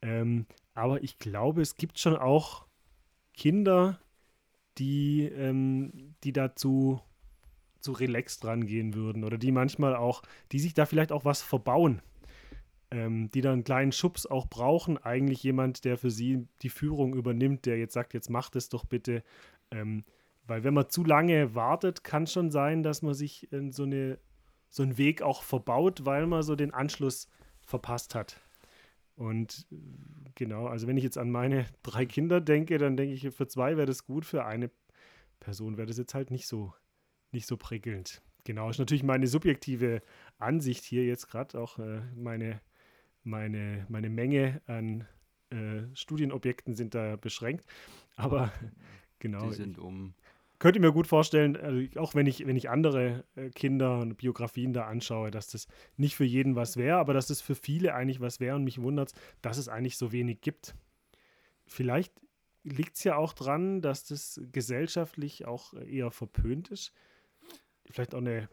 Ähm, 0.00 0.46
aber 0.74 1.02
ich 1.02 1.18
glaube, 1.18 1.62
es 1.62 1.76
gibt 1.76 1.98
schon 1.98 2.16
auch 2.16 2.66
Kinder, 3.32 3.98
die, 4.78 5.24
ähm, 5.24 6.14
die 6.22 6.32
dazu 6.32 7.00
zu 7.80 7.92
relaxed 7.92 8.44
rangehen 8.44 8.94
würden 8.94 9.24
oder 9.24 9.38
die 9.38 9.50
manchmal 9.50 9.96
auch, 9.96 10.22
die 10.52 10.60
sich 10.60 10.74
da 10.74 10.86
vielleicht 10.86 11.10
auch 11.10 11.24
was 11.24 11.42
verbauen 11.42 12.00
ähm, 12.94 13.28
die 13.30 13.40
dann 13.40 13.54
einen 13.54 13.64
kleinen 13.64 13.92
Schubs 13.92 14.24
auch 14.24 14.46
brauchen. 14.46 14.98
Eigentlich 14.98 15.42
jemand, 15.42 15.84
der 15.84 15.98
für 15.98 16.10
sie 16.10 16.46
die 16.62 16.68
Führung 16.68 17.14
übernimmt, 17.14 17.66
der 17.66 17.76
jetzt 17.76 17.94
sagt, 17.94 18.14
jetzt 18.14 18.30
macht 18.30 18.54
es 18.54 18.68
doch 18.68 18.84
bitte. 18.84 19.24
Ähm, 19.72 20.04
weil 20.46 20.62
wenn 20.62 20.74
man 20.74 20.88
zu 20.88 21.02
lange 21.02 21.54
wartet, 21.56 22.04
kann 22.04 22.26
schon 22.26 22.50
sein, 22.50 22.84
dass 22.84 23.02
man 23.02 23.14
sich 23.14 23.50
in 23.52 23.72
so, 23.72 23.82
eine, 23.82 24.18
so 24.68 24.84
einen 24.84 24.96
Weg 24.96 25.22
auch 25.22 25.42
verbaut, 25.42 26.04
weil 26.04 26.26
man 26.26 26.42
so 26.42 26.54
den 26.54 26.72
Anschluss 26.72 27.28
verpasst 27.64 28.14
hat. 28.14 28.40
Und 29.16 29.66
äh, 29.70 29.76
genau, 30.34 30.66
also 30.66 30.86
wenn 30.86 30.96
ich 30.96 31.04
jetzt 31.04 31.18
an 31.18 31.30
meine 31.30 31.66
drei 31.82 32.06
Kinder 32.06 32.40
denke, 32.40 32.78
dann 32.78 32.96
denke 32.96 33.14
ich, 33.14 33.34
für 33.34 33.46
zwei 33.46 33.76
wäre 33.76 33.86
das 33.86 34.04
gut, 34.04 34.24
für 34.24 34.44
eine 34.44 34.70
Person 35.40 35.76
wäre 35.76 35.86
das 35.86 35.98
jetzt 35.98 36.14
halt 36.14 36.30
nicht 36.30 36.46
so, 36.46 36.72
nicht 37.32 37.46
so 37.46 37.56
prickelnd. 37.56 38.22
Genau, 38.44 38.68
ist 38.68 38.78
natürlich 38.78 39.02
meine 39.02 39.26
subjektive 39.26 40.02
Ansicht 40.38 40.84
hier 40.84 41.04
jetzt 41.04 41.28
gerade, 41.28 41.58
auch 41.58 41.78
äh, 41.78 42.02
meine, 42.14 42.60
meine, 43.22 43.86
meine 43.88 44.10
Menge 44.10 44.60
an 44.66 45.06
äh, 45.50 45.82
Studienobjekten 45.94 46.74
sind 46.74 46.94
da 46.94 47.16
beschränkt. 47.16 47.64
Aber 48.16 48.52
genau, 49.18 49.48
Die 49.48 49.54
sind 49.54 49.78
um. 49.78 50.14
Könnte 50.58 50.80
mir 50.80 50.92
gut 50.92 51.06
vorstellen, 51.06 51.56
also 51.56 52.00
auch 52.00 52.14
wenn 52.14 52.26
ich, 52.26 52.46
wenn 52.46 52.56
ich 52.56 52.70
andere 52.70 53.24
äh, 53.36 53.50
Kinder 53.50 53.98
und 53.98 54.16
Biografien 54.16 54.72
da 54.72 54.86
anschaue, 54.86 55.30
dass 55.30 55.48
das 55.48 55.66
nicht 55.96 56.16
für 56.16 56.24
jeden 56.24 56.56
was 56.56 56.76
wäre, 56.76 56.98
aber 56.98 57.12
dass 57.12 57.26
das 57.26 57.40
für 57.40 57.54
viele 57.54 57.94
eigentlich 57.94 58.20
was 58.20 58.40
wäre 58.40 58.56
und 58.56 58.64
mich 58.64 58.80
wundert 58.80 59.12
dass 59.42 59.58
es 59.58 59.68
eigentlich 59.68 59.96
so 59.96 60.12
wenig 60.12 60.40
gibt. 60.40 60.74
Vielleicht 61.66 62.12
liegt 62.62 62.96
es 62.96 63.04
ja 63.04 63.16
auch 63.16 63.32
dran, 63.32 63.82
dass 63.82 64.04
das 64.04 64.40
gesellschaftlich 64.52 65.46
auch 65.46 65.74
eher 65.74 66.10
verpönt 66.10 66.70
ist. 66.70 66.92
Vielleicht 67.90 68.14
auch 68.14 68.18
eine 68.18 68.48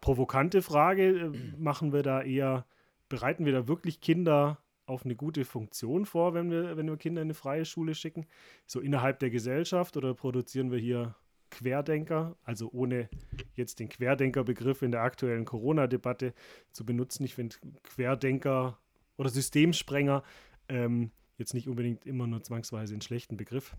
provokante 0.00 0.62
Frage. 0.62 1.32
äh, 1.32 1.32
Machen 1.58 1.92
wir 1.92 2.02
da 2.02 2.22
eher, 2.22 2.66
bereiten 3.08 3.44
wir 3.44 3.52
da 3.52 3.68
wirklich 3.68 4.00
Kinder 4.00 4.58
auf 4.86 5.04
eine 5.04 5.14
gute 5.14 5.44
Funktion 5.44 6.06
vor, 6.06 6.34
wenn 6.34 6.50
wir, 6.50 6.76
wenn 6.76 6.88
wir 6.88 6.96
Kinder 6.96 7.22
in 7.22 7.26
eine 7.26 7.34
freie 7.34 7.64
Schule 7.64 7.94
schicken? 7.94 8.26
So 8.66 8.80
innerhalb 8.80 9.18
der 9.20 9.30
Gesellschaft 9.30 9.96
oder 9.96 10.14
produzieren 10.14 10.70
wir 10.70 10.78
hier 10.78 11.14
Querdenker, 11.52 12.36
also 12.44 12.70
ohne 12.72 13.08
jetzt 13.54 13.78
den 13.78 13.88
Querdenker-Begriff 13.88 14.82
in 14.82 14.90
der 14.90 15.02
aktuellen 15.02 15.44
Corona-Debatte 15.44 16.32
zu 16.72 16.84
benutzen. 16.84 17.24
Ich 17.24 17.34
finde 17.34 17.56
Querdenker 17.82 18.78
oder 19.16 19.28
Systemsprenger 19.28 20.22
ähm, 20.68 21.10
jetzt 21.36 21.52
nicht 21.54 21.68
unbedingt 21.68 22.06
immer 22.06 22.26
nur 22.26 22.42
zwangsweise 22.42 22.94
einen 22.94 23.02
schlechten 23.02 23.36
Begriff. 23.36 23.76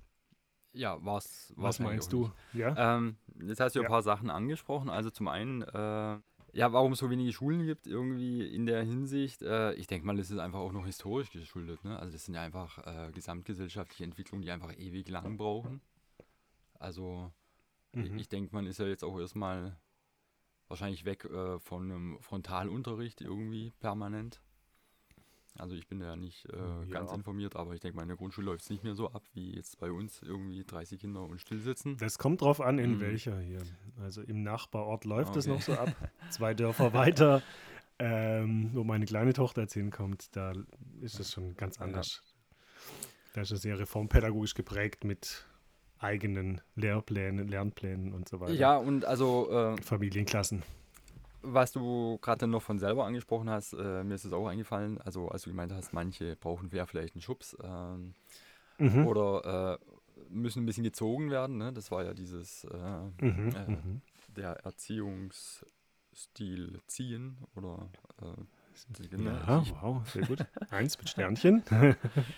Ja, 0.73 0.97
was, 1.03 1.53
Was 1.55 1.79
meinst 1.79 2.13
du? 2.13 2.31
Ja? 2.53 2.95
Ähm, 2.95 3.17
jetzt 3.47 3.59
hast 3.59 3.75
du 3.75 3.79
ja 3.79 3.85
ein 3.85 3.91
paar 3.91 4.03
Sachen 4.03 4.29
angesprochen. 4.29 4.89
Also 4.89 5.09
zum 5.09 5.27
einen, 5.27 5.61
äh, 5.63 6.19
ja, 6.53 6.71
warum 6.73 6.93
es 6.93 6.99
so 6.99 7.09
wenige 7.09 7.33
Schulen 7.33 7.65
gibt, 7.65 7.87
irgendwie 7.87 8.45
in 8.47 8.65
der 8.65 8.83
Hinsicht. 8.83 9.41
Äh, 9.41 9.73
ich 9.73 9.87
denke 9.87 10.05
mal, 10.05 10.15
das 10.15 10.29
ist 10.31 10.39
einfach 10.39 10.59
auch 10.59 10.71
noch 10.71 10.85
historisch 10.85 11.31
geschuldet. 11.31 11.83
Ne? 11.83 11.97
Also 11.97 12.13
das 12.13 12.25
sind 12.25 12.35
ja 12.35 12.41
einfach 12.41 12.79
äh, 12.85 13.11
gesamtgesellschaftliche 13.11 14.03
Entwicklungen, 14.03 14.43
die 14.43 14.51
einfach 14.51 14.75
ewig 14.77 15.09
lang 15.09 15.37
brauchen. 15.37 15.81
Also 16.79 17.31
Mhm. 17.93 18.17
ich 18.17 18.29
denke, 18.29 18.53
man 18.55 18.65
ist 18.65 18.79
ja 18.79 18.85
jetzt 18.87 19.03
auch 19.03 19.17
erstmal 19.19 19.77
wahrscheinlich 20.67 21.05
weg 21.05 21.25
äh, 21.25 21.59
von 21.59 21.83
einem 21.91 22.19
Frontalunterricht 22.21 23.21
irgendwie 23.21 23.71
permanent. 23.79 24.41
Also 25.55 25.75
ich 25.75 25.87
bin 25.87 25.99
da 25.99 26.07
ja 26.07 26.15
nicht 26.15 26.45
äh, 26.49 26.85
ganz 26.89 27.11
Ja. 27.11 27.15
informiert, 27.15 27.55
aber 27.55 27.73
ich 27.75 27.79
denke, 27.79 27.95
meine 27.95 28.15
Grundschule 28.15 28.45
läuft 28.45 28.63
es 28.63 28.69
nicht 28.71 28.83
mehr 28.83 28.95
so 28.95 29.11
ab 29.11 29.21
wie 29.33 29.53
jetzt 29.55 29.77
bei 29.79 29.91
uns 29.91 30.19
irgendwie 30.23 30.63
30 30.63 30.99
Kinder 30.99 31.21
und 31.21 31.39
still 31.39 31.59
sitzen. 31.59 31.95
Das 31.97 32.17
kommt 32.17 32.41
drauf 32.41 32.59
an, 32.59 32.79
in 32.79 32.95
Mhm. 32.95 33.01
welcher 33.01 33.39
hier. 33.39 33.61
Also 34.01 34.23
im 34.23 34.41
Nachbarort 34.41 35.05
läuft 35.05 35.35
es 35.35 35.45
Okay. 35.45 35.53
noch 35.55 35.61
so 35.61 35.73
ab. 35.75 35.95
Zwei 36.31 36.55
Dörfer 36.55 36.93
weiter, 36.93 37.43
ähm, 37.99 38.71
wo 38.73 38.83
meine 38.83 39.05
kleine 39.05 39.33
Tochter 39.33 39.61
jetzt 39.61 39.73
hinkommt, 39.73 40.35
da 40.35 40.53
ist 41.01 41.19
es 41.19 41.31
schon 41.31 41.55
ganz 41.55 41.77
Ja. 41.77 41.83
anders. 41.83 42.23
Da 43.33 43.41
ist 43.41 43.51
es 43.51 43.61
sehr 43.61 43.77
reformpädagogisch 43.77 44.55
geprägt 44.55 45.03
mit 45.03 45.45
eigenen 46.03 46.61
Lehrplänen, 46.75 47.47
Lernplänen 47.47 48.13
und 48.13 48.27
so 48.29 48.39
weiter. 48.39 48.53
Ja, 48.53 48.77
und 48.77 49.05
also 49.05 49.49
äh, 49.51 49.81
Familienklassen. 49.81 50.63
was 51.41 51.71
du 51.71 52.17
gerade 52.21 52.47
noch 52.47 52.61
von 52.61 52.79
selber 52.79 53.05
angesprochen 53.05 53.49
hast, 53.49 53.73
äh, 53.73 54.03
mir 54.03 54.15
ist 54.15 54.25
es 54.25 54.33
auch 54.33 54.47
eingefallen, 54.47 54.99
also 55.01 55.29
als 55.29 55.43
du 55.43 55.49
gemeint 55.49 55.71
hast, 55.73 55.93
manche 55.93 56.35
brauchen 56.35 56.69
ja 56.73 56.85
vielleicht 56.85 57.15
einen 57.15 57.21
Schubs 57.21 57.55
ähm, 57.63 58.13
Mhm. 58.79 59.05
oder 59.05 59.79
äh, 59.79 59.85
müssen 60.29 60.63
ein 60.63 60.65
bisschen 60.65 60.83
gezogen 60.83 61.29
werden, 61.29 61.57
ne? 61.57 61.71
das 61.73 61.91
war 61.91 62.03
ja 62.03 62.13
dieses, 62.13 62.63
äh, 62.65 62.77
Mhm. 63.25 63.55
äh, 63.55 63.69
Mhm. 63.69 64.01
der 64.35 64.51
Erziehungs, 64.65 65.65
Stil 66.15 66.79
ziehen 66.87 67.37
oder 67.55 67.89
äh, 69.11 69.23
ja, 69.23 69.63
wow, 69.81 70.07
sehr 70.07 70.25
gut. 70.25 70.39
Eins 70.69 70.97
mit 70.97 71.09
Sternchen. 71.09 71.63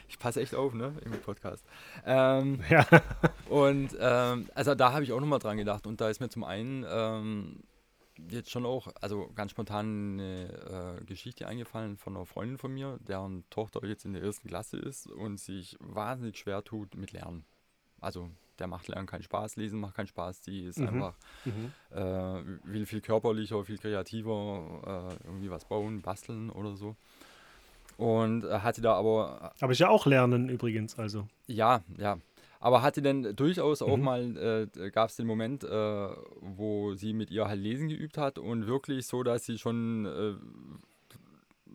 ich 0.07 0.19
passe 0.19 0.41
echt 0.41 0.55
auf, 0.55 0.73
ne, 0.73 0.93
im 1.03 1.11
Podcast. 1.21 1.65
Ähm, 2.05 2.61
ja. 2.69 2.85
Und 3.49 3.95
ähm, 3.99 4.49
also 4.53 4.75
da 4.75 4.93
habe 4.93 5.03
ich 5.03 5.13
auch 5.13 5.19
nochmal 5.19 5.39
dran 5.39 5.57
gedacht. 5.57 5.87
Und 5.87 6.01
da 6.01 6.09
ist 6.09 6.19
mir 6.19 6.29
zum 6.29 6.43
einen 6.43 6.85
ähm, 6.87 7.63
jetzt 8.29 8.51
schon 8.51 8.65
auch, 8.65 8.87
also 9.01 9.29
ganz 9.35 9.51
spontan 9.51 10.19
eine 10.19 10.99
äh, 11.01 11.05
Geschichte 11.05 11.47
eingefallen 11.47 11.97
von 11.97 12.15
einer 12.15 12.25
Freundin 12.25 12.57
von 12.57 12.73
mir, 12.73 12.97
deren 13.01 13.49
Tochter 13.49 13.85
jetzt 13.85 14.05
in 14.05 14.13
der 14.13 14.23
ersten 14.23 14.47
Klasse 14.47 14.77
ist 14.77 15.07
und 15.07 15.39
sich 15.39 15.77
wahnsinnig 15.79 16.37
schwer 16.37 16.63
tut 16.63 16.95
mit 16.95 17.11
Lernen. 17.11 17.45
Also 17.99 18.29
der 18.59 18.67
macht 18.67 18.87
Lernen 18.87 19.07
keinen 19.07 19.23
Spaß, 19.23 19.55
Lesen 19.55 19.79
macht 19.79 19.95
keinen 19.95 20.07
Spaß, 20.07 20.41
die 20.41 20.63
ist 20.63 20.79
mhm. 20.79 20.87
einfach, 20.87 21.13
mhm. 21.45 21.71
Äh, 21.91 22.43
will 22.63 22.85
viel 22.85 23.01
körperlicher, 23.01 23.63
viel 23.63 23.77
kreativer, 23.77 25.09
äh, 25.11 25.25
irgendwie 25.27 25.49
was 25.49 25.65
bauen, 25.65 26.01
basteln 26.01 26.49
oder 26.49 26.75
so. 26.75 26.95
Und 27.97 28.43
äh, 28.43 28.59
hatte 28.59 28.81
da 28.81 28.93
aber. 28.93 29.53
Aber 29.61 29.71
ich 29.71 29.79
ja 29.79 29.89
auch 29.89 30.05
lernen 30.05 30.49
übrigens, 30.49 30.97
also. 30.99 31.27
Ja, 31.47 31.81
ja. 31.97 32.17
Aber 32.59 32.81
hatte 32.81 33.01
denn 33.01 33.35
durchaus 33.35 33.81
auch 33.81 33.97
mhm. 33.97 34.03
mal, 34.03 34.67
äh, 34.75 34.89
gab 34.89 35.09
es 35.09 35.17
den 35.17 35.27
Moment, 35.27 35.63
äh, 35.63 36.07
wo 36.41 36.95
sie 36.95 37.13
mit 37.13 37.29
ihr 37.29 37.47
halt 37.47 37.61
Lesen 37.61 37.89
geübt 37.89 38.17
hat 38.17 38.39
und 38.39 38.65
wirklich 38.65 39.05
so, 39.05 39.21
dass 39.23 39.45
sie 39.45 39.59
schon 39.59 40.05
äh, 40.05 40.33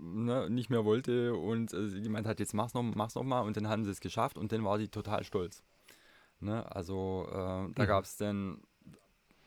ne, 0.01 0.51
nicht 0.51 0.71
mehr 0.71 0.85
wollte 0.85 1.35
und 1.35 1.73
äh, 1.73 1.89
sie 1.89 2.03
gemeint 2.03 2.27
hat, 2.27 2.41
jetzt 2.41 2.55
mach's 2.55 2.75
noch, 2.75 2.83
mach's 2.83 3.15
noch 3.15 3.23
mal 3.23 3.41
und 3.43 3.57
dann 3.57 3.69
haben 3.69 3.85
sie 3.85 3.91
es 3.91 4.01
geschafft 4.01 4.37
und 4.37 4.53
dann 4.53 4.65
war 4.65 4.79
sie 4.79 4.89
total 4.89 5.25
stolz. 5.25 5.63
Ne? 6.41 6.71
Also 6.75 7.27
äh, 7.29 7.35
da 7.75 7.83
mhm. 7.83 7.87
gab 7.87 8.05
es 8.05 8.17
dann 8.17 8.63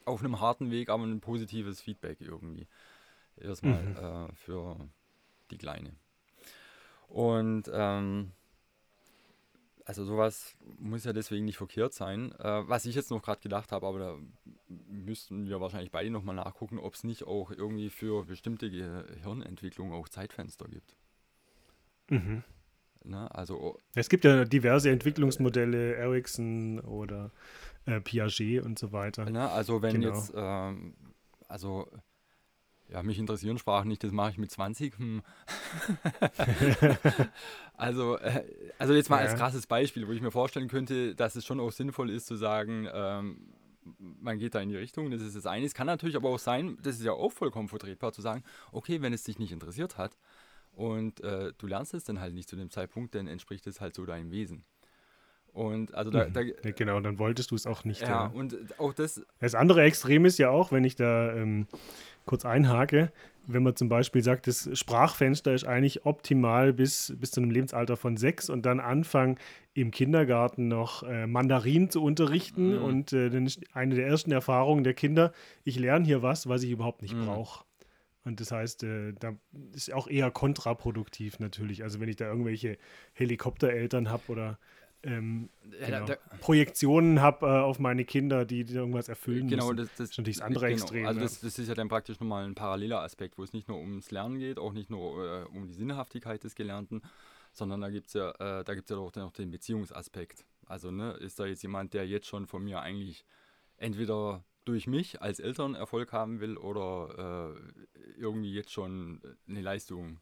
auf 0.06 0.22
einem 0.22 0.40
harten 0.40 0.72
Weg 0.72 0.90
aber 0.90 1.04
ein 1.04 1.22
positives 1.22 1.82
Feedback 1.82 2.22
irgendwie. 2.22 2.68
Erstmal 3.38 3.84
mhm. 3.84 3.98
äh, 3.98 4.34
für 4.34 4.90
die 5.52 5.58
Kleine. 5.58 5.96
Und 7.08 7.70
ähm, 7.74 8.32
also 9.86 10.06
sowas 10.06 10.58
muss 10.80 11.04
ja 11.04 11.14
deswegen 11.14 11.46
nicht 11.46 11.58
verkehrt 11.58 11.94
sein. 11.94 12.32
Äh, 12.40 12.68
was 12.68 12.86
ich 12.86 12.96
jetzt 12.96 13.12
noch 13.12 13.22
gerade 13.22 13.42
gedacht 13.42 13.72
habe, 13.72 13.86
aber 13.86 14.00
da 14.00 14.18
müssten 14.68 15.48
wir 15.48 15.60
wahrscheinlich 15.60 15.92
beide 15.92 16.10
nochmal 16.10 16.36
nachgucken, 16.36 16.80
ob 16.80 16.94
es 16.94 17.04
nicht 17.04 17.24
auch 17.24 17.52
irgendwie 17.52 17.90
für 17.90 18.26
bestimmte 18.26 18.70
Gehirnentwicklungen 18.70 19.94
auch 19.94 20.08
Zeitfenster 20.08 20.68
gibt. 20.68 20.96
Mhm. 22.10 22.44
Ne? 23.06 23.34
Also, 23.34 23.60
oh. 23.60 23.78
es 23.96 24.10
gibt 24.10 24.26
ja 24.26 24.46
diverse 24.46 24.90
Entwicklungsmodelle, 24.90 25.96
Ericsson 25.96 26.80
oder 26.80 27.32
äh, 27.86 28.00
Piaget 28.00 28.64
und 28.64 28.80
so 28.80 28.92
weiter. 28.92 29.30
Ne? 29.30 29.50
Also 29.50 29.82
wenn 29.82 30.02
genau. 30.02 30.16
jetzt, 30.16 30.34
ähm, 30.36 30.94
also 31.48 31.88
ja, 32.90 33.02
mich 33.02 33.18
interessieren 33.18 33.58
Sprachen 33.58 33.88
nicht, 33.88 34.04
das 34.04 34.12
mache 34.12 34.32
ich 34.32 34.38
mit 34.38 34.52
20. 34.52 34.98
Hm. 34.98 35.22
also, 37.78 38.18
äh, 38.18 38.44
also 38.78 38.94
jetzt 38.94 39.10
mal 39.10 39.18
ja. 39.18 39.30
als 39.30 39.36
krasses 39.36 39.68
Beispiel, 39.68 40.08
wo 40.08 40.12
ich 40.12 40.22
mir 40.22 40.32
vorstellen 40.32 40.68
könnte, 40.68 41.16
dass 41.16 41.36
es 41.36 41.46
schon 41.46 41.60
auch 41.60 41.72
sinnvoll 41.72 42.10
ist 42.10 42.28
zu 42.28 42.36
sagen, 42.36 42.88
ähm, 42.94 43.54
man 43.98 44.38
geht 44.38 44.56
da 44.56 44.62
in 44.62 44.70
die 44.70 44.78
Richtung, 44.78 45.12
das 45.12 45.22
ist 45.22 45.36
das 45.36 45.46
eine. 45.46 45.66
Es 45.66 45.74
kann 45.74 45.88
natürlich 45.88 46.16
aber 46.16 46.30
auch 46.30 46.40
sein, 46.40 46.78
das 46.84 46.96
ist 46.96 47.04
ja 47.04 47.12
auch 47.12 47.32
vollkommen 47.32 47.68
vertretbar, 47.68 48.14
zu 48.14 48.22
sagen, 48.22 48.44
okay, 48.72 49.02
wenn 49.02 49.12
es 49.12 49.24
dich 49.24 49.40
nicht 49.40 49.52
interessiert 49.52 49.98
hat, 49.98 50.18
und 50.76 51.22
äh, 51.22 51.54
du 51.58 51.68
lernst 51.68 51.94
es 51.94 52.04
dann 52.04 52.20
halt 52.20 52.34
nicht 52.34 52.50
zu 52.50 52.56
dem 52.56 52.70
Zeitpunkt, 52.70 53.16
dann 53.16 53.28
entspricht 53.28 53.68
es 53.68 53.80
halt 53.80 53.96
so 53.96 54.06
deinem 54.06 54.32
Wesen. 54.32 54.64
Und 55.54 55.94
also 55.94 56.10
da, 56.10 56.28
mhm. 56.28 56.34
da 56.34 56.42
ja, 56.42 56.72
genau, 56.76 57.00
dann 57.00 57.20
wolltest 57.20 57.52
du 57.52 57.56
es 57.56 57.68
auch 57.68 57.84
nicht. 57.84 58.02
Ja, 58.02 58.08
ja, 58.08 58.26
und 58.26 58.58
auch 58.80 58.92
das. 58.94 59.24
Das 59.40 59.54
andere 59.54 59.84
Extrem 59.84 60.26
ist 60.26 60.40
ja 60.40 60.50
auch, 60.50 60.72
wenn 60.72 60.84
ich 60.84 60.96
da 60.96 61.32
ähm, 61.36 61.68
kurz 62.26 62.44
einhake, 62.44 63.12
wenn 63.46 63.62
man 63.62 63.76
zum 63.76 63.88
Beispiel 63.88 64.24
sagt, 64.24 64.48
das 64.48 64.70
Sprachfenster 64.74 65.54
ist 65.54 65.66
eigentlich 65.66 66.06
optimal 66.06 66.74
bis, 66.74 67.14
bis 67.20 67.32
zu 67.32 67.42
einem 67.42 67.52
Lebensalter 67.52 67.98
von 67.98 68.18
sechs 68.18 68.50
und 68.50 68.66
dann 68.66 68.80
anfangen, 68.80 69.38
im 69.76 69.92
Kindergarten 69.92 70.68
noch 70.68 71.04
äh, 71.04 71.28
Mandarin 71.28 71.90
zu 71.90 72.02
unterrichten. 72.02 72.78
Mhm. 72.78 72.84
Und 72.84 73.14
äh, 73.14 73.30
dann 73.30 73.46
ist 73.46 73.60
eine 73.74 73.96
der 73.96 74.08
ersten 74.08 74.32
Erfahrungen 74.32 74.84
der 74.84 74.94
Kinder, 74.94 75.34
ich 75.64 75.78
lerne 75.78 76.06
hier 76.06 76.24
was, 76.24 76.48
was 76.48 76.64
ich 76.64 76.72
überhaupt 76.72 77.04
nicht 77.04 77.16
mhm. 77.16 77.26
brauche. 77.26 77.64
Und 78.26 78.40
das 78.40 78.52
heißt, 78.52 78.84
äh, 78.84 79.14
da 79.14 79.36
ist 79.74 79.92
auch 79.94 80.08
eher 80.08 80.32
kontraproduktiv 80.32 81.40
natürlich. 81.40 81.84
Also 81.84 82.00
wenn 82.00 82.10
ich 82.10 82.16
da 82.16 82.26
irgendwelche 82.26 82.78
Helikoptereltern 83.14 84.10
habe 84.10 84.24
oder 84.28 84.60
ähm, 85.06 85.50
genau, 85.86 86.06
da, 86.06 86.16
Projektionen 86.40 87.20
habe 87.20 87.46
äh, 87.46 87.50
auf 87.50 87.78
meine 87.78 88.06
Kinder, 88.06 88.46
die, 88.46 88.64
die 88.64 88.74
irgendwas 88.74 89.10
erfüllen 89.10 89.50
genau, 89.50 89.74
müssen. 89.74 89.78
Das, 89.78 89.90
das, 89.98 90.10
ist 90.12 90.18
natürlich 90.18 90.38
das 90.38 90.46
andere 90.46 90.68
genau, 90.68 90.82
Extrem. 90.82 91.06
Also 91.06 91.20
das, 91.20 91.42
das, 91.42 91.60
ist 91.60 91.68
ja 91.68 91.76
dann 91.76 91.90
praktisch 91.90 92.20
nochmal 92.22 92.46
ein 92.46 92.56
paralleler 92.56 93.02
Aspekt, 93.02 93.38
wo 93.38 93.44
es 93.44 93.52
nicht 93.52 93.68
nur 93.68 93.80
ums 93.80 94.12
Lernen 94.12 94.40
geht, 94.40 94.58
auch 94.58 94.72
nicht 94.72 94.90
nur 94.90 95.44
äh, 95.44 95.44
um 95.48 95.68
die 95.68 95.74
Sinnhaftigkeit 95.74 96.42
des 96.46 96.56
Gelernten, 96.56 97.02
sondern 97.52 97.82
da 97.82 97.90
gibt 97.90 98.08
es 98.08 98.14
ja, 98.14 98.32
äh, 98.40 98.64
ja 98.66 98.98
auch 98.98 99.14
noch 99.16 99.34
den 99.34 99.52
Beziehungsaspekt. 99.52 100.46
Also 100.68 100.90
ne, 100.90 101.12
ist 101.14 101.38
da 101.38 101.46
jetzt 101.46 101.64
jemand, 101.64 101.94
der 101.94 102.08
jetzt 102.08 102.28
schon 102.28 102.48
von 102.48 102.64
mir 102.64 102.80
eigentlich 102.80 103.26
entweder 103.76 104.46
durch 104.66 104.88
mich 104.88 105.22
als 105.22 105.40
Eltern 105.40 105.76
Erfolg 105.76 106.14
haben 106.14 106.40
will 106.40 106.58
oder 106.58 107.56
äh, 107.56 108.14
irgendwie 108.18 108.54
jetzt 108.54 108.72
schon 108.72 109.22
eine 109.48 109.62
Leistung 109.62 110.20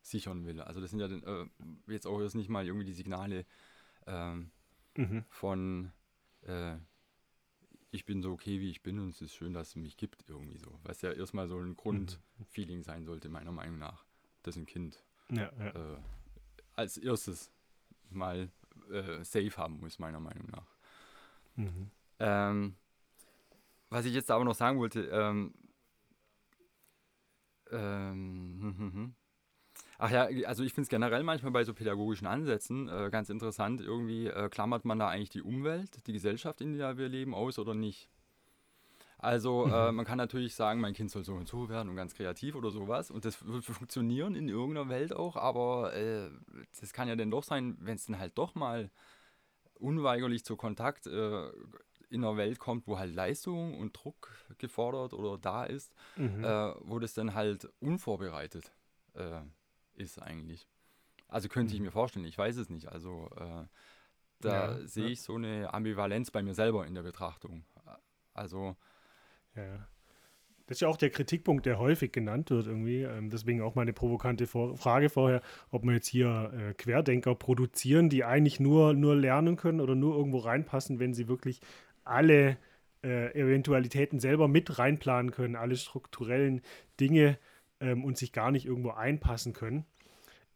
sichern 0.00 0.46
will. 0.46 0.60
Also 0.60 0.80
das 0.80 0.90
sind 0.90 1.00
ja 1.00 1.08
den, 1.08 1.22
äh, 1.24 1.46
jetzt 1.92 2.06
auch 2.06 2.20
jetzt 2.20 2.34
nicht 2.34 2.48
mal 2.48 2.66
irgendwie 2.66 2.86
die 2.86 2.92
Signale 2.92 3.44
ähm, 4.06 4.50
mhm. 4.96 5.24
von 5.28 5.92
äh, 6.42 6.76
ich 7.90 8.06
bin 8.06 8.22
so 8.22 8.32
okay, 8.32 8.58
wie 8.60 8.70
ich 8.70 8.82
bin 8.82 8.98
und 8.98 9.10
es 9.10 9.20
ist 9.20 9.34
schön, 9.34 9.52
dass 9.52 9.68
es 9.68 9.76
mich 9.76 9.98
gibt 9.98 10.24
irgendwie 10.28 10.56
so. 10.56 10.78
Was 10.82 11.02
ja 11.02 11.12
erstmal 11.12 11.46
so 11.46 11.58
ein 11.58 11.76
Grundfeeling 11.76 12.78
mhm. 12.78 12.82
sein 12.82 13.04
sollte, 13.04 13.28
meiner 13.28 13.52
Meinung 13.52 13.78
nach, 13.78 14.06
dass 14.42 14.56
ein 14.56 14.66
Kind 14.66 15.04
ja, 15.30 15.52
ja. 15.58 15.94
Äh, 15.94 15.98
als 16.74 16.96
erstes 16.96 17.52
mal 18.08 18.50
äh, 18.90 19.22
safe 19.24 19.56
haben 19.56 19.78
muss, 19.80 19.98
meiner 19.98 20.20
Meinung 20.20 20.48
nach. 20.50 20.76
Mhm. 21.56 21.90
Ähm, 22.18 22.76
was 23.92 24.06
ich 24.06 24.14
jetzt 24.14 24.30
aber 24.30 24.44
noch 24.44 24.54
sagen 24.54 24.78
wollte, 24.78 25.02
ähm, 25.12 25.52
ähm, 27.70 28.58
hm, 28.60 28.78
hm, 28.78 28.92
hm. 28.92 29.14
Ach 29.98 30.10
ja, 30.10 30.28
also 30.46 30.64
ich 30.64 30.72
finde 30.72 30.86
es 30.86 30.88
generell 30.88 31.22
manchmal 31.22 31.52
bei 31.52 31.64
so 31.64 31.74
pädagogischen 31.74 32.26
Ansätzen 32.26 32.88
äh, 32.88 33.08
ganz 33.10 33.30
interessant, 33.30 33.80
irgendwie 33.80 34.26
äh, 34.26 34.48
klammert 34.48 34.84
man 34.84 34.98
da 34.98 35.08
eigentlich 35.08 35.30
die 35.30 35.42
Umwelt, 35.42 36.06
die 36.06 36.12
Gesellschaft, 36.12 36.60
in 36.60 36.76
der 36.76 36.98
wir 36.98 37.08
leben, 37.08 37.34
aus 37.34 37.58
oder 37.58 37.74
nicht. 37.74 38.08
Also 39.18 39.66
äh, 39.66 39.90
mhm. 39.90 39.96
man 39.96 40.04
kann 40.04 40.18
natürlich 40.18 40.54
sagen, 40.54 40.80
mein 40.80 40.94
Kind 40.94 41.10
soll 41.10 41.22
so 41.22 41.34
und 41.34 41.46
so 41.46 41.68
werden 41.68 41.88
und 41.88 41.94
ganz 41.94 42.14
kreativ 42.14 42.56
oder 42.56 42.70
sowas 42.72 43.10
und 43.10 43.24
das 43.24 43.46
wird 43.46 43.64
funktionieren 43.64 44.34
in 44.34 44.48
irgendeiner 44.48 44.88
Welt 44.88 45.14
auch, 45.14 45.36
aber 45.36 45.94
äh, 45.94 46.28
das 46.80 46.92
kann 46.92 47.06
ja 47.06 47.14
dann 47.14 47.30
doch 47.30 47.44
sein, 47.44 47.76
wenn 47.78 47.94
es 47.94 48.06
dann 48.06 48.18
halt 48.18 48.36
doch 48.36 48.56
mal 48.56 48.90
unweigerlich 49.74 50.44
zu 50.44 50.56
Kontakt 50.56 51.06
äh, 51.06 51.50
in 52.12 52.24
einer 52.24 52.36
Welt 52.36 52.58
kommt, 52.58 52.86
wo 52.86 52.98
halt 52.98 53.14
Leistung 53.14 53.78
und 53.78 53.92
Druck 53.92 54.30
gefordert 54.58 55.14
oder 55.14 55.38
da 55.38 55.64
ist, 55.64 55.94
mhm. 56.16 56.44
äh, 56.44 56.74
wo 56.80 56.98
das 56.98 57.14
dann 57.14 57.34
halt 57.34 57.68
unvorbereitet 57.80 58.72
äh, 59.14 59.40
ist 59.94 60.20
eigentlich. 60.20 60.68
Also 61.28 61.48
könnte 61.48 61.72
mhm. 61.72 61.76
ich 61.76 61.82
mir 61.82 61.90
vorstellen, 61.90 62.26
ich 62.26 62.36
weiß 62.36 62.56
es 62.56 62.68
nicht. 62.68 62.88
Also 62.88 63.30
äh, 63.36 63.64
da 64.40 64.78
ja, 64.78 64.86
sehe 64.86 65.08
ich 65.08 65.22
so 65.22 65.36
eine 65.36 65.72
Ambivalenz 65.72 66.30
bei 66.30 66.42
mir 66.42 66.54
selber 66.54 66.86
in 66.86 66.94
der 66.94 67.02
Betrachtung. 67.02 67.64
Also 68.34 68.76
ja. 69.54 69.86
Das 70.66 70.76
ist 70.76 70.80
ja 70.80 70.88
auch 70.88 70.96
der 70.96 71.10
Kritikpunkt, 71.10 71.66
der 71.66 71.78
häufig 71.78 72.12
genannt 72.12 72.50
wird 72.50 72.66
irgendwie. 72.66 73.02
Ähm, 73.02 73.30
deswegen 73.30 73.62
auch 73.62 73.74
meine 73.74 73.92
provokante 73.92 74.46
Frage 74.46 75.10
vorher, 75.10 75.42
ob 75.70 75.84
wir 75.84 75.92
jetzt 75.92 76.06
hier 76.06 76.52
äh, 76.54 76.74
Querdenker 76.74 77.34
produzieren, 77.34 78.08
die 78.08 78.24
eigentlich 78.24 78.60
nur, 78.60 78.94
nur 78.94 79.16
lernen 79.16 79.56
können 79.56 79.80
oder 79.80 79.94
nur 79.94 80.16
irgendwo 80.16 80.38
reinpassen, 80.38 80.98
wenn 80.98 81.14
sie 81.14 81.28
wirklich 81.28 81.60
alle 82.04 82.56
äh, 83.02 83.32
Eventualitäten 83.38 84.20
selber 84.20 84.48
mit 84.48 84.78
reinplanen 84.78 85.30
können, 85.30 85.56
alle 85.56 85.76
strukturellen 85.76 86.62
Dinge 87.00 87.38
ähm, 87.80 88.04
und 88.04 88.16
sich 88.16 88.32
gar 88.32 88.50
nicht 88.50 88.66
irgendwo 88.66 88.90
einpassen 88.90 89.52
können. 89.52 89.84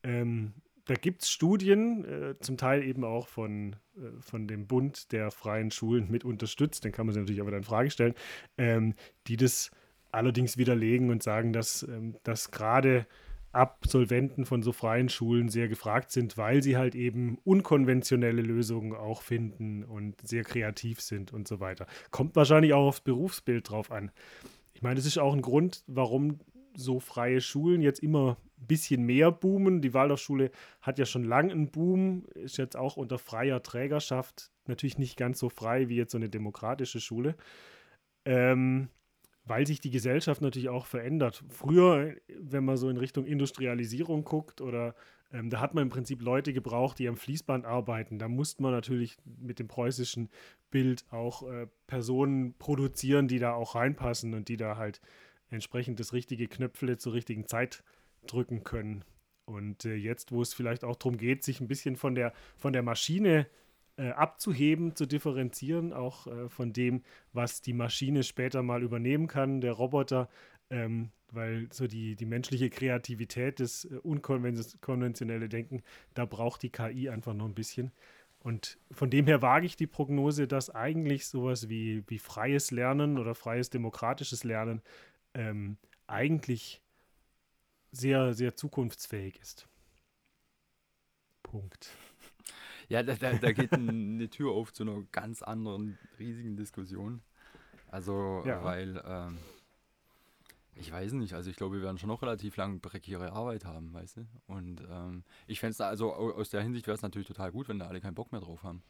Ähm, 0.03 0.55
da 0.87 0.95
gibt 0.95 1.23
es 1.23 1.31
Studien, 1.31 2.05
äh, 2.05 2.39
zum 2.39 2.57
Teil 2.57 2.85
eben 2.85 3.05
auch 3.05 3.27
von, 3.27 3.75
äh, 3.97 4.21
von 4.21 4.47
dem 4.47 4.67
Bund 4.67 5.11
der 5.13 5.31
freien 5.33 5.71
Schulen 5.71 6.11
mit 6.11 6.25
unterstützt, 6.25 6.85
den 6.85 6.93
kann 6.93 7.07
man 7.07 7.13
sich 7.13 7.21
natürlich 7.21 7.41
aber 7.41 7.51
dann 7.51 7.61
in 7.61 7.65
Frage 7.65 7.91
stellen, 7.91 8.15
ähm, 8.57 8.95
die 9.27 9.37
das 9.37 9.73
allerdings 10.13 10.57
widerlegen 10.57 11.11
und 11.11 11.23
sagen, 11.23 11.53
dass, 11.53 11.83
ähm, 11.83 12.17
dass 12.23 12.53
gerade 12.53 13.07
Absolventen 13.57 14.45
von 14.45 14.63
so 14.63 14.73
freien 14.73 15.09
Schulen 15.09 15.49
sehr 15.49 15.69
gefragt 15.69 16.13
sind, 16.13 16.37
weil 16.37 16.63
sie 16.63 16.77
halt 16.77 16.95
eben 16.95 17.39
unkonventionelle 17.45 18.43
Lösungen 18.43 18.95
auch 18.95 19.23
finden 19.23 19.85
und 19.85 20.17
sehr 20.27 20.45
kreativ 20.45 21.01
sind 21.01 21.33
und 21.33 21.49
so 21.49 21.61
weiter. 21.61 21.87
Kommt 22.11 22.37
wahrscheinlich 22.37 22.73
auch 22.73 22.87
aufs 22.87 23.01
Berufsbild 23.01 23.69
drauf 23.69 23.91
an. 23.91 24.11
Ich 24.75 24.83
meine, 24.83 24.97
das 24.97 25.07
ist 25.07 25.19
auch 25.19 25.33
ein 25.35 25.43
Grund, 25.43 25.83
warum 25.87 26.39
so 26.77 27.01
freie 27.01 27.41
Schulen 27.41 27.81
jetzt 27.81 28.03
immer 28.03 28.37
ein 28.61 28.67
bisschen 28.67 29.05
mehr 29.05 29.33
boomen. 29.33 29.81
Die 29.81 29.95
Waldorfschule 29.95 30.51
hat 30.83 30.99
ja 30.99 31.07
schon 31.07 31.25
lange 31.25 31.53
einen 31.53 31.71
Boom, 31.71 32.27
ist 32.35 32.59
jetzt 32.59 32.77
auch 32.77 32.97
unter 32.97 33.19
freier 33.19 33.63
Trägerschaft 33.63 34.51
natürlich 34.69 34.99
nicht 34.99 35.17
ganz 35.17 35.39
so 35.39 35.49
frei 35.49 35.89
wie 35.89 35.97
jetzt 35.97 36.13
so 36.13 36.19
eine 36.19 36.29
demokratische 36.29 37.01
Schule. 37.01 37.37
Ähm, 38.25 38.89
weil 39.47 39.67
sich 39.67 39.81
die 39.81 39.91
Gesellschaft 39.91 40.43
natürlich 40.43 40.69
auch 40.69 40.87
verändert. 40.87 41.43
Früher, 41.49 42.15
wenn 42.29 42.65
man 42.65 42.77
so 42.77 42.89
in 42.89 42.97
Richtung 42.97 43.25
Industrialisierung 43.25 44.25
guckt 44.25 44.61
oder 44.61 44.95
ähm, 45.33 45.51
da 45.51 45.61
hat 45.61 45.75
man 45.75 45.83
im 45.83 45.89
Prinzip 45.89 46.21
Leute 46.21 46.53
gebraucht, 46.53 46.99
die 46.99 47.09
am 47.09 47.17
Fließband 47.17 47.65
arbeiten. 47.65 48.19
Da 48.19 48.29
musste 48.29 48.63
man 48.63 48.73
natürlich 48.73 49.17
mit 49.25 49.59
dem 49.59 49.69
preußischen 49.69 50.29
Bild 50.71 51.05
auch 51.11 51.49
äh, 51.49 51.67
Personen 51.87 52.55
produzieren, 52.59 53.29
die 53.29 53.39
da 53.39 53.55
auch 53.55 53.75
reinpassen 53.75 54.35
und 54.35 54.49
die 54.49 54.57
da 54.57 54.77
halt 54.77 55.01
entsprechend 55.49 56.01
das 56.01 56.13
richtige 56.13 56.49
Knöpfle 56.49 56.99
zur 56.99 57.15
richtigen 57.15 57.47
Zeit 57.47 57.85
drücken 58.27 58.65
können. 58.65 59.05
Und 59.45 59.85
äh, 59.85 59.95
jetzt, 59.95 60.33
wo 60.33 60.43
es 60.43 60.55
vielleicht 60.55 60.83
auch 60.83 60.97
darum 60.97 61.17
geht, 61.19 61.45
sich 61.45 61.61
ein 61.61 61.69
bisschen 61.69 61.95
von 61.95 62.17
der, 62.17 62.33
von 62.57 62.73
der 62.73 62.83
Maschine 62.83 63.41
äh, 63.41 63.66
abzuheben, 64.11 64.95
zu 64.95 65.07
differenzieren, 65.07 65.93
auch 65.93 66.27
äh, 66.27 66.49
von 66.49 66.73
dem, 66.73 67.03
was 67.33 67.63
die 67.63 67.73
Maschine 67.73 68.23
später 68.23 68.63
mal 68.63 68.83
übernehmen 68.83 69.27
kann, 69.27 69.61
der 69.61 69.73
Roboter, 69.73 70.29
ähm, 70.71 71.11
weil 71.31 71.69
so 71.73 71.87
die, 71.87 72.17
die 72.17 72.27
menschliche 72.27 72.71
Kreativität, 72.71 73.61
das 73.61 73.85
äh, 73.85 73.97
unkonventionelle 73.97 75.49
Denken, 75.49 75.83
da 76.15 76.25
braucht 76.27 76.63
die 76.63 76.71
KI 76.71 77.09
einfach 77.09 77.35
noch 77.35 77.47
ein 77.47 77.55
bisschen. 77.55 77.93
Und 78.41 78.79
von 78.93 79.11
dem 79.11 79.27
her 79.27 79.43
wage 79.43 79.67
ich 79.67 79.77
die 79.77 79.89
Prognose, 79.89 80.47
dass 80.47 80.71
eigentlich 80.71 81.27
sowas 81.27 81.69
wie, 81.69 82.05
wie 82.07 82.19
freies 82.19 82.71
Lernen 82.71 83.19
oder 83.19 83.35
freies 83.35 83.71
demokratisches 83.71 84.45
Lernen 84.45 84.83
ähm, 85.35 85.79
eigentlich 86.07 86.81
sehr, 87.91 88.35
sehr 88.35 88.55
zukunftsfähig 88.55 89.41
ist. 89.41 89.67
Punkt. 91.43 91.91
Ja, 92.89 93.03
da, 93.03 93.15
da, 93.15 93.33
da 93.35 93.53
geht 93.53 93.73
eine 93.73 94.29
Tür 94.29 94.53
auf 94.53 94.73
zu 94.73 94.85
einer 94.85 95.03
ganz 95.13 95.43
anderen 95.43 95.99
riesigen 96.19 96.57
Diskussion. 96.57 97.23
Also, 97.89 98.43
ja. 98.45 98.63
weil 98.63 99.03
ähm, 99.05 99.39
ich 100.75 100.93
weiß 100.93 101.13
nicht, 101.13 101.33
also 101.33 101.51
ich 101.51 101.57
glaube, 101.57 101.77
wir 101.77 101.83
werden 101.83 101.99
schon 101.99 102.09
noch 102.09 102.23
relativ 102.23 102.57
lang 102.57 102.81
prekäre 102.81 103.33
Arbeit 103.33 103.65
haben, 103.65 103.93
weißt 103.93 104.19
du? 104.19 104.27
Und 104.47 104.83
ähm, 104.91 105.25
ich 105.47 105.61
fände 105.61 105.73
es 105.73 105.81
also 105.81 106.13
aus 106.13 106.51
der 106.51 106.63
Hinsicht 106.63 106.87
wäre 106.87 106.97
es 106.97 107.03
natürlich 107.03 107.29
total 107.29 107.51
gut, 107.51 107.69
wenn 107.69 107.79
da 107.79 107.87
alle 107.87 108.01
keinen 108.01 108.15
Bock 108.15 108.33
mehr 108.33 108.41
drauf 108.41 108.63
haben. 108.63 108.83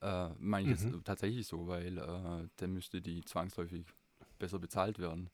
Äh, 0.00 0.30
Meine 0.38 0.72
ich 0.72 0.80
mhm. 0.80 0.92
jetzt 0.92 1.04
tatsächlich 1.04 1.46
so, 1.46 1.66
weil 1.66 1.98
äh, 1.98 2.48
dann 2.56 2.72
müsste 2.72 3.02
die 3.02 3.22
zwangsläufig 3.22 3.84
besser 4.38 4.58
bezahlt 4.58 4.98
werden. 4.98 5.28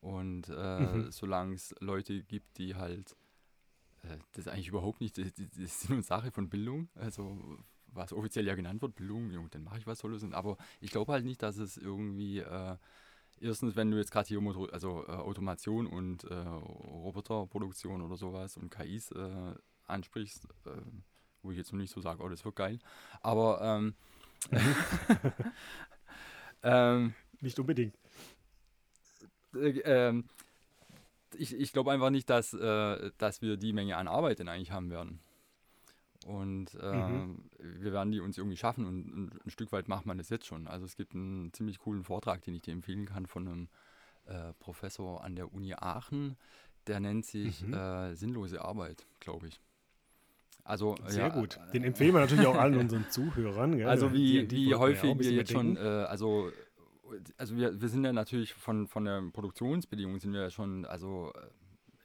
Und 0.00 0.48
äh, 0.48 0.80
mhm. 0.80 1.12
solange 1.12 1.54
es 1.54 1.74
Leute 1.80 2.22
gibt, 2.22 2.58
die 2.58 2.74
halt 2.74 3.16
äh, 4.02 4.18
das 4.32 4.48
eigentlich 4.48 4.68
überhaupt 4.68 5.00
nicht, 5.00 5.18
das, 5.18 5.32
das 5.34 5.58
ist 5.58 5.80
Sinn 5.80 5.96
und 5.96 6.04
Sache 6.04 6.30
von 6.30 6.48
Bildung, 6.48 6.88
also 6.94 7.58
was 7.92 8.12
offiziell 8.12 8.46
ja 8.46 8.54
genannt 8.54 8.82
wird, 8.82 8.94
Bildung, 8.94 9.30
ja, 9.30 9.40
dann 9.50 9.64
mache 9.64 9.78
ich 9.78 9.86
was 9.86 9.98
Tolles. 9.98 10.24
Aber 10.32 10.56
ich 10.80 10.90
glaube 10.90 11.12
halt 11.12 11.24
nicht, 11.24 11.42
dass 11.42 11.56
es 11.56 11.76
irgendwie 11.76 12.38
äh, 12.38 12.76
erstens, 13.40 13.76
wenn 13.76 13.90
du 13.90 13.96
jetzt 13.96 14.12
gerade 14.12 14.28
hier 14.28 14.40
Motor, 14.40 14.72
also 14.72 15.04
äh, 15.06 15.12
Automation 15.12 15.86
und 15.86 16.24
äh, 16.24 16.34
Roboterproduktion 16.34 18.02
oder 18.02 18.16
sowas 18.16 18.56
und 18.56 18.70
KIs 18.70 19.10
äh, 19.12 19.54
ansprichst, 19.86 20.44
äh, 20.66 20.82
wo 21.42 21.50
ich 21.50 21.58
jetzt 21.58 21.72
noch 21.72 21.80
nicht 21.80 21.92
so 21.92 22.00
sage, 22.00 22.22
oh, 22.22 22.28
das 22.28 22.44
wird 22.44 22.56
geil. 22.56 22.78
Aber 23.22 23.60
ähm, 23.60 23.94
ähm, 26.62 27.14
nicht 27.40 27.58
unbedingt. 27.58 27.96
Äh, 29.54 29.80
ähm, 29.80 30.24
ich, 31.34 31.54
ich 31.54 31.72
glaube 31.72 31.92
einfach 31.92 32.10
nicht, 32.10 32.28
dass, 32.30 32.52
äh, 32.52 33.10
dass 33.18 33.42
wir 33.42 33.56
die 33.56 33.72
Menge 33.72 33.96
an 33.96 34.08
Arbeit 34.08 34.38
denn 34.38 34.48
eigentlich 34.48 34.72
haben 34.72 34.90
werden. 34.90 35.20
Und 36.26 36.74
äh, 36.74 37.08
mhm. 37.08 37.50
wir 37.58 37.92
werden 37.92 38.12
die 38.12 38.20
uns 38.20 38.36
irgendwie 38.36 38.58
schaffen 38.58 38.84
und, 38.84 39.10
und, 39.10 39.46
ein 39.46 39.50
Stück 39.50 39.72
weit 39.72 39.88
macht 39.88 40.04
man 40.04 40.18
das 40.18 40.28
jetzt 40.28 40.46
schon. 40.46 40.66
Also 40.66 40.84
es 40.84 40.96
gibt 40.96 41.14
einen 41.14 41.52
ziemlich 41.52 41.78
coolen 41.78 42.04
Vortrag, 42.04 42.42
den 42.42 42.54
ich 42.54 42.62
dir 42.62 42.72
empfehlen 42.72 43.06
kann 43.06 43.26
von 43.26 43.48
einem 43.48 43.68
äh, 44.26 44.52
Professor 44.58 45.24
an 45.24 45.34
der 45.34 45.52
Uni 45.52 45.74
Aachen. 45.74 46.36
Der 46.86 47.00
nennt 47.00 47.24
sich 47.24 47.62
mhm. 47.62 47.74
äh, 47.74 48.14
Sinnlose 48.14 48.62
Arbeit, 48.62 49.06
glaube 49.18 49.48
ich. 49.48 49.60
Also, 50.62 50.94
Sehr 51.06 51.28
ja, 51.28 51.28
gut. 51.30 51.58
Den 51.72 51.84
empfehlen 51.84 52.12
wir 52.12 52.20
natürlich 52.20 52.46
auch 52.46 52.56
allen 52.56 52.76
unseren 52.76 53.08
Zuhörern. 53.08 53.78
Gell? 53.78 53.88
Also 53.88 54.12
wie, 54.12 54.46
die, 54.46 54.48
die 54.48 54.66
wie 54.66 54.74
häufig 54.74 55.18
wir 55.18 55.32
jetzt 55.32 55.52
schon, 55.52 55.76
äh, 55.76 55.80
also, 55.80 56.52
also 57.36 57.56
wir, 57.56 57.80
wir 57.80 57.88
sind 57.88 58.04
ja 58.04 58.12
natürlich 58.12 58.54
von, 58.54 58.86
von 58.86 59.04
der 59.04 59.22
Produktionsbedingung 59.32 60.18
sind 60.20 60.32
wir 60.32 60.42
ja 60.42 60.50
schon, 60.50 60.84
also 60.84 61.32
äh, 61.34 61.48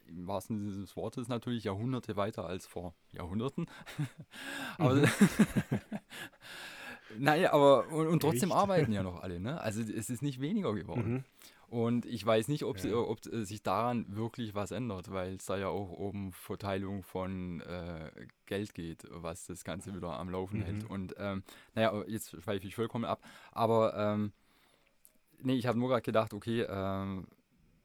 im 0.08 0.26
wahrsten 0.26 0.58
Sinne 0.58 0.82
des 0.82 0.96
Wortes 0.96 1.28
natürlich 1.28 1.64
Jahrhunderte 1.64 2.16
weiter 2.16 2.46
als 2.46 2.66
vor 2.66 2.94
Jahrhunderten. 3.12 3.66
aber 4.78 4.94
mhm. 4.94 5.08
naja, 7.18 7.52
aber 7.52 7.88
und, 7.88 8.06
und 8.06 8.20
trotzdem 8.20 8.50
Echt? 8.50 8.58
arbeiten 8.58 8.92
ja 8.92 9.02
noch 9.04 9.20
alle, 9.20 9.40
ne? 9.40 9.60
Also 9.60 9.82
es 9.82 10.10
ist 10.10 10.22
nicht 10.22 10.40
weniger 10.40 10.74
geworden. 10.74 11.12
Mhm. 11.12 11.24
Und 11.68 12.06
ich 12.06 12.24
weiß 12.24 12.46
nicht, 12.46 12.62
ob, 12.62 12.78
ja. 12.78 12.94
ob, 12.94 13.18
sich 13.24 13.60
daran 13.60 14.06
wirklich 14.08 14.54
was 14.54 14.70
ändert, 14.70 15.10
weil 15.10 15.34
es 15.34 15.46
da 15.46 15.58
ja 15.58 15.66
auch 15.66 15.90
um 15.90 16.32
Verteilung 16.32 17.02
von 17.02 17.60
äh, 17.60 18.12
Geld 18.46 18.72
geht, 18.72 19.02
was 19.10 19.46
das 19.46 19.64
Ganze 19.64 19.92
wieder 19.92 20.16
am 20.16 20.30
Laufen 20.30 20.60
mhm. 20.60 20.62
hält. 20.62 20.84
Und 20.88 21.16
ähm, 21.18 21.42
naja, 21.74 22.04
jetzt 22.06 22.40
schweife 22.40 22.68
ich 22.68 22.76
vollkommen 22.76 23.04
ab. 23.04 23.20
Aber 23.50 23.96
ähm, 23.96 24.32
nee, 25.42 25.54
ich 25.54 25.66
habe 25.66 25.78
nur 25.78 25.88
gerade 25.88 26.02
gedacht, 26.02 26.32
okay, 26.34 26.62
ähm, 26.68 27.26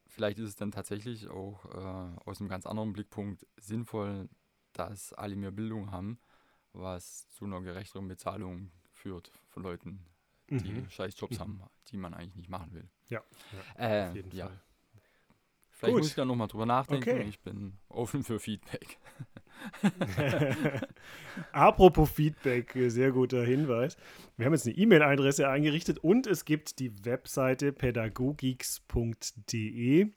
vielleicht 0.06 0.38
ist 0.38 0.48
es 0.48 0.56
dann 0.56 0.70
tatsächlich 0.70 1.28
auch 1.28 1.64
äh, 1.66 2.20
aus 2.24 2.40
einem 2.40 2.48
ganz 2.48 2.66
anderen 2.66 2.92
Blickpunkt 2.92 3.46
sinnvoll, 3.56 4.28
dass 4.72 5.12
alle 5.12 5.36
mehr 5.36 5.50
Bildung 5.50 5.90
haben, 5.90 6.18
was 6.72 7.28
zu 7.28 7.44
einer 7.44 7.60
gerechteren 7.60 8.08
Bezahlung 8.08 8.70
führt 8.90 9.32
von 9.48 9.62
Leuten, 9.62 10.04
die 10.48 10.72
mhm. 10.72 10.90
scheiß 10.90 11.18
Jobs 11.18 11.36
mhm. 11.36 11.40
haben, 11.40 11.62
die 11.88 11.96
man 11.96 12.14
eigentlich 12.14 12.36
nicht 12.36 12.50
machen 12.50 12.72
will. 12.72 12.88
Ja, 13.08 13.22
ja 13.78 14.04
äh, 14.04 14.08
auf 14.08 14.14
jeden 14.16 14.36
ja. 14.36 14.46
Fall. 14.46 14.60
Vielleicht 15.70 15.94
Gut. 15.94 16.00
muss 16.02 16.08
ich 16.10 16.14
da 16.14 16.24
nochmal 16.24 16.48
drüber 16.48 16.66
nachdenken. 16.66 17.10
Okay. 17.10 17.28
Ich 17.28 17.40
bin 17.40 17.78
offen 17.88 18.22
für 18.22 18.38
Feedback. 18.38 18.98
Apropos 21.52 22.10
Feedback, 22.10 22.76
sehr 22.88 23.12
guter 23.12 23.44
Hinweis. 23.44 23.96
Wir 24.36 24.46
haben 24.46 24.54
jetzt 24.54 24.66
eine 24.66 24.76
E-Mail-Adresse 24.76 25.48
eingerichtet 25.48 25.98
und 25.98 26.26
es 26.26 26.44
gibt 26.44 26.78
die 26.78 27.04
Webseite 27.04 27.72
pädagogix.de. 27.72 30.08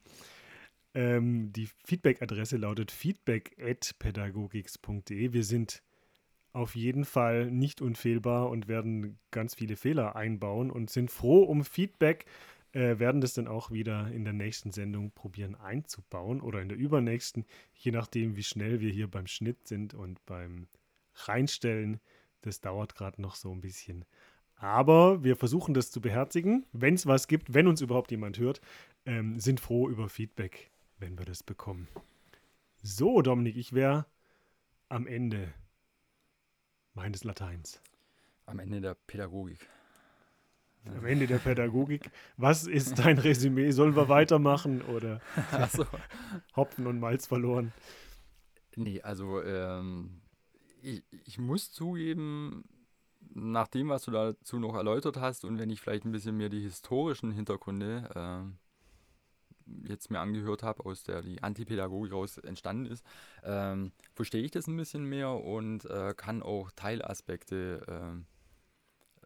Ähm, 0.94 1.52
die 1.52 1.68
Feedback-Adresse 1.84 2.56
lautet 2.56 2.90
feedback.pädagogix.de. 2.90 5.32
Wir 5.32 5.44
sind 5.44 5.82
auf 6.52 6.74
jeden 6.74 7.04
Fall 7.04 7.50
nicht 7.50 7.82
unfehlbar 7.82 8.48
und 8.48 8.66
werden 8.66 9.18
ganz 9.30 9.54
viele 9.54 9.76
Fehler 9.76 10.16
einbauen 10.16 10.70
und 10.70 10.88
sind 10.88 11.10
froh 11.10 11.42
um 11.42 11.64
Feedback 11.64 12.24
äh, 12.76 12.98
werden 12.98 13.22
das 13.22 13.32
dann 13.32 13.48
auch 13.48 13.70
wieder 13.70 14.12
in 14.12 14.24
der 14.24 14.34
nächsten 14.34 14.70
Sendung 14.70 15.10
probieren 15.10 15.54
einzubauen 15.54 16.42
oder 16.42 16.60
in 16.60 16.68
der 16.68 16.76
übernächsten, 16.76 17.46
je 17.72 17.90
nachdem, 17.90 18.36
wie 18.36 18.42
schnell 18.42 18.80
wir 18.80 18.90
hier 18.90 19.10
beim 19.10 19.26
Schnitt 19.26 19.66
sind 19.66 19.94
und 19.94 20.24
beim 20.26 20.68
Reinstellen. 21.14 22.00
Das 22.42 22.60
dauert 22.60 22.94
gerade 22.94 23.22
noch 23.22 23.34
so 23.34 23.50
ein 23.50 23.62
bisschen. 23.62 24.04
Aber 24.56 25.24
wir 25.24 25.36
versuchen 25.36 25.72
das 25.72 25.90
zu 25.90 26.02
beherzigen. 26.02 26.66
Wenn 26.72 26.94
es 26.94 27.06
was 27.06 27.28
gibt, 27.28 27.54
wenn 27.54 27.66
uns 27.66 27.80
überhaupt 27.80 28.10
jemand 28.10 28.38
hört, 28.38 28.60
ähm, 29.06 29.40
sind 29.40 29.58
froh 29.58 29.88
über 29.88 30.10
Feedback, 30.10 30.70
wenn 30.98 31.18
wir 31.18 31.24
das 31.24 31.42
bekommen. 31.42 31.88
So, 32.82 33.22
Dominik, 33.22 33.56
ich 33.56 33.72
wäre 33.72 34.04
am 34.90 35.06
Ende 35.06 35.52
meines 36.92 37.24
Lateins. 37.24 37.80
Am 38.44 38.58
Ende 38.58 38.82
der 38.82 38.94
Pädagogik 38.94 39.66
am 40.96 41.04
Ende 41.04 41.26
der 41.26 41.38
Pädagogik. 41.38 42.10
Was 42.36 42.66
ist 42.66 42.98
dein 42.98 43.18
Resümee? 43.18 43.70
Sollen 43.70 43.96
wir 43.96 44.08
weitermachen 44.08 44.82
oder 44.82 45.20
so. 45.72 45.84
Hopfen 46.54 46.86
und 46.86 47.00
Malz 47.00 47.26
verloren? 47.26 47.72
Nee, 48.76 49.00
also 49.00 49.42
ähm, 49.42 50.20
ich, 50.82 51.02
ich 51.24 51.38
muss 51.38 51.72
zugeben, 51.72 52.64
nach 53.34 53.68
dem, 53.68 53.88
was 53.88 54.04
du 54.04 54.10
dazu 54.10 54.58
noch 54.58 54.74
erläutert 54.74 55.18
hast 55.18 55.44
und 55.44 55.58
wenn 55.58 55.70
ich 55.70 55.80
vielleicht 55.80 56.04
ein 56.04 56.12
bisschen 56.12 56.36
mehr 56.36 56.48
die 56.48 56.60
historischen 56.60 57.30
Hintergründe 57.32 58.08
äh, 58.14 59.88
jetzt 59.88 60.10
mir 60.10 60.20
angehört 60.20 60.62
habe, 60.62 60.84
aus 60.86 61.02
der 61.02 61.22
die 61.22 61.42
Antipädagogik 61.42 62.12
raus 62.12 62.38
entstanden 62.38 62.86
ist, 62.86 63.04
ähm, 63.42 63.92
verstehe 64.14 64.42
ich 64.42 64.52
das 64.52 64.66
ein 64.66 64.76
bisschen 64.76 65.04
mehr 65.04 65.30
und 65.32 65.84
äh, 65.86 66.14
kann 66.16 66.42
auch 66.42 66.70
Teilaspekte 66.72 68.24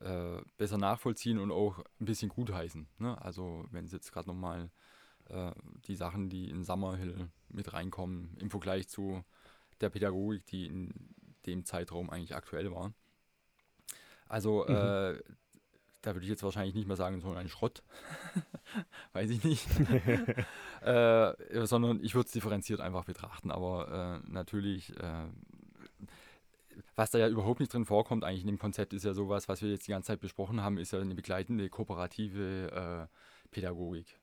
äh, 0.00 0.36
äh, 0.38 0.42
besser 0.56 0.78
nachvollziehen 0.78 1.38
und 1.38 1.52
auch 1.52 1.78
ein 2.00 2.06
bisschen 2.06 2.30
gutheißen. 2.30 2.86
Ne? 2.98 3.20
Also 3.20 3.66
wenn 3.70 3.84
es 3.84 3.92
jetzt 3.92 4.12
gerade 4.12 4.28
nochmal 4.28 4.70
äh, 5.28 5.52
die 5.86 5.94
Sachen, 5.94 6.30
die 6.30 6.48
in 6.48 6.64
Summerhill 6.64 7.28
mit 7.50 7.72
reinkommen, 7.74 8.34
im 8.40 8.50
Vergleich 8.50 8.88
zu 8.88 9.22
der 9.82 9.90
Pädagogik, 9.90 10.46
die 10.46 10.66
in 10.66 10.94
dem 11.44 11.66
Zeitraum 11.66 12.08
eigentlich 12.08 12.34
aktuell 12.34 12.72
war. 12.72 12.94
Also 14.26 14.64
mhm. 14.66 14.74
äh, 14.74 15.22
da 16.02 16.14
würde 16.14 16.22
ich 16.22 16.30
jetzt 16.30 16.42
wahrscheinlich 16.42 16.74
nicht 16.74 16.86
mehr 16.88 16.96
sagen, 16.96 17.20
so 17.20 17.32
ein 17.32 17.48
Schrott. 17.48 17.82
Weiß 19.12 19.28
ich 19.28 19.44
nicht. 19.44 19.66
äh, 20.80 21.66
sondern 21.66 22.02
ich 22.02 22.14
würde 22.14 22.26
es 22.26 22.32
differenziert 22.32 22.80
einfach 22.80 23.04
betrachten. 23.04 23.50
Aber 23.50 24.22
äh, 24.24 24.30
natürlich 24.30 24.96
äh, 24.98 25.26
was 27.00 27.10
da 27.10 27.18
ja 27.18 27.28
überhaupt 27.28 27.60
nicht 27.60 27.72
drin 27.72 27.86
vorkommt, 27.86 28.24
eigentlich 28.24 28.42
in 28.42 28.46
dem 28.46 28.58
Konzept 28.58 28.92
ist 28.92 29.06
ja 29.06 29.14
sowas, 29.14 29.48
was 29.48 29.62
wir 29.62 29.70
jetzt 29.70 29.86
die 29.86 29.92
ganze 29.92 30.08
Zeit 30.08 30.20
besprochen 30.20 30.62
haben, 30.62 30.76
ist 30.76 30.92
ja 30.92 31.00
eine 31.00 31.14
begleitende 31.14 31.70
kooperative 31.70 33.08
äh, 33.10 33.48
Pädagogik. 33.50 34.20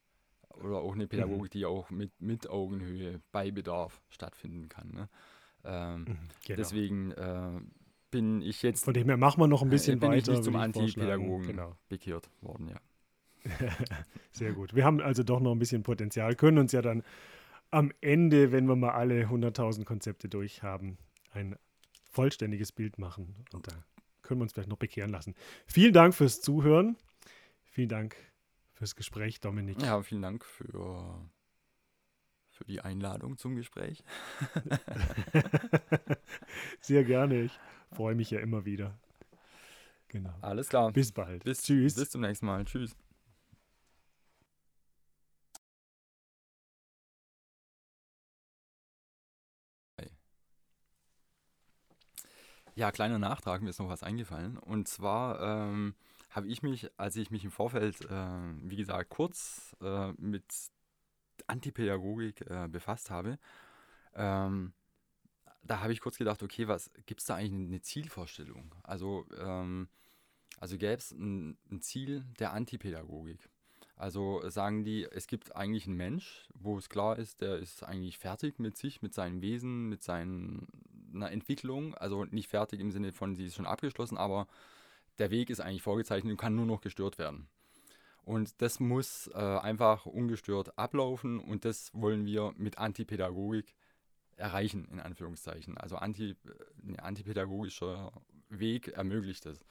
Oder 0.54 0.78
auch 0.78 0.94
eine 0.94 1.08
Pädagogik, 1.08 1.56
mhm. 1.56 1.58
die 1.58 1.66
auch 1.66 1.90
mit, 1.90 2.12
mit 2.22 2.48
Augenhöhe 2.48 3.20
bei 3.32 3.50
Bedarf 3.50 4.00
stattfinden 4.10 4.70
kann. 4.70 4.92
Ne? 4.92 5.10
Ähm, 5.66 6.02
mhm, 6.02 6.06
genau. 6.46 6.58
Deswegen 6.58 7.12
äh, 7.14 7.60
bin 8.12 8.44
ich 8.44 8.62
jetzt. 8.62 8.86
Von 8.86 8.94
dem 8.94 9.08
her 9.08 9.18
machen 9.18 9.42
wir 9.42 9.48
noch 9.48 9.64
ein 9.64 9.70
bisschen 9.70 10.00
bin 10.00 10.10
weiter. 10.10 10.34
Ich 10.34 10.38
nicht 10.38 10.44
zum 10.44 10.56
Antipädagogen 10.56 11.48
genau. 11.48 11.76
bekehrt 11.90 12.30
worden, 12.42 12.70
ja. 12.70 12.80
Sehr 14.34 14.54
gut. 14.54 14.76
Wir 14.76 14.86
haben 14.86 15.02
also 15.02 15.24
doch 15.24 15.40
noch 15.40 15.52
ein 15.52 15.60
bisschen 15.60 15.82
Potenzial, 15.82 16.36
können 16.36 16.60
uns 16.60 16.74
ja 16.74 16.84
dann 16.84 17.02
am 17.72 17.92
Ende, 18.02 18.52
wenn 18.52 18.68
wir 18.68 18.76
mal 18.76 18.92
alle 18.92 19.24
100.000 19.24 19.84
Konzepte 19.84 20.30
durch 20.30 20.62
haben, 20.62 21.00
ein 21.32 21.56
vollständiges 22.18 22.72
Bild 22.72 22.98
machen. 22.98 23.46
Und 23.54 23.68
da 23.68 23.74
können 24.24 24.40
wir 24.40 24.44
uns 24.44 24.54
vielleicht 24.54 24.70
noch 24.70 24.78
bekehren 24.78 25.12
lassen. 25.12 25.36
Vielen 25.68 25.94
Dank 25.94 26.16
fürs 26.16 26.42
Zuhören. 26.42 26.98
Vielen 27.64 27.90
Dank 27.90 28.16
fürs 28.74 28.96
Gespräch, 28.96 29.40
Dominik. 29.40 29.80
Ja, 29.84 30.02
vielen 30.02 30.24
Dank 30.24 30.44
für, 30.44 31.30
für 32.50 32.66
die 32.66 32.82
Einladung 32.82 33.38
zum 33.38 33.56
Gespräch. 33.56 34.04
Sehr 36.82 37.04
gerne. 37.04 37.44
Ich 37.44 37.60
freue 37.92 38.16
mich 38.16 38.32
ja 38.32 38.40
immer 38.40 38.66
wieder. 38.66 38.98
Genau. 40.08 40.34
Alles 40.42 40.70
klar. 40.70 40.92
Bis 40.92 41.12
bald. 41.12 41.44
Bis, 41.44 41.62
Tschüss. 41.62 41.94
Bis 41.94 42.10
zum 42.10 42.22
nächsten 42.22 42.48
Mal. 42.48 42.66
Tschüss. 42.66 42.96
Ja, 52.78 52.92
kleiner 52.92 53.18
Nachtrag, 53.18 53.64
mir 53.64 53.72
ist 53.72 53.80
noch 53.80 53.90
was 53.90 54.04
eingefallen. 54.04 54.56
Und 54.56 54.88
zwar 54.88 55.42
ähm, 55.42 55.96
habe 56.30 56.48
ich 56.48 56.62
mich, 56.62 56.92
als 56.96 57.16
ich 57.16 57.32
mich 57.32 57.44
im 57.44 57.50
Vorfeld, 57.50 58.02
äh, 58.02 58.28
wie 58.62 58.76
gesagt, 58.76 59.10
kurz 59.10 59.76
äh, 59.82 60.12
mit 60.20 60.46
Antipädagogik 61.48 62.42
äh, 62.42 62.68
befasst 62.70 63.10
habe, 63.10 63.40
ähm, 64.14 64.74
da 65.64 65.80
habe 65.80 65.92
ich 65.92 66.02
kurz 66.02 66.20
gedacht, 66.20 66.44
okay, 66.44 66.68
was 66.68 66.92
gibt 67.08 67.22
es 67.22 67.26
da 67.26 67.34
eigentlich 67.34 67.68
eine 67.68 67.82
Zielvorstellung? 67.82 68.76
Also, 68.84 69.26
ähm, 69.40 69.90
also 70.60 70.78
gäbe 70.78 70.98
es 70.98 71.10
ein, 71.10 71.58
ein 71.72 71.82
Ziel 71.82 72.26
der 72.38 72.54
Antipädagogik. 72.54 73.50
Also 73.96 74.48
sagen 74.52 74.84
die, 74.84 75.04
es 75.10 75.26
gibt 75.26 75.56
eigentlich 75.56 75.88
einen 75.88 75.98
Mensch, 75.98 76.48
wo 76.54 76.78
es 76.78 76.90
klar 76.90 77.18
ist, 77.18 77.42
der 77.42 77.58
ist 77.58 77.82
eigentlich 77.82 78.20
fertig 78.20 78.60
mit 78.60 78.78
sich, 78.78 79.02
mit 79.02 79.16
seinem 79.16 79.42
Wesen, 79.42 79.90
mit 79.90 80.04
seiner 81.20 81.32
Entwicklung. 81.32 81.96
Also 81.96 82.26
nicht 82.26 82.50
fertig 82.50 82.80
im 82.80 82.92
Sinne 82.92 83.12
von, 83.12 83.36
sie 83.36 83.46
ist 83.46 83.56
schon 83.56 83.66
abgeschlossen, 83.66 84.18
aber 84.18 84.48
der 85.20 85.32
Weg 85.32 85.50
ist 85.50 85.60
eigentlich 85.60 85.82
vorgezeichnet 85.82 86.32
und 86.32 86.38
kann 86.38 86.56
nur 86.56 86.66
noch 86.66 86.82
gestört 86.82 87.18
werden. 87.18 87.48
Und 88.24 88.62
das 88.62 88.80
muss 88.80 89.28
äh, 89.34 89.38
einfach 89.38 90.06
ungestört 90.06 90.78
ablaufen 90.78 91.40
und 91.40 91.64
das 91.64 91.92
wollen 91.94 92.26
wir 92.26 92.54
mit 92.58 92.78
Antipädagogik 92.78 93.74
erreichen, 94.36 94.86
in 94.92 95.00
Anführungszeichen. 95.00 95.78
Also 95.78 95.96
anti, 95.96 96.36
ein 96.86 97.00
antipädagogischer 97.00 98.12
Weg 98.50 98.90
ermöglicht 98.90 99.46
das. 99.46 99.66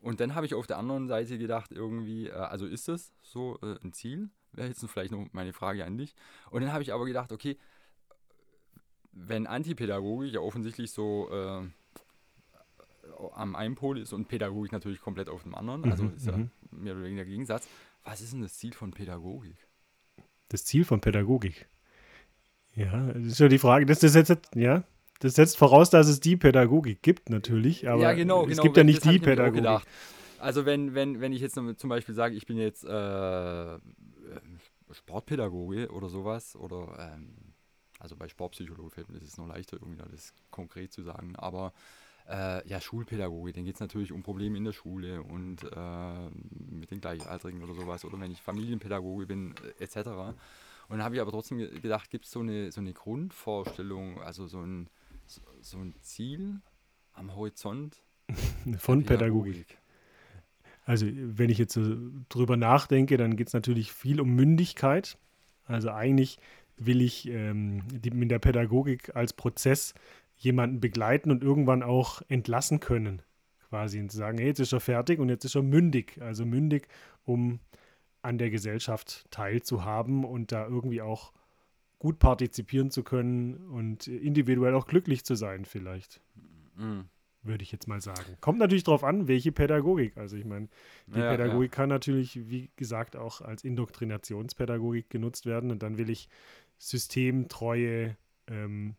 Und 0.00 0.20
dann 0.20 0.36
habe 0.36 0.46
ich 0.46 0.54
auf 0.54 0.68
der 0.68 0.78
anderen 0.78 1.08
Seite 1.08 1.38
gedacht, 1.38 1.72
irgendwie, 1.72 2.28
äh, 2.28 2.32
also 2.32 2.66
ist 2.66 2.88
das 2.88 3.12
so 3.22 3.58
äh, 3.62 3.76
ein 3.82 3.92
Ziel? 3.92 4.30
Wäre 4.52 4.68
jetzt 4.68 4.84
vielleicht 4.88 5.12
noch 5.12 5.26
meine 5.32 5.52
Frage 5.52 5.84
an 5.84 5.98
dich. 5.98 6.14
Und 6.50 6.62
dann 6.62 6.72
habe 6.72 6.82
ich 6.82 6.92
aber 6.92 7.04
gedacht, 7.04 7.32
okay, 7.32 7.58
wenn 9.26 9.46
Antipädagogik 9.46 10.32
ja 10.34 10.40
offensichtlich 10.40 10.90
so 10.90 11.28
äh, 11.30 11.62
am 13.34 13.56
einen 13.56 13.74
Pol 13.74 13.98
ist 13.98 14.12
und 14.12 14.28
Pädagogik 14.28 14.72
natürlich 14.72 15.00
komplett 15.00 15.28
auf 15.28 15.42
dem 15.42 15.54
anderen, 15.54 15.90
also 15.90 16.04
mhm, 16.04 16.16
ist 16.16 16.26
ja 16.26 16.36
mhm. 16.36 16.50
mehr 16.70 16.94
oder 16.94 17.04
weniger 17.04 17.24
der 17.24 17.30
Gegensatz, 17.30 17.68
was 18.04 18.20
ist 18.20 18.32
denn 18.32 18.42
das 18.42 18.54
Ziel 18.54 18.72
von 18.72 18.92
Pädagogik? 18.92 19.56
Das 20.48 20.64
Ziel 20.64 20.84
von 20.84 21.00
Pädagogik? 21.00 21.68
Ja, 22.74 23.12
das 23.12 23.24
ist 23.24 23.40
ja 23.40 23.48
die 23.48 23.58
Frage, 23.58 23.86
das 23.86 24.02
ist 24.02 24.14
jetzt, 24.14 24.36
ja, 24.54 24.84
das 25.20 25.34
setzt 25.34 25.56
voraus, 25.56 25.90
dass 25.90 26.06
es 26.06 26.20
die 26.20 26.36
Pädagogik 26.36 27.02
gibt, 27.02 27.28
natürlich, 27.28 27.88
aber 27.88 28.02
ja, 28.02 28.12
genau, 28.12 28.42
es 28.42 28.50
genau, 28.50 28.62
gibt 28.62 28.76
ja 28.76 28.84
nicht 28.84 29.04
die 29.04 29.18
Pädagogik. 29.18 29.82
Also 30.38 30.64
wenn, 30.64 30.94
wenn, 30.94 31.20
wenn 31.20 31.32
ich 31.32 31.40
jetzt 31.40 31.54
zum 31.54 31.88
Beispiel 31.88 32.14
sage, 32.14 32.36
ich 32.36 32.46
bin 32.46 32.56
jetzt 32.56 32.84
äh, 32.84 33.78
Sportpädagoge 34.92 35.90
oder 35.90 36.08
sowas, 36.08 36.54
oder 36.54 37.12
ähm, 37.16 37.47
also 37.98 38.16
bei 38.16 38.28
Sportpsychologe 38.28 38.90
fällt 38.90 39.08
mir 39.08 39.18
das 39.18 39.28
ist 39.28 39.38
noch 39.38 39.48
leichter, 39.48 39.78
irgendwie 39.80 40.02
alles 40.02 40.34
konkret 40.50 40.92
zu 40.92 41.02
sagen, 41.02 41.36
aber 41.36 41.72
äh, 42.28 42.66
ja, 42.68 42.80
Schulpädagoge, 42.80 43.52
dann 43.52 43.64
geht 43.64 43.74
es 43.74 43.80
natürlich 43.80 44.12
um 44.12 44.22
Probleme 44.22 44.58
in 44.58 44.64
der 44.64 44.72
Schule 44.72 45.22
und 45.22 45.64
äh, 45.64 46.30
mit 46.70 46.90
den 46.90 47.00
Gleichaltrigen 47.00 47.62
oder 47.62 47.74
sowas, 47.74 48.04
oder 48.04 48.20
wenn 48.20 48.30
ich 48.30 48.42
Familienpädagoge 48.42 49.26
bin, 49.26 49.54
äh, 49.80 49.84
etc. 49.84 49.96
Und 50.88 50.96
dann 50.96 51.02
habe 51.02 51.14
ich 51.14 51.20
aber 51.20 51.30
trotzdem 51.30 51.58
gedacht, 51.58 52.10
gibt 52.10 52.26
es 52.26 52.30
so 52.30 52.40
eine, 52.40 52.70
so 52.70 52.80
eine 52.80 52.92
Grundvorstellung, 52.92 54.20
also 54.20 54.46
so 54.46 54.60
ein 54.60 54.88
so 55.60 55.78
ein 55.78 55.94
Ziel 56.00 56.60
am 57.12 57.34
Horizont 57.34 58.02
von 58.78 59.04
Pädagogik. 59.04 59.68
Pädagogik. 59.68 59.78
Also 60.84 61.06
wenn 61.06 61.50
ich 61.50 61.58
jetzt 61.58 61.74
so 61.74 61.96
drüber 62.30 62.56
nachdenke, 62.56 63.18
dann 63.18 63.36
geht 63.36 63.48
es 63.48 63.52
natürlich 63.52 63.92
viel 63.92 64.20
um 64.20 64.34
Mündigkeit. 64.34 65.18
Also 65.66 65.90
eigentlich 65.90 66.38
will 66.78 67.02
ich 67.02 67.28
ähm, 67.28 67.82
die, 67.88 68.10
mit 68.10 68.30
der 68.30 68.38
Pädagogik 68.38 69.14
als 69.14 69.32
Prozess 69.32 69.94
jemanden 70.36 70.80
begleiten 70.80 71.30
und 71.30 71.42
irgendwann 71.42 71.82
auch 71.82 72.22
entlassen 72.28 72.80
können. 72.80 73.22
Quasi 73.68 74.00
und 74.00 74.10
sagen, 74.10 74.38
hey, 74.38 74.48
jetzt 74.48 74.60
ist 74.60 74.72
er 74.72 74.80
fertig 74.80 75.18
und 75.18 75.28
jetzt 75.28 75.44
ist 75.44 75.54
er 75.54 75.62
mündig. 75.62 76.18
Also 76.20 76.46
mündig, 76.46 76.88
um 77.24 77.60
an 78.22 78.38
der 78.38 78.50
Gesellschaft 78.50 79.26
teilzuhaben 79.30 80.24
und 80.24 80.52
da 80.52 80.66
irgendwie 80.66 81.02
auch 81.02 81.32
gut 81.98 82.18
partizipieren 82.18 82.90
zu 82.90 83.02
können 83.02 83.56
und 83.68 84.06
individuell 84.06 84.74
auch 84.74 84.86
glücklich 84.86 85.24
zu 85.24 85.34
sein, 85.34 85.64
vielleicht. 85.64 86.20
Mhm. 86.76 87.06
Würde 87.42 87.62
ich 87.62 87.70
jetzt 87.70 87.86
mal 87.86 88.00
sagen. 88.00 88.36
Kommt 88.40 88.58
natürlich 88.58 88.84
darauf 88.84 89.04
an, 89.04 89.28
welche 89.28 89.52
Pädagogik. 89.52 90.16
Also 90.16 90.36
ich 90.36 90.44
meine, 90.44 90.68
die 91.06 91.20
ja, 91.20 91.30
Pädagogik 91.30 91.72
ja. 91.72 91.76
kann 91.76 91.88
natürlich, 91.88 92.50
wie 92.50 92.70
gesagt, 92.76 93.16
auch 93.16 93.40
als 93.40 93.62
Indoktrinationspädagogik 93.64 95.08
genutzt 95.08 95.46
werden. 95.46 95.70
Und 95.70 95.82
dann 95.82 95.98
will 95.98 96.10
ich 96.10 96.28
systemtreue 96.78 98.16
ähm, 98.46 98.96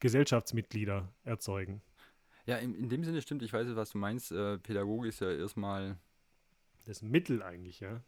Gesellschaftsmitglieder 0.00 1.12
erzeugen. 1.24 1.82
Ja, 2.44 2.56
in, 2.56 2.74
in, 2.74 2.88
dem 2.88 3.04
Sinne 3.04 3.22
stimmt, 3.22 3.42
ich 3.42 3.52
weiß, 3.52 3.66
was 3.74 3.90
du 3.90 3.98
meinst. 3.98 4.30
Äh, 4.32 4.58
Pädagogik 4.58 5.08
ist 5.08 5.20
ja 5.20 5.30
erstmal. 5.30 5.98
Das 6.84 7.02
Mittel 7.02 7.42
eigentlich, 7.42 7.80
ja. 7.80 8.02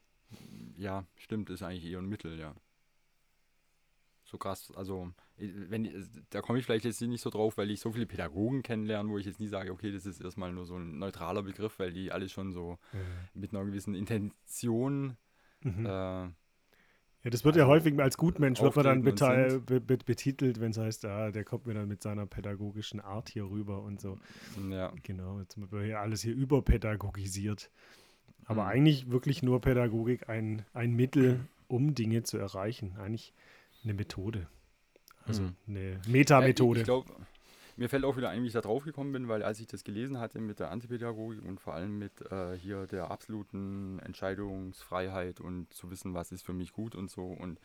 Ja, 0.76 1.04
stimmt, 1.16 1.50
ist 1.50 1.62
eigentlich 1.62 1.84
eher 1.84 1.98
ein 1.98 2.06
Mittel, 2.06 2.38
ja 2.38 2.54
so 4.28 4.38
krass. 4.38 4.72
Also, 4.76 5.12
äh, 5.38 5.48
wenn, 5.68 5.84
äh, 5.86 6.04
da 6.30 6.40
komme 6.40 6.58
ich 6.58 6.64
vielleicht 6.64 6.84
jetzt 6.84 7.00
nicht 7.00 7.22
so 7.22 7.30
drauf, 7.30 7.56
weil 7.56 7.70
ich 7.70 7.80
so 7.80 7.92
viele 7.92 8.06
Pädagogen 8.06 8.62
kennenlerne, 8.62 9.08
wo 9.08 9.18
ich 9.18 9.26
jetzt 9.26 9.40
nie 9.40 9.48
sage, 9.48 9.72
okay, 9.72 9.90
das 9.90 10.06
ist 10.06 10.20
erstmal 10.20 10.52
nur 10.52 10.66
so 10.66 10.76
ein 10.76 10.98
neutraler 10.98 11.42
Begriff, 11.42 11.78
weil 11.78 11.92
die 11.92 12.12
alle 12.12 12.28
schon 12.28 12.52
so 12.52 12.78
mhm. 12.92 13.40
mit 13.40 13.52
einer 13.52 13.64
gewissen 13.64 13.94
Intention. 13.94 15.16
Mhm. 15.62 15.86
Äh, 15.86 16.28
ja, 17.28 17.30
das 17.30 17.44
wird 17.44 17.56
also 17.56 17.66
ja 17.66 17.68
häufig 17.68 18.00
als 18.00 18.16
Gutmensch 18.16 18.62
wird 18.62 18.74
man 18.74 18.84
dann 18.86 19.02
betitelt, 19.02 20.60
wenn 20.60 20.70
es 20.70 20.78
heißt, 20.78 21.04
ah, 21.04 21.30
der 21.30 21.44
kommt 21.44 21.66
mir 21.66 21.74
dann 21.74 21.86
mit 21.86 22.02
seiner 22.02 22.24
pädagogischen 22.24 23.00
Art 23.00 23.28
hier 23.28 23.44
rüber 23.44 23.82
und 23.82 24.00
so. 24.00 24.18
Ja. 24.70 24.90
Genau, 25.02 25.38
jetzt 25.38 25.58
wird 25.60 25.84
hier 25.84 26.00
alles 26.00 26.22
hier 26.22 26.34
überpädagogisiert. 26.34 27.70
Aber 28.46 28.62
mhm. 28.64 28.68
eigentlich 28.70 29.10
wirklich 29.10 29.42
nur 29.42 29.60
Pädagogik 29.60 30.30
ein, 30.30 30.64
ein 30.72 30.94
Mittel, 30.94 31.40
um 31.66 31.94
Dinge 31.94 32.22
zu 32.22 32.38
erreichen. 32.38 32.96
Eigentlich 32.98 33.34
eine 33.84 33.92
Methode. 33.92 34.46
Also 35.26 35.42
mhm. 35.42 35.56
eine 35.68 36.00
Metamethode. 36.08 36.78
Ja, 36.78 36.80
ich, 36.80 36.86
glaube, 36.86 37.12
mir 37.78 37.88
fällt 37.88 38.04
auch 38.04 38.16
wieder 38.16 38.30
ein, 38.30 38.42
wie 38.42 38.48
ich 38.48 38.52
da 38.52 38.60
drauf 38.60 38.84
gekommen 38.84 39.12
bin, 39.12 39.28
weil 39.28 39.44
als 39.44 39.60
ich 39.60 39.68
das 39.68 39.84
gelesen 39.84 40.18
hatte 40.18 40.40
mit 40.40 40.58
der 40.58 40.72
Antipädagogik 40.72 41.44
und 41.44 41.60
vor 41.60 41.74
allem 41.74 41.96
mit 41.96 42.20
äh, 42.32 42.58
hier 42.58 42.88
der 42.88 43.10
absoluten 43.12 44.00
Entscheidungsfreiheit 44.00 45.40
und 45.40 45.72
zu 45.72 45.88
wissen, 45.88 46.12
was 46.12 46.32
ist 46.32 46.44
für 46.44 46.52
mich 46.52 46.72
gut 46.72 46.96
und 46.96 47.08
so 47.08 47.26
und 47.26 47.60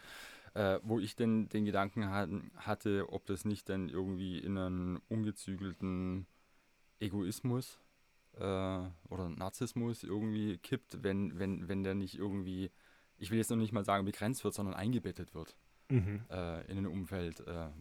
äh, 0.53 0.79
wo 0.83 0.99
ich 0.99 1.15
denn 1.15 1.49
den 1.49 1.65
Gedanken 1.65 2.11
hatten, 2.11 2.51
hatte, 2.57 3.07
ob 3.09 3.25
das 3.25 3.43
nicht 3.43 3.69
dann 3.69 3.89
irgendwie 3.89 4.37
in 4.37 4.55
einen 4.55 4.97
ungezügelten 5.09 6.27
Egoismus 6.99 7.79
äh, 8.35 8.39
oder 9.09 9.29
Narzissmus 9.29 10.03
irgendwie 10.03 10.59
kippt, 10.59 11.01
wenn, 11.01 11.39
wenn, 11.39 11.67
wenn 11.67 11.83
der 11.83 11.95
nicht 11.95 12.19
irgendwie, 12.19 12.69
ich 13.17 13.31
will 13.31 13.39
jetzt 13.39 13.49
noch 13.49 13.57
nicht 13.57 13.73
mal 13.73 13.83
sagen 13.83 14.05
begrenzt 14.05 14.43
wird, 14.43 14.53
sondern 14.53 14.75
eingebettet 14.75 15.33
wird 15.33 15.57
mhm. 15.89 16.21
äh, 16.29 16.71
in 16.71 16.77
ein 16.79 16.87
Umfeld, 16.87 17.39
äh, 17.41 17.53
ja, 17.53 17.71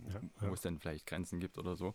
wo 0.40 0.46
ja. 0.46 0.52
es 0.52 0.60
dann 0.60 0.78
vielleicht 0.78 1.06
Grenzen 1.06 1.40
gibt 1.40 1.58
oder 1.58 1.76
so. 1.76 1.94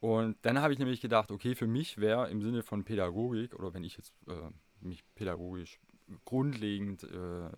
Und 0.00 0.36
dann 0.42 0.60
habe 0.60 0.72
ich 0.72 0.78
nämlich 0.78 1.00
gedacht, 1.00 1.30
okay, 1.30 1.54
für 1.54 1.66
mich 1.66 1.98
wäre 1.98 2.30
im 2.30 2.40
Sinne 2.40 2.62
von 2.62 2.84
Pädagogik 2.84 3.54
oder 3.54 3.74
wenn 3.74 3.84
ich 3.84 3.96
jetzt 3.96 4.14
äh, 4.28 4.50
mich 4.80 5.04
pädagogisch 5.14 5.78
grundlegend 6.24 7.04
äh, 7.04 7.50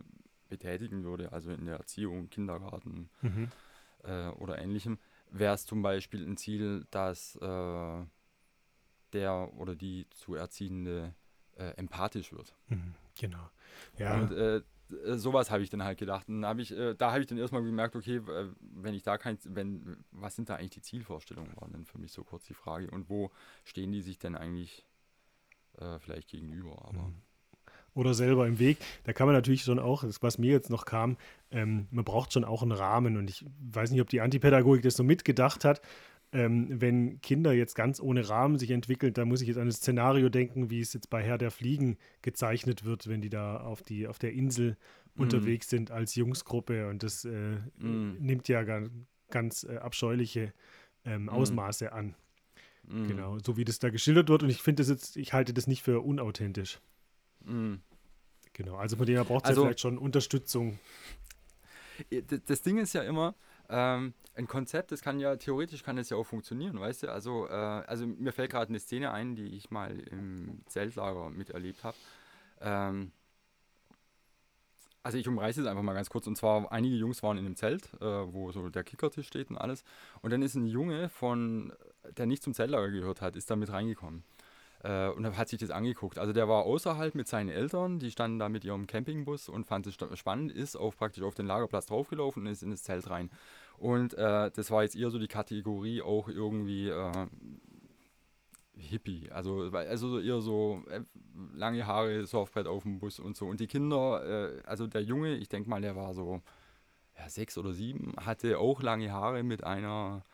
betätigen 0.49 1.05
würde, 1.05 1.33
also 1.33 1.53
in 1.53 1.65
der 1.65 1.77
Erziehung, 1.77 2.29
Kindergarten 2.31 3.09
mhm. 3.23 3.49
Äh, 4.05 4.31
oder 4.31 4.59
ähnlichem, 4.59 4.99
wäre 5.31 5.55
es 5.55 5.65
zum 5.65 5.81
Beispiel 5.81 6.27
ein 6.27 6.37
Ziel, 6.37 6.85
dass 6.91 7.37
äh, 7.37 8.05
der 9.13 9.55
oder 9.57 9.77
die 9.77 10.07
zu 10.11 10.35
Erziehende 10.35 11.15
empathisch 11.77 12.33
wird. 12.33 12.55
Mhm, 12.69 12.95
genau. 13.15 13.51
Ja. 13.99 14.15
Und 14.15 14.33
äh, 14.33 14.63
sowas 15.17 15.51
habe 15.51 15.63
ich 15.63 15.71
dann 15.71 15.83
halt 15.83 15.99
gedacht. 15.99 16.29
Und 16.29 16.45
hab 16.45 16.59
ich, 16.59 16.77
äh, 16.77 16.95
da 16.95 17.13
habe 17.13 17.21
ich 17.21 17.27
dann 17.27 17.39
erstmal 17.39 17.63
gemerkt, 17.63 17.97
okay, 17.97 18.17
äh, 18.17 18.49
wenn 18.61 18.95
ich 18.95 19.03
da 19.03 19.19
kein, 19.19 19.39
wenn, 19.45 19.97
was 20.11 20.37
sind 20.37 20.49
da 20.49 20.57
eigentlich 20.57 20.71
die 20.71 20.83
Zielvorstellungen, 20.83 21.53
waren 21.57 21.73
dann 21.73 21.85
für 21.85 21.99
mich 21.99 22.13
so 22.13 22.25
kurz 22.25 22.45
die 22.45 22.55
Frage. 22.55 22.91
Und 22.91 23.09
wo 23.09 23.31
stehen 23.65 23.93
die 23.93 24.03
sich 24.03 24.19
denn 24.19 24.37
eigentlich 24.37 24.85
äh, 25.79 25.99
vielleicht 25.99 26.29
gegenüber? 26.29 26.85
Aber. 26.85 27.09
Mhm. 27.09 27.15
Oder 27.95 28.15
selber 28.15 28.47
im 28.47 28.59
Weg. 28.59 28.79
Da 29.05 29.13
kann 29.13 29.27
man 29.27 29.37
natürlich 29.37 29.65
schon 29.65 29.79
auch, 29.79 30.03
was 30.23 30.39
mir 30.39 30.51
jetzt 30.51 30.71
noch 30.71 30.87
kam, 30.87 31.19
ähm, 31.51 31.89
man 31.91 32.07
braucht 32.07 32.33
schon 32.33 32.45
auch 32.45 32.63
einen 32.63 32.73
Rahmen. 32.73 33.19
Und 33.19 33.29
ich 33.29 33.45
weiß 33.71 33.91
nicht, 33.91 34.01
ob 34.01 34.09
die 34.09 34.23
Antipädagogik 34.23 34.83
das 34.83 34.97
so 34.97 35.05
mitgedacht 35.05 35.67
hat, 35.67 35.83
ähm, 36.33 36.81
wenn 36.81 37.21
Kinder 37.21 37.53
jetzt 37.53 37.75
ganz 37.75 38.01
ohne 38.01 38.29
Rahmen 38.29 38.59
sich 38.59 38.71
entwickeln, 38.71 39.13
da 39.13 39.25
muss 39.25 39.43
ich 39.43 39.49
jetzt 39.49 39.59
an 39.59 39.67
das 39.67 39.77
Szenario 39.77 40.31
denken, 40.31 40.71
wie 40.71 40.81
es 40.81 40.95
jetzt 40.95 41.11
bei 41.11 41.23
Herr 41.23 41.37
der 41.37 41.51
Fliegen 41.51 41.99
gezeichnet 42.23 42.85
wird, 42.85 43.07
wenn 43.07 43.21
die 43.21 43.29
da 43.29 43.59
auf, 43.59 43.83
die, 43.83 44.07
auf 44.07 44.19
der 44.19 44.33
Insel 44.33 44.77
mm. 45.15 45.21
unterwegs 45.21 45.69
sind 45.69 45.91
als 45.91 46.15
Jungsgruppe 46.15 46.89
und 46.89 47.03
das 47.03 47.27
äh, 47.27 47.57
mm. 47.79 48.17
nimmt 48.19 48.49
ja 48.49 48.63
ganz, 48.63 48.91
ganz 49.31 49.65
äh, 49.65 49.77
abscheuliche 49.77 50.55
ähm, 51.05 51.27
mm. 51.27 51.29
Ausmaße 51.29 51.93
an. 51.93 52.15
Mm. 52.85 53.09
Genau, 53.09 53.39
so 53.39 53.59
wie 53.59 53.65
das 53.65 53.79
da 53.79 53.91
geschildert 53.91 54.31
wird 54.31 54.43
und 54.43 54.49
ich 54.49 54.63
finde 54.63 54.83
das 54.83 54.89
jetzt, 54.89 55.19
ich 55.19 55.35
halte 55.35 55.53
das 55.53 55.67
nicht 55.67 55.83
für 55.83 56.01
unauthentisch. 56.01 56.81
Mm. 57.45 57.75
Genau, 58.55 58.77
also 58.77 58.97
von 58.97 59.07
dem 59.07 59.23
braucht 59.25 59.45
es 59.45 59.51
also, 59.51 59.63
ja 59.63 59.67
vielleicht 59.67 59.81
schon 59.81 59.99
Unterstützung. 59.99 60.79
Das 62.47 62.63
Ding 62.63 62.79
ist 62.79 62.95
ja 62.95 63.03
immer, 63.03 63.35
ähm, 63.69 64.15
ein 64.35 64.47
Konzept, 64.47 64.93
das 64.93 65.03
kann 65.03 65.21
ja, 65.21 65.37
theoretisch 65.37 65.83
kann 65.83 65.99
es 65.99 66.11
ja 66.11 66.17
auch 66.17 66.25
funktionieren, 66.25 66.81
weißt 66.81 67.05
du? 67.05 67.13
Also, 67.13 67.49
äh, 67.49 67.53
also 67.53 68.07
mir 68.07 68.33
fällt 68.33 68.51
gerade 68.51 68.69
eine 68.69 68.81
Szene 68.81 69.13
ein, 69.13 69.35
die 69.35 69.57
ich 69.57 69.71
mal 69.71 69.99
im 70.11 70.63
Zeltlager 70.67 71.31
miterlebt 71.31 71.85
habe. 71.85 71.97
Ähm, 72.61 73.13
also 75.03 75.19
ich 75.19 75.27
umreiße 75.27 75.63
es 75.63 75.67
einfach 75.67 75.83
mal 75.83 75.95
ganz 75.95 76.11
kurz. 76.11 76.27
Und 76.27 76.37
zwar, 76.37 76.71
einige 76.71 76.95
Jungs 76.95 77.23
waren 77.23 77.37
in 77.37 77.47
einem 77.47 77.57
Zelt, 77.57 77.93
äh, 78.01 78.33
wo 78.33 78.53
so 78.53 78.69
der 78.69 78.85
Kickertisch 78.85 79.27
steht 79.27 79.51
und 79.51 79.57
alles. 79.57 79.85
Und 80.21 80.33
dann 80.33 80.43
ist 80.43 80.55
ein 80.55 80.67
Junge 80.67 81.09
von, 81.09 81.73
der 82.17 82.27
nicht 82.27 82.43
zum 82.43 82.55
Zeltlager 82.55 82.91
gehört 82.91 83.21
hat, 83.21 83.37
ist 83.37 83.51
da 83.51 83.57
mit 83.57 83.71
reingekommen. 83.71 84.23
Äh, 84.85 85.09
und 85.11 85.37
hat 85.37 85.49
sich 85.49 85.61
das 85.61 85.71
angeguckt. 85.71 86.19
Also 86.19 86.33
der 86.33 86.49
war 86.49 86.65
außerhalb 86.65 87.15
mit 87.15 87.29
seinen 87.29 87.51
Eltern, 87.51 88.01
die 88.01 88.11
standen 88.11 88.41
da 88.41 88.49
mit 88.49 88.65
ihrem 88.65 88.89
Campingbus 88.89 89.49
und 89.49 89.65
fand 89.65 89.87
es 89.87 89.97
spannend, 90.15 90.51
ist 90.51 90.77
auf 90.77 90.97
praktisch 90.97 91.23
auf 91.23 91.35
den 91.35 91.47
Lagerplatz 91.47 91.87
draufgelaufen 91.87 92.43
und 92.43 92.53
ist 92.53 92.65
in 92.65 92.71
das 92.71 92.83
Zelt 92.83 93.09
rein. 93.09 93.31
Und 93.79 94.15
äh, 94.15 94.51
das 94.51 94.71
war 94.71 94.83
jetzt 94.83 94.97
eher 94.97 95.11
so 95.11 95.21
die 95.21 95.29
Kategorie 95.29 96.03
auch 96.03 96.29
irgendwie 96.29 96.89
äh, 96.89 97.27
Hippie. 98.77 99.31
Also, 99.31 99.71
also 99.73 100.19
eher 100.19 100.41
so 100.41 100.83
äh, 100.91 101.03
lange 101.55 101.87
Haare, 101.87 102.27
Surfbrett 102.27 102.67
auf 102.67 102.83
dem 102.83 102.99
Bus 102.99 103.21
und 103.21 103.37
so. 103.37 103.47
Und 103.47 103.61
die 103.61 103.69
Kinder, 103.69 104.25
äh, 104.25 104.63
also 104.65 104.87
der 104.89 105.03
Junge, 105.03 105.37
ich 105.37 105.49
denke 105.49 105.71
mal, 105.71 105.81
der 105.81 105.95
war 105.95 106.15
so 106.15 106.43
ja, 107.19 107.29
sechs 107.29 107.57
oder 107.57 107.73
sieben, 107.73 108.15
hatte 108.17 108.59
auch 108.59 108.83
lange 108.83 109.13
Haare 109.13 109.43
mit 109.43 109.63
einer 109.63 110.25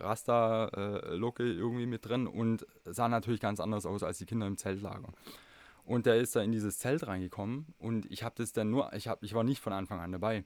Rasta-Locke 0.00 1.44
irgendwie 1.44 1.86
mit 1.86 2.06
drin 2.06 2.26
und 2.26 2.66
sah 2.84 3.08
natürlich 3.08 3.40
ganz 3.40 3.60
anders 3.60 3.86
aus 3.86 4.02
als 4.02 4.18
die 4.18 4.26
Kinder 4.26 4.46
im 4.46 4.56
Zeltlager. 4.56 5.12
Und 5.84 6.06
der 6.06 6.16
ist 6.16 6.36
da 6.36 6.42
in 6.42 6.52
dieses 6.52 6.78
Zelt 6.78 7.06
reingekommen 7.06 7.74
und 7.78 8.10
ich 8.10 8.22
habe 8.22 8.34
das 8.36 8.52
dann 8.52 8.70
nur, 8.70 8.92
ich, 8.92 9.08
hab, 9.08 9.22
ich 9.22 9.34
war 9.34 9.44
nicht 9.44 9.60
von 9.60 9.72
Anfang 9.72 10.00
an 10.00 10.12
dabei. 10.12 10.44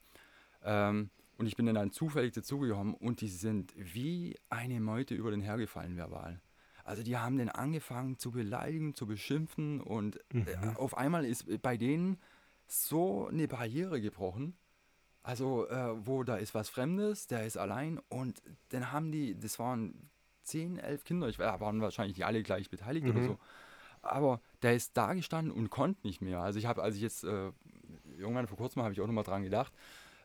Ähm, 0.62 1.10
und 1.38 1.46
ich 1.46 1.56
bin 1.56 1.66
dann, 1.66 1.74
dann 1.74 1.90
zufällig 1.90 2.32
dazugekommen 2.32 2.94
und 2.94 3.20
die 3.20 3.28
sind 3.28 3.72
wie 3.76 4.36
eine 4.48 4.80
Meute 4.80 5.14
über 5.14 5.32
den 5.32 5.40
hergefallen 5.40 5.96
verbal. 5.96 6.40
Also 6.84 7.02
die 7.02 7.16
haben 7.16 7.36
den 7.36 7.48
angefangen 7.48 8.18
zu 8.18 8.30
beleidigen, 8.30 8.94
zu 8.94 9.06
beschimpfen 9.06 9.80
und 9.80 10.18
äh, 10.32 10.56
mhm. 10.56 10.76
auf 10.76 10.96
einmal 10.96 11.24
ist 11.24 11.62
bei 11.62 11.76
denen 11.76 12.18
so 12.66 13.26
eine 13.26 13.48
Barriere 13.48 14.00
gebrochen. 14.00 14.56
Also 15.22 15.68
äh, 15.68 16.06
wo 16.06 16.24
da 16.24 16.36
ist 16.36 16.54
was 16.54 16.68
Fremdes, 16.68 17.26
der 17.26 17.46
ist 17.46 17.56
allein 17.56 18.00
und 18.08 18.42
dann 18.70 18.90
haben 18.90 19.12
die, 19.12 19.38
das 19.38 19.58
waren 19.58 20.10
10, 20.44 20.78
11 20.78 21.04
Kinder, 21.04 21.28
ich 21.28 21.38
äh, 21.38 21.60
waren 21.60 21.80
wahrscheinlich 21.80 22.16
nicht 22.16 22.26
alle 22.26 22.42
gleich 22.42 22.70
beteiligt 22.70 23.06
mhm. 23.06 23.12
oder 23.12 23.22
so. 23.24 23.38
Aber 24.02 24.40
der 24.62 24.74
ist 24.74 24.96
da 24.96 25.14
gestanden 25.14 25.52
und 25.52 25.70
konnte 25.70 26.04
nicht 26.06 26.20
mehr. 26.20 26.40
Also 26.40 26.58
ich 26.58 26.66
habe, 26.66 26.82
als 26.82 26.96
ich 26.96 27.02
jetzt, 27.02 27.22
äh, 27.22 27.52
irgendwann 28.18 28.48
vor 28.48 28.58
kurzem 28.58 28.82
habe 28.82 28.92
ich 28.92 29.00
auch 29.00 29.06
nochmal 29.06 29.22
dran 29.24 29.44
gedacht, 29.44 29.72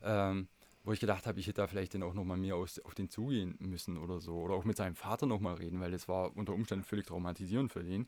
ähm, 0.01 0.47
wo 0.83 0.93
ich 0.93 0.99
gedacht 0.99 1.27
habe, 1.27 1.39
ich 1.39 1.47
hätte 1.47 1.61
da 1.61 1.67
vielleicht 1.67 1.93
dann 1.93 2.01
auch 2.01 2.13
nochmal 2.13 2.37
mehr 2.37 2.55
aus, 2.55 2.79
auf 2.79 2.95
den 2.95 3.09
zugehen 3.09 3.55
müssen 3.59 3.97
oder 3.97 4.19
so. 4.19 4.39
Oder 4.39 4.55
auch 4.55 4.63
mit 4.63 4.77
seinem 4.77 4.95
Vater 4.95 5.25
nochmal 5.25 5.55
reden, 5.55 5.79
weil 5.79 5.91
das 5.91 6.07
war 6.07 6.35
unter 6.35 6.53
Umständen 6.53 6.85
völlig 6.85 7.05
traumatisierend 7.05 7.71
für 7.71 7.83
ihn. 7.83 8.07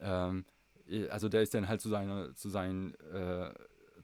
Ähm, 0.00 0.44
also 1.10 1.28
der 1.28 1.42
ist 1.42 1.54
dann 1.54 1.68
halt 1.68 1.80
zu, 1.80 1.88
seiner, 1.88 2.34
zu, 2.34 2.48
seinen, 2.48 2.94
äh, 3.12 3.52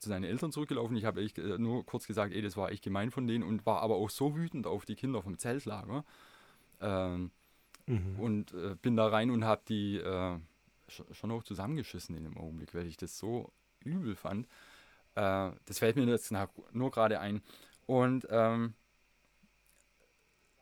zu 0.00 0.08
seinen 0.08 0.24
Eltern 0.24 0.52
zurückgelaufen. 0.52 0.96
Ich 0.96 1.04
habe 1.04 1.22
äh, 1.22 1.58
nur 1.58 1.84
kurz 1.86 2.06
gesagt, 2.06 2.34
ey, 2.34 2.42
das 2.42 2.56
war 2.56 2.70
echt 2.70 2.82
gemein 2.82 3.10
von 3.10 3.26
denen 3.26 3.44
und 3.44 3.66
war 3.66 3.82
aber 3.82 3.96
auch 3.96 4.10
so 4.10 4.36
wütend 4.36 4.66
auf 4.66 4.84
die 4.84 4.96
Kinder 4.96 5.22
vom 5.22 5.38
Zeltlager. 5.38 6.04
Ähm, 6.80 7.30
mhm. 7.86 8.18
Und 8.18 8.54
äh, 8.54 8.76
bin 8.80 8.96
da 8.96 9.06
rein 9.06 9.30
und 9.30 9.44
habe 9.44 9.62
die 9.68 9.96
äh, 9.96 10.38
schon 10.88 11.30
auch 11.30 11.44
zusammengeschissen 11.44 12.16
in 12.16 12.24
dem 12.24 12.36
Augenblick, 12.36 12.74
weil 12.74 12.86
ich 12.86 12.96
das 12.96 13.18
so 13.18 13.52
übel 13.84 14.16
fand. 14.16 14.46
Äh, 15.14 15.50
das 15.66 15.78
fällt 15.78 15.96
mir 15.96 16.04
jetzt 16.04 16.32
nur 16.72 16.90
gerade 16.90 17.20
ein. 17.20 17.42
Und 17.86 18.26
ähm, 18.30 18.74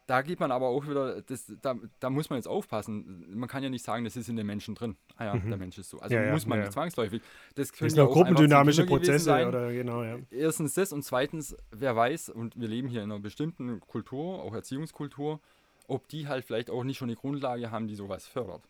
da 0.08 0.22
geht 0.22 0.40
man 0.40 0.50
aber 0.50 0.68
auch 0.68 0.88
wieder, 0.88 1.20
das, 1.20 1.52
da, 1.60 1.76
da 2.00 2.08
muss 2.08 2.30
man 2.30 2.38
jetzt 2.38 2.48
aufpassen. 2.48 3.26
Man 3.28 3.46
kann 3.46 3.62
ja 3.62 3.68
nicht 3.68 3.84
sagen, 3.84 4.04
das 4.04 4.16
ist 4.16 4.30
in 4.30 4.36
den 4.36 4.46
Menschen 4.46 4.74
drin. 4.74 4.96
Ah 5.16 5.26
ja, 5.26 5.34
mhm. 5.34 5.50
der 5.50 5.58
Mensch 5.58 5.76
ist 5.76 5.90
so. 5.90 5.98
Also 5.98 6.16
ja, 6.16 6.32
muss 6.32 6.46
man 6.46 6.58
ja. 6.58 6.64
nicht 6.64 6.72
zwangsläufig. 6.72 7.20
Das 7.56 7.70
können 7.72 7.90
das 7.90 7.96
ja 7.98 8.04
auch 8.04 8.12
gruppendynamische 8.14 8.86
Prozesse 8.86 9.46
oder 9.46 9.70
genau, 9.70 10.02
ja. 10.02 10.16
Erstens 10.30 10.72
das 10.72 10.94
und 10.94 11.02
zweitens, 11.02 11.54
wer 11.72 11.94
weiß, 11.94 12.30
und 12.30 12.58
wir 12.58 12.68
leben 12.68 12.88
hier 12.88 13.02
in 13.02 13.12
einer 13.12 13.20
bestimmten 13.20 13.80
Kultur, 13.80 14.42
auch 14.42 14.54
Erziehungskultur, 14.54 15.40
ob 15.88 16.08
die 16.08 16.26
halt 16.26 16.46
vielleicht 16.46 16.70
auch 16.70 16.84
nicht 16.84 16.96
schon 16.96 17.10
eine 17.10 17.16
Grundlage 17.16 17.70
haben, 17.70 17.86
die 17.86 17.94
sowas 17.94 18.26
fördert. 18.26 18.62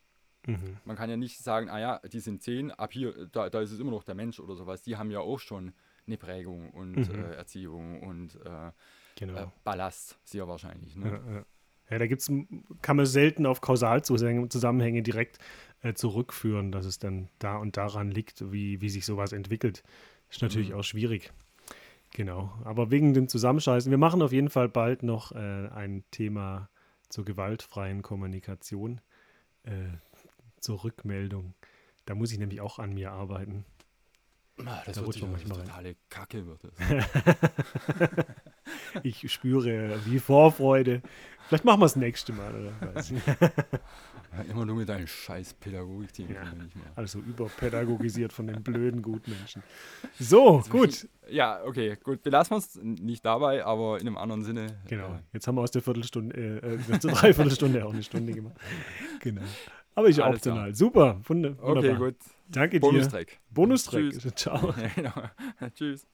Mhm. 0.44 0.78
Man 0.84 0.96
kann 0.96 1.08
ja 1.08 1.16
nicht 1.16 1.38
sagen, 1.38 1.70
ah 1.70 1.78
ja, 1.78 2.00
die 2.12 2.20
sind 2.20 2.42
zehn, 2.42 2.72
ab 2.72 2.92
hier, 2.92 3.28
da, 3.30 3.48
da 3.48 3.60
ist 3.60 3.70
es 3.70 3.78
immer 3.78 3.92
noch 3.92 4.02
der 4.02 4.16
Mensch 4.16 4.40
oder 4.40 4.56
sowas. 4.56 4.82
Die 4.82 4.96
haben 4.96 5.12
ja 5.12 5.20
auch 5.20 5.38
schon 5.38 5.72
eine 6.04 6.16
Prägung 6.16 6.70
und 6.70 6.96
mhm. 6.96 7.24
äh, 7.24 7.34
Erziehung 7.34 8.02
und 8.02 8.34
äh, 8.44 8.72
genau. 9.18 9.38
äh, 9.38 9.46
Ballast, 9.64 10.18
sehr 10.24 10.48
wahrscheinlich. 10.48 10.96
Ne? 10.96 11.06
Ja, 11.06 11.32
ja. 11.34 11.44
ja, 11.90 11.98
da 11.98 12.06
gibt's, 12.06 12.30
kann 12.82 12.96
man 12.96 13.06
selten 13.06 13.46
auf 13.46 13.60
Kausalzusammenhänge 13.60 15.02
direkt 15.02 15.38
äh, 15.82 15.94
zurückführen, 15.94 16.72
dass 16.72 16.86
es 16.86 16.98
dann 16.98 17.28
da 17.38 17.56
und 17.56 17.76
daran 17.76 18.10
liegt, 18.10 18.52
wie, 18.52 18.80
wie 18.80 18.88
sich 18.88 19.04
sowas 19.04 19.32
entwickelt. 19.32 19.82
Ist 20.30 20.42
natürlich 20.42 20.70
mhm. 20.70 20.76
auch 20.76 20.84
schwierig. 20.84 21.32
Genau, 22.14 22.52
aber 22.64 22.90
wegen 22.90 23.12
dem 23.12 23.28
Zusammenscheißen, 23.28 23.90
wir 23.90 23.98
machen 23.98 24.22
auf 24.22 24.32
jeden 24.32 24.48
Fall 24.48 24.68
bald 24.68 25.02
noch 25.02 25.32
äh, 25.32 25.68
ein 25.68 26.04
Thema 26.10 26.70
zur 27.08 27.24
gewaltfreien 27.24 28.02
Kommunikation, 28.02 29.00
äh, 29.64 29.72
zur 30.60 30.84
Rückmeldung. 30.84 31.54
Da 32.06 32.14
muss 32.14 32.32
ich 32.32 32.38
nämlich 32.38 32.60
auch 32.60 32.78
an 32.78 32.94
mir 32.94 33.12
arbeiten. 33.12 33.64
Ah, 34.66 34.82
das 34.86 34.96
da 34.96 35.02
wird 35.02 35.12
sich 35.14 35.22
manchmal 35.22 35.58
totale 35.58 35.96
Kacke 36.08 36.46
wird 36.46 36.60
es. 36.64 38.24
ich 39.02 39.30
spüre 39.32 40.00
wie 40.04 40.18
Vorfreude. 40.18 41.02
Vielleicht 41.48 41.64
machen 41.64 41.80
wir 41.80 41.86
es 41.86 41.94
das 41.94 42.00
nächste 42.00 42.32
Mal, 42.32 42.52
oder? 42.54 43.02
ja, 44.36 44.42
immer 44.50 44.66
nur 44.66 44.76
mit 44.76 44.88
deinem 44.88 45.06
scheiß 45.06 45.54
Pädagogik-Team. 45.54 46.30
Ja, 46.30 46.52
also 46.94 47.20
überpädagogisiert 47.20 48.32
von 48.32 48.46
den 48.48 48.62
blöden 48.62 49.00
Gutmenschen. 49.00 49.62
So, 50.18 50.58
also 50.58 50.70
gut. 50.70 51.08
Ja, 51.30 51.62
okay, 51.64 51.96
gut. 52.02 52.22
Belassen 52.22 52.50
wir 52.52 52.58
es 52.58 52.74
nicht 52.82 53.24
dabei, 53.24 53.64
aber 53.64 53.98
in 54.00 54.06
einem 54.06 54.18
anderen 54.18 54.44
Sinne. 54.44 54.78
Genau. 54.88 55.14
Äh, 55.14 55.20
Jetzt 55.32 55.46
haben 55.46 55.54
wir 55.54 55.62
aus 55.62 55.70
der 55.70 55.82
Viertelstunde, 55.82 56.36
äh, 56.36 56.74
äh, 56.74 57.00
zur 57.00 57.12
Dreiviertelstunde 57.12 57.86
auch 57.86 57.92
eine 57.92 58.02
Stunde 58.02 58.32
gemacht. 58.32 58.56
Genau. 59.20 59.42
Aber 59.98 60.08
ich 60.08 60.22
optional. 60.22 60.72
Super. 60.76 61.20
Wunderbar. 61.24 61.76
Okay, 61.76 61.94
gut. 61.96 62.14
Danke 62.46 62.78
dir. 62.78 62.86
Bonustrack. 62.86 63.40
Bonustrack. 63.50 64.12
Ciao. 64.36 64.72
Ja, 64.76 64.88
genau. 64.94 65.70
Tschüss. 65.74 66.06